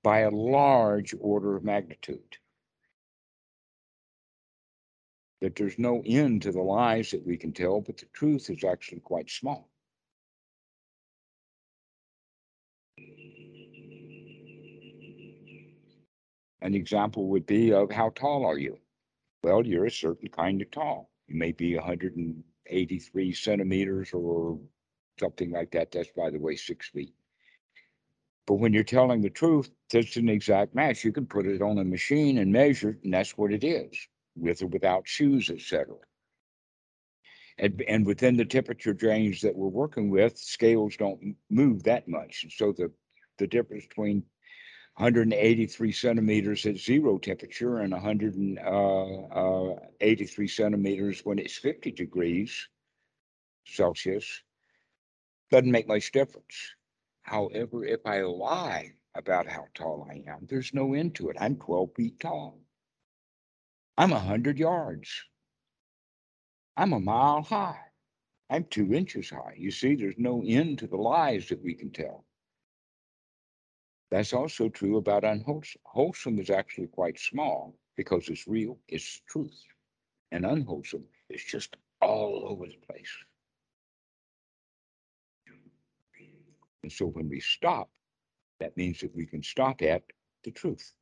by 0.03 0.21
a 0.21 0.31
large 0.31 1.15
order 1.21 1.57
of 1.57 1.65
magnitude. 1.65 2.39
That 5.43 5.57
there's 5.57 5.79
no 5.79 6.03
end 6.07 6.43
to 6.43 6.53
the 6.53 6.63
lies 6.63 7.11
that 7.11 7.27
we 7.27 7.37
can 7.37 7.53
tell, 7.53 7.81
but 7.81 7.99
the 7.99 8.07
truth 8.15 8.49
is 8.49 8.63
actually 8.63 9.01
quite 9.01 9.29
small. 9.29 9.69
An 16.61 16.75
example 16.75 17.27
would 17.27 17.45
be 17.45 17.73
of 17.73 17.91
how 17.91 18.11
tall 18.11 18.47
are 18.47 18.57
you? 18.57 18.79
Well, 19.43 19.67
you're 19.67 19.87
a 19.87 19.91
certain 19.91 20.29
kind 20.29 20.63
of 20.63 20.71
tall. 20.71 21.11
You 21.27 21.35
may 21.35 21.51
be 21.51 21.75
183 21.75 23.33
centimeters 23.33 24.13
or 24.13 24.61
something 25.19 25.51
like 25.51 25.73
that. 25.73 25.91
That's, 25.91 26.13
by 26.13 26.31
the 26.31 26.39
way, 26.39 26.55
six 26.55 26.89
feet. 26.91 27.15
But 28.47 28.55
when 28.55 28.73
you're 28.73 28.85
telling 28.85 29.23
the 29.23 29.31
truth, 29.31 29.73
that's 29.91 30.17
an 30.17 30.29
exact 30.29 30.77
match. 30.77 31.05
You 31.05 31.11
can 31.11 31.27
put 31.27 31.47
it 31.47 31.63
on 31.63 31.79
a 31.79 31.85
machine 31.85 32.39
and 32.39 32.53
measure 32.53 32.91
it, 32.91 33.03
and 33.03 33.13
that's 33.13 33.37
what 33.37 33.53
it 33.53 33.65
is, 33.65 34.09
with 34.37 34.63
or 34.63 34.67
without 34.67 35.07
shoes, 35.07 35.51
etc. 35.51 35.95
And, 37.59 37.83
and 37.87 38.07
within 38.07 38.37
the 38.37 38.45
temperature 38.45 38.97
range 39.01 39.43
that 39.43 39.55
we're 39.55 39.69
working 39.69 40.11
with, 40.11 40.39
scales 40.39 40.97
don't 40.97 41.37
move 41.51 41.83
that 41.85 42.09
much. 42.09 42.45
And 42.45 42.53
so 42.53 42.73
the, 42.73 42.91
the 43.39 43.47
difference 43.47 43.87
between 43.87 44.25
183 44.97 45.93
centimeters 45.93 46.67
at 46.67 46.77
zero 46.77 47.19
temperature 47.19 47.79
and 47.79 47.93
183 47.93 48.65
uh, 49.33 50.49
uh, 50.49 50.49
centimeters 50.49 51.21
when 51.25 51.39
it's 51.39 51.57
50 51.57 51.93
degrees 51.93 52.69
Celsius 53.65 54.43
doesn't 55.51 55.71
make 55.71 55.89
much 55.89 56.13
difference. 56.13 56.75
However, 57.23 57.85
if 57.85 58.01
I 58.05 58.23
lie 58.23 58.93
about 59.15 59.47
how 59.47 59.67
tall 59.75 60.07
I 60.11 60.25
am, 60.31 60.47
there's 60.49 60.75
no 60.75 60.95
end 60.95 61.15
to 61.17 61.29
it. 61.31 61.37
I'm 61.41 61.57
12 61.57 61.91
feet 61.95 62.21
tall. 62.21 62.61
I'm 63.99 64.13
a 64.13 64.17
100 64.17 64.59
yards. 64.59 65.09
I'm 66.77 66.93
a 66.93 67.01
mile 67.01 67.43
high. 67.43 67.81
I'm 68.49 68.65
two 68.65 68.95
inches 68.95 69.31
high. 69.31 69.55
You 69.57 69.71
see, 69.71 69.95
there's 69.95 70.19
no 70.19 70.43
end 70.47 70.79
to 70.79 70.87
the 70.87 70.97
lies 70.97 71.49
that 71.49 71.63
we 71.63 71.75
can 71.75 71.91
tell. 71.91 72.25
That's 74.11 74.33
also 74.33 74.69
true 74.69 74.99
about 74.99 75.25
unwholesome. 75.25 75.81
Wholesome 75.85 76.39
is 76.39 76.51
actually 76.51 76.89
quite 76.89 77.19
small 77.19 77.75
because 77.97 78.29
it's 78.29 78.47
real, 78.47 78.79
it's 78.89 79.23
truth. 79.29 79.59
And 80.33 80.45
unwholesome 80.45 81.05
is 81.31 81.43
just 81.45 81.77
all 82.01 82.47
over 82.49 82.67
the 82.67 82.79
place. 82.87 83.11
And 86.83 86.93
so 86.93 87.07
when 87.07 87.29
we 87.29 87.41
stop, 87.41 87.89
that 88.61 88.77
means 88.77 89.01
that 89.01 89.15
we 89.15 89.27
can 89.27 89.43
stop 89.43 89.83
at 89.83 90.03
the 90.45 90.51
truth. 90.51 90.93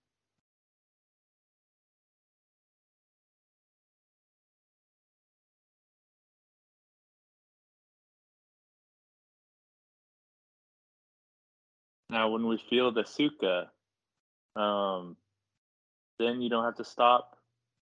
Now, 12.11 12.29
when 12.31 12.47
we 12.47 12.59
feel 12.59 12.91
the 12.93 13.05
sukha, 13.05 13.69
um, 14.61 15.17
then 16.19 16.41
you 16.43 16.51
don't 16.51 16.65
have 16.65 16.77
to 16.77 16.85
stop. 16.85 17.37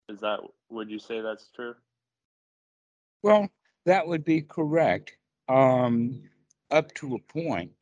Is 0.09 0.21
that? 0.21 0.39
Would 0.69 0.89
you 0.89 0.99
say 0.99 1.21
that's 1.21 1.49
true? 1.55 1.75
Well, 3.23 3.49
that 3.85 4.07
would 4.07 4.23
be 4.23 4.41
correct, 4.41 5.17
um, 5.49 6.29
up 6.71 6.93
to 6.95 7.15
a 7.15 7.19
point. 7.19 7.73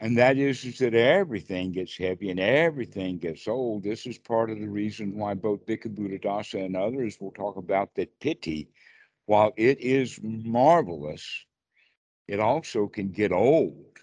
And 0.00 0.16
that 0.18 0.36
is, 0.38 0.64
is 0.64 0.78
that 0.78 0.94
everything 0.94 1.72
gets 1.72 1.96
heavy 1.96 2.30
and 2.30 2.38
everything 2.38 3.18
gets 3.18 3.48
old. 3.48 3.82
This 3.82 4.06
is 4.06 4.18
part 4.18 4.50
of 4.50 4.60
the 4.60 4.68
reason 4.68 5.16
why 5.18 5.34
both 5.34 5.66
Bhikkhu 5.66 5.94
Buddhadasa 5.94 6.64
and 6.64 6.76
others 6.76 7.20
will 7.20 7.32
talk 7.32 7.56
about 7.56 7.94
that 7.96 8.20
piti, 8.20 8.70
while 9.26 9.52
it 9.56 9.80
is 9.80 10.20
marvelous, 10.22 11.46
it 12.28 12.38
also 12.40 12.86
can 12.86 13.10
get 13.10 13.32
old. 13.32 13.98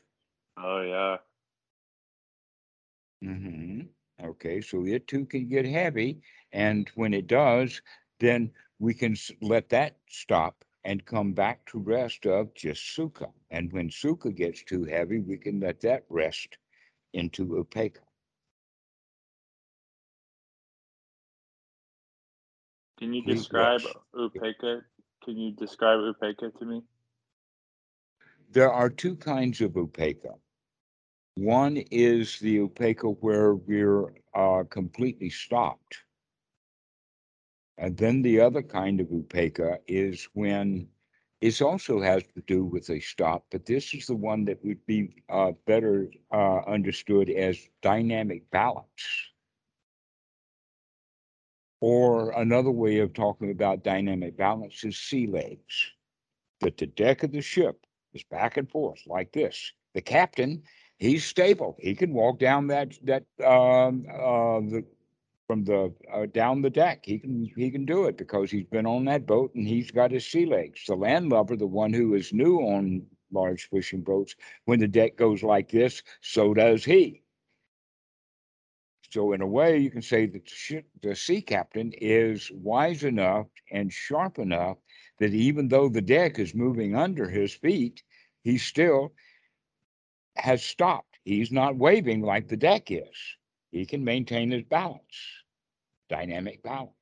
Oh 0.57 0.81
yeah. 0.81 1.17
Mm-hmm. 3.23 3.81
Okay, 4.25 4.61
so 4.61 4.85
it 4.85 5.07
too 5.07 5.25
can 5.25 5.47
get 5.47 5.65
heavy, 5.65 6.21
and 6.51 6.89
when 6.95 7.13
it 7.13 7.27
does, 7.27 7.81
then 8.19 8.51
we 8.79 8.93
can 8.93 9.15
let 9.41 9.69
that 9.69 9.97
stop 10.09 10.63
and 10.85 11.05
come 11.05 11.33
back 11.33 11.65
to 11.65 11.79
rest 11.79 12.25
of 12.25 12.53
just 12.53 12.81
sukha. 12.95 13.31
And 13.51 13.71
when 13.73 13.89
sukha 13.89 14.33
gets 14.33 14.63
too 14.63 14.85
heavy, 14.85 15.19
we 15.19 15.37
can 15.37 15.59
let 15.59 15.81
that 15.81 16.05
rest 16.09 16.57
into 17.13 17.45
upekkha. 17.47 18.03
Can 22.99 23.13
you 23.13 23.21
Complete 23.23 23.37
describe 23.37 23.81
rest. 23.81 23.97
upekkha? 24.15 24.81
Can 25.23 25.37
you 25.37 25.51
describe 25.53 25.99
upekkha 25.99 26.57
to 26.59 26.65
me? 26.65 26.83
There 28.51 28.71
are 28.71 28.89
two 28.89 29.15
kinds 29.17 29.61
of 29.61 29.71
upekkha. 29.73 30.39
One 31.35 31.77
is 31.91 32.39
the 32.39 32.59
upekkha 32.59 33.17
where 33.19 33.55
we're 33.55 34.13
uh, 34.33 34.63
completely 34.69 35.29
stopped. 35.29 35.97
And 37.77 37.97
then 37.97 38.21
the 38.21 38.39
other 38.39 38.61
kind 38.63 39.01
of 39.01 39.07
upekkha 39.07 39.79
is 39.87 40.29
when 40.33 40.87
it 41.41 41.61
also 41.61 41.99
has 42.01 42.23
to 42.35 42.41
do 42.47 42.63
with 42.63 42.89
a 42.89 42.99
stop, 43.01 43.45
but 43.51 43.65
this 43.65 43.93
is 43.93 44.07
the 44.07 44.15
one 44.15 44.45
that 44.45 44.63
would 44.63 44.85
be 44.85 45.23
uh, 45.29 45.51
better 45.65 46.09
uh, 46.31 46.59
understood 46.67 47.29
as 47.29 47.67
dynamic 47.81 48.49
balance. 48.49 49.05
Or 51.81 52.31
another 52.31 52.71
way 52.71 52.99
of 52.99 53.13
talking 53.13 53.51
about 53.51 53.83
dynamic 53.83 54.37
balance 54.37 54.83
is 54.85 54.97
sea 54.97 55.27
legs. 55.27 55.91
That 56.61 56.77
the 56.77 56.87
deck 56.87 57.23
of 57.23 57.31
the 57.33 57.41
ship 57.41 57.85
is 58.13 58.23
back 58.23 58.55
and 58.55 58.69
forth 58.71 59.01
like 59.05 59.33
this. 59.33 59.73
The 59.93 60.01
captain, 60.01 60.63
he's 60.97 61.25
stable. 61.25 61.75
He 61.79 61.95
can 61.95 62.13
walk 62.13 62.39
down 62.39 62.67
that 62.67 62.93
that 63.03 63.23
um, 63.43 64.05
uh, 64.09 64.59
the 64.61 64.85
from 65.47 65.63
the 65.63 65.93
uh, 66.11 66.25
down 66.27 66.61
the 66.61 66.69
deck. 66.69 67.05
He 67.05 67.19
can 67.19 67.49
he 67.55 67.69
can 67.69 67.85
do 67.85 68.05
it 68.05 68.17
because 68.17 68.51
he's 68.51 68.65
been 68.65 68.85
on 68.85 69.05
that 69.05 69.25
boat 69.25 69.53
and 69.55 69.67
he's 69.67 69.91
got 69.91 70.11
his 70.11 70.25
sea 70.25 70.45
legs. 70.45 70.85
The 70.87 70.95
landlubber, 70.95 71.55
the 71.55 71.67
one 71.67 71.93
who 71.93 72.15
is 72.15 72.33
new 72.33 72.59
on 72.59 73.05
large 73.31 73.69
fishing 73.69 74.01
boats. 74.01 74.35
When 74.65 74.79
the 74.79 74.87
deck 74.87 75.15
goes 75.15 75.43
like 75.43 75.69
this, 75.69 76.01
so 76.21 76.53
does 76.53 76.83
he. 76.83 77.21
So 79.11 79.31
in 79.33 79.41
a 79.41 79.47
way, 79.47 79.77
you 79.77 79.91
can 79.91 80.01
say 80.01 80.25
that 80.25 80.83
the, 81.01 81.15
sea 81.15 81.41
captain 81.41 81.93
is 81.93 82.51
wise 82.51 83.03
enough 83.03 83.47
and 83.71 83.91
sharp 83.91 84.39
enough 84.39 84.77
that 85.19 85.33
even 85.33 85.69
though 85.69 85.87
the 85.87 86.01
deck 86.01 86.37
is 86.37 86.53
moving 86.53 86.95
under 86.95 87.29
his 87.29 87.53
feet, 87.53 88.03
he 88.43 88.57
still 88.57 89.13
has 90.37 90.63
stopped. 90.63 91.19
He's 91.25 91.51
not 91.51 91.75
waving 91.77 92.21
like 92.21 92.47
the 92.47 92.57
deck 92.57 92.91
is. 92.91 93.37
He 93.71 93.85
can 93.85 94.03
maintain 94.03 94.51
his 94.51 94.63
balance, 94.63 95.43
dynamic 96.09 96.63
balance. 96.63 96.93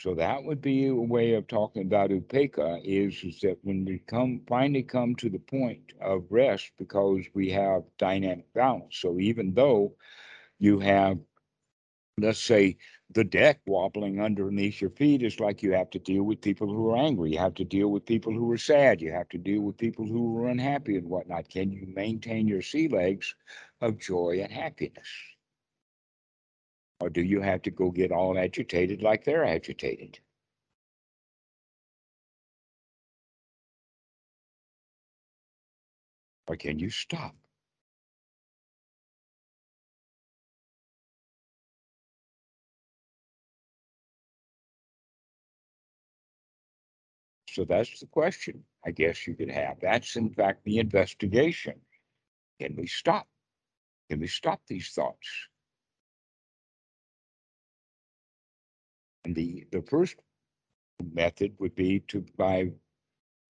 So 0.00 0.14
that 0.14 0.42
would 0.44 0.60
be 0.60 0.86
a 0.86 0.94
way 0.94 1.34
of 1.34 1.46
talking 1.46 1.82
about 1.82 2.10
upekkha 2.10 2.80
is, 2.84 3.22
is 3.24 3.40
that 3.40 3.58
when 3.62 3.84
we 3.84 3.98
come 4.00 4.40
finally 4.48 4.82
come 4.82 5.14
to 5.16 5.28
the 5.28 5.38
point 5.38 5.92
of 6.00 6.26
rest 6.30 6.72
because 6.78 7.26
we 7.34 7.50
have 7.50 7.84
dynamic 7.98 8.52
balance. 8.54 8.96
So 8.98 9.18
even 9.20 9.54
though 9.54 9.94
you 10.58 10.78
have, 10.80 11.18
let's 12.20 12.40
say, 12.40 12.76
the 13.10 13.24
deck 13.24 13.60
wobbling 13.66 14.20
underneath 14.20 14.80
your 14.80 14.90
feet 14.90 15.22
is 15.22 15.40
like 15.40 15.62
you 15.62 15.72
have 15.72 15.90
to 15.90 15.98
deal 15.98 16.24
with 16.24 16.40
people 16.40 16.66
who 16.66 16.90
are 16.90 16.96
angry. 16.96 17.32
You 17.32 17.38
have 17.38 17.54
to 17.54 17.64
deal 17.64 17.88
with 17.88 18.04
people 18.06 18.32
who 18.32 18.50
are 18.52 18.58
sad. 18.58 19.00
You 19.00 19.12
have 19.12 19.28
to 19.30 19.38
deal 19.38 19.62
with 19.62 19.78
people 19.78 20.06
who 20.06 20.38
are 20.38 20.48
unhappy 20.48 20.96
and 20.96 21.08
whatnot. 21.08 21.48
Can 21.48 21.72
you 21.72 21.86
maintain 21.86 22.46
your 22.48 22.62
sea 22.62 22.88
legs 22.88 23.34
of 23.80 23.98
joy 23.98 24.40
and 24.42 24.52
happiness? 24.52 25.08
Or 27.00 27.10
do 27.10 27.22
you 27.22 27.40
have 27.40 27.62
to 27.62 27.70
go 27.70 27.90
get 27.90 28.12
all 28.12 28.38
agitated 28.38 29.02
like 29.02 29.24
they're 29.24 29.44
agitated? 29.44 30.18
Or 36.48 36.56
can 36.56 36.78
you 36.78 36.90
stop? 36.90 37.34
So 47.58 47.64
that's 47.64 47.98
the 47.98 48.06
question 48.06 48.62
I 48.86 48.92
guess 48.92 49.26
you 49.26 49.34
could 49.34 49.50
have. 49.50 49.80
That's 49.80 50.14
in 50.14 50.30
fact 50.30 50.62
the 50.62 50.78
investigation. 50.78 51.80
Can 52.60 52.76
we 52.76 52.86
stop? 52.86 53.26
Can 54.08 54.20
we 54.20 54.28
stop 54.28 54.60
these 54.68 54.90
thoughts? 54.90 55.28
And 59.24 59.34
the, 59.34 59.66
the 59.72 59.82
first 59.82 60.14
method 61.12 61.56
would 61.58 61.74
be 61.74 61.98
to 62.06 62.24
by 62.36 62.70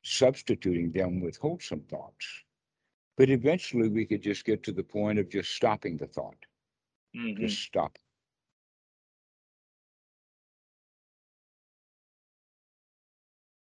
substituting 0.02 0.90
them 0.90 1.20
with 1.20 1.36
wholesome 1.36 1.82
thoughts. 1.82 2.26
But 3.18 3.28
eventually 3.28 3.90
we 3.90 4.06
could 4.06 4.22
just 4.22 4.46
get 4.46 4.62
to 4.62 4.72
the 4.72 4.84
point 4.84 5.18
of 5.18 5.28
just 5.28 5.50
stopping 5.50 5.98
the 5.98 6.06
thought. 6.06 6.46
Mhm. 7.14 7.40
Just 7.40 7.58
stop. 7.60 7.98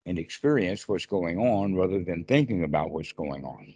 And 0.07 0.19
experience 0.19 0.89
what's 0.89 1.05
going 1.05 1.39
on 1.39 1.75
rather 1.75 2.03
than 2.03 2.25
thinking 2.25 2.65
about 2.65 2.91
what's 2.93 3.13
going 3.13 3.45
on. 3.45 3.75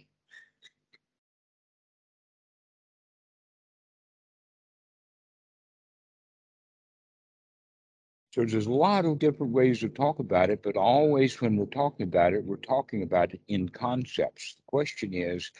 So 8.31 8.45
there's 8.45 8.65
a 8.67 8.71
lot 8.73 9.05
of 9.05 9.19
different 9.19 9.53
ways 9.53 9.79
to 9.81 9.89
talk 9.89 10.19
about 10.19 10.49
it, 10.49 10.63
but 10.63 10.77
always 10.77 11.39
when 11.41 11.55
we're 11.57 11.65
talking 11.65 12.03
about 12.05 12.33
it, 12.33 12.43
we're 12.45 12.57
talking 12.57 13.03
about 13.03 13.33
it 13.33 13.41
in 13.47 13.69
concepts. 13.69 14.55
The 14.55 14.63
question 14.67 15.13
is, 15.13 15.51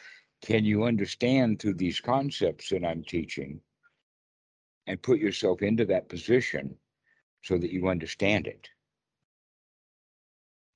can 0.42 0.64
you 0.64 0.84
understand 0.84 1.60
through 1.60 1.74
these 1.74 2.00
concepts 2.00 2.70
that 2.70 2.84
I'm 2.84 3.04
teaching 3.04 3.60
and 4.86 5.02
put 5.02 5.18
yourself 5.18 5.62
into 5.62 5.84
that 5.86 6.08
position 6.08 6.78
so 7.42 7.58
that 7.58 7.72
you 7.72 7.88
understand 7.88 8.48
it? 8.48 8.68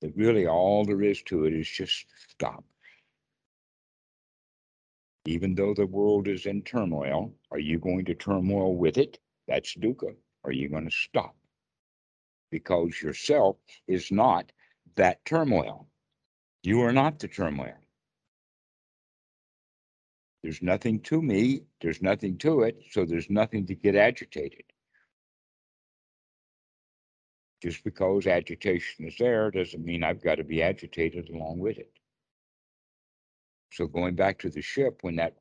That 0.03 0.17
really 0.17 0.47
all 0.47 0.85
there 0.85 1.03
is 1.03 1.23
to 1.25 1.47
it 1.47 1.55
is 1.55 1.69
just 1.69 2.07
stop. 2.31 2.65
Even 5.27 5.55
though 5.55 5.75
the 5.75 5.87
world 5.87 6.29
is 6.29 6.47
in 6.47 6.63
turmoil, 6.63 7.33
are 7.51 7.59
you 7.59 7.79
going 7.79 8.05
to 8.07 8.15
turmoil 8.15 8.77
with 8.77 8.99
it? 8.99 9.19
That's 9.49 9.75
dukkha. 9.77 10.15
Are 10.45 10.53
you 10.53 10.69
going 10.69 10.85
to 10.85 10.91
stop? 10.91 11.35
because 12.51 13.03
yourself 13.03 13.57
is 13.89 14.11
not 14.13 14.53
that 14.97 15.25
turmoil. 15.25 15.89
You 16.63 16.83
are 16.83 16.93
not 16.93 17.19
the 17.19 17.29
turmoil. 17.29 17.75
There's 20.43 20.63
nothing 20.63 21.01
to 21.03 21.21
me, 21.23 21.63
there's 21.81 22.03
nothing 22.03 22.39
to 22.39 22.63
it, 22.63 22.79
so 22.91 23.05
there's 23.05 23.31
nothing 23.31 23.67
to 23.67 23.75
get 23.75 23.97
agitated. 23.97 24.65
Just 27.63 27.83
because 27.85 28.27
agitation 28.27 29.07
is 29.07 29.17
there 29.19 29.51
doesn't 29.51 29.85
mean 29.85 30.05
I've 30.05 30.23
got 30.23 30.37
to 30.37 30.45
be 30.45 30.63
agitated 30.63 31.31
along 31.31 31.59
with 31.59 31.79
it. 31.79 31.91
So 33.73 33.87
going 33.87 34.15
back 34.15 34.39
to 34.41 34.51
the 34.51 34.63
ship, 34.63 34.99
when 35.03 35.17
that 35.17 35.37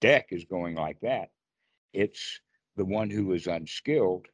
deck 0.00 0.28
is 0.30 0.44
going 0.44 0.74
like 0.74 1.00
that, 1.00 1.30
it's 1.92 2.40
the 2.76 2.84
one 2.84 3.10
who 3.10 3.32
is 3.32 3.46
unskilled 3.46 4.26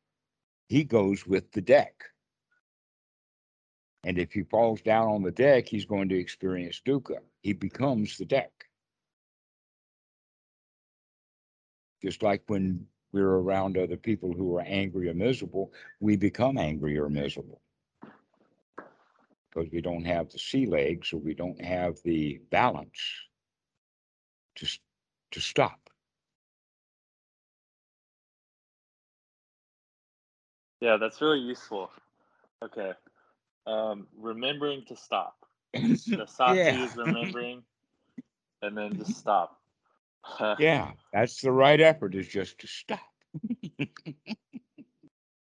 he 0.71 0.85
goes 0.85 1.27
with 1.27 1.51
the 1.51 1.61
deck. 1.61 2.05
And 4.05 4.19
if 4.19 4.33
he 4.33 4.45
falls 4.45 4.81
down 4.81 5.09
on 5.09 5.23
the 5.25 5.33
deck, 5.33 5.67
he's 5.67 5.85
going 5.85 6.09
to 6.11 6.19
experience 6.19 6.81
dukkha. 6.87 7.19
He 7.43 7.55
becomes 7.55 8.17
the 8.17 8.25
deck. 8.25 8.53
Just 12.01 12.23
like 12.23 12.45
when 12.47 12.87
we're 13.13 13.27
around 13.29 13.77
other 13.77 13.97
people 13.97 14.33
who 14.33 14.57
are 14.57 14.63
angry 14.63 15.09
or 15.09 15.15
miserable, 15.15 15.73
we 16.01 16.17
become 16.17 16.59
angry 16.59 16.99
or 16.99 17.09
miserable 17.09 17.61
because 19.51 19.71
we 19.73 19.81
don't 19.81 20.05
have 20.05 20.31
the 20.31 20.39
sea 20.39 20.67
legs 20.67 21.13
or 21.13 21.19
we 21.19 21.35
don't 21.35 21.61
have 21.65 21.97
the 22.05 22.41
balance 22.51 23.01
to, 24.57 24.67
to 25.33 25.41
stop. 25.41 25.91
Yeah, 30.81 30.97
that's 30.97 31.21
really 31.21 31.41
useful. 31.41 31.91
Okay. 32.65 32.93
Um, 33.67 34.07
remembering 34.17 34.85
to 34.87 34.97
stop. 34.97 35.37
The 35.75 36.27
sati 36.27 36.59
Yeah. 36.59 36.85
is 36.85 36.97
remembering, 36.97 37.63
and 38.63 38.77
then 38.77 38.97
just 38.97 39.17
stop. 39.19 39.60
Yeah, 40.59 40.93
that's 41.13 41.41
the 41.41 41.53
right 41.53 41.81
effort 41.81 42.15
is 42.15 42.29
just 42.29 42.61
to 42.61 42.67
stop. 42.67 43.01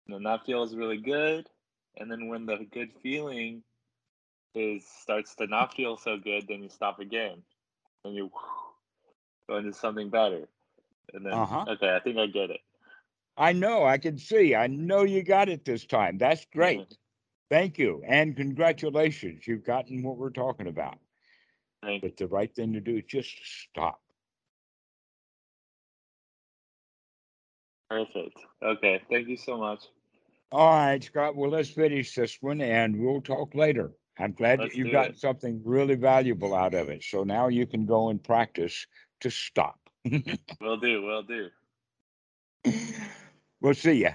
And 0.10 0.26
that 0.26 0.46
feels 0.46 0.76
really 0.76 0.98
good. 0.98 1.48
And 1.98 2.10
then 2.12 2.28
when 2.28 2.46
the 2.46 2.66
good 2.72 2.92
feeling 3.02 3.64
is 4.56 4.86
starts 4.88 5.36
to 5.36 5.48
not 5.48 5.74
feel 5.74 5.98
so 5.98 6.18
good, 6.18 6.48
then 6.48 6.64
you 6.64 6.70
stop 6.70 7.00
again, 7.00 7.44
and 8.06 8.16
you 8.16 8.32
go 9.50 9.58
into 9.58 9.74
something 9.74 10.10
better. 10.10 10.48
And 11.14 11.26
then 11.26 11.34
Uh-huh. 11.34 11.66
okay, 11.68 11.96
I 11.96 12.00
think 12.00 12.18
I 12.18 12.28
get 12.28 12.52
it. 12.52 12.62
I 13.38 13.54
know, 13.54 13.86
I 13.86 13.98
can 13.98 14.18
see. 14.18 14.56
I 14.56 14.68
know 14.68 15.04
you 15.04 15.24
got 15.24 15.50
it 15.50 15.64
this 15.66 15.86
time. 15.86 16.18
That's 16.18 16.46
great. 16.46 16.98
Thank 17.50 17.78
you. 17.78 18.04
And 18.06 18.36
congratulations. 18.36 19.48
You've 19.48 19.64
gotten 19.64 20.04
what 20.04 20.18
we're 20.18 20.32
talking 20.32 20.68
about. 20.68 20.98
Thank. 21.84 22.02
But 22.02 22.18
the 22.18 22.28
right 22.28 22.54
thing 22.54 22.74
to 22.74 22.82
do 22.82 22.98
is 22.98 23.04
just 23.06 23.36
stop. 23.70 24.02
Perfect. 27.90 28.40
Okay, 28.62 29.02
thank 29.10 29.28
you 29.28 29.38
so 29.38 29.58
much. 29.58 29.80
All 30.52 30.70
right, 30.70 31.04
Scott. 31.04 31.36
Well, 31.36 31.50
let's 31.50 31.70
finish 31.70 32.16
this 32.16 32.38
one 32.42 32.62
and 32.62 33.00
we'll 33.00 33.22
talk 33.22 33.54
later. 33.54 33.92
I'm 34.20 34.32
glad 34.34 34.60
Let's 34.60 34.74
that 34.74 34.78
you 34.78 34.92
got 34.92 35.10
it. 35.10 35.20
something 35.20 35.62
really 35.64 35.96
valuable 35.96 36.56
out 36.56 36.74
of 36.74 36.90
it. 36.90 37.04
So 37.04 37.24
now 37.24 37.50
you 37.50 37.68
can 37.68 37.86
go 37.86 38.10
and 38.10 38.24
practice 38.24 38.88
to 39.22 39.30
stop. 39.30 39.80
Will 40.62 40.78
do. 40.78 41.02
Will 41.04 41.24
do. 41.24 41.50
we'll 43.62 43.74
see 43.74 44.02
ya. 44.04 44.12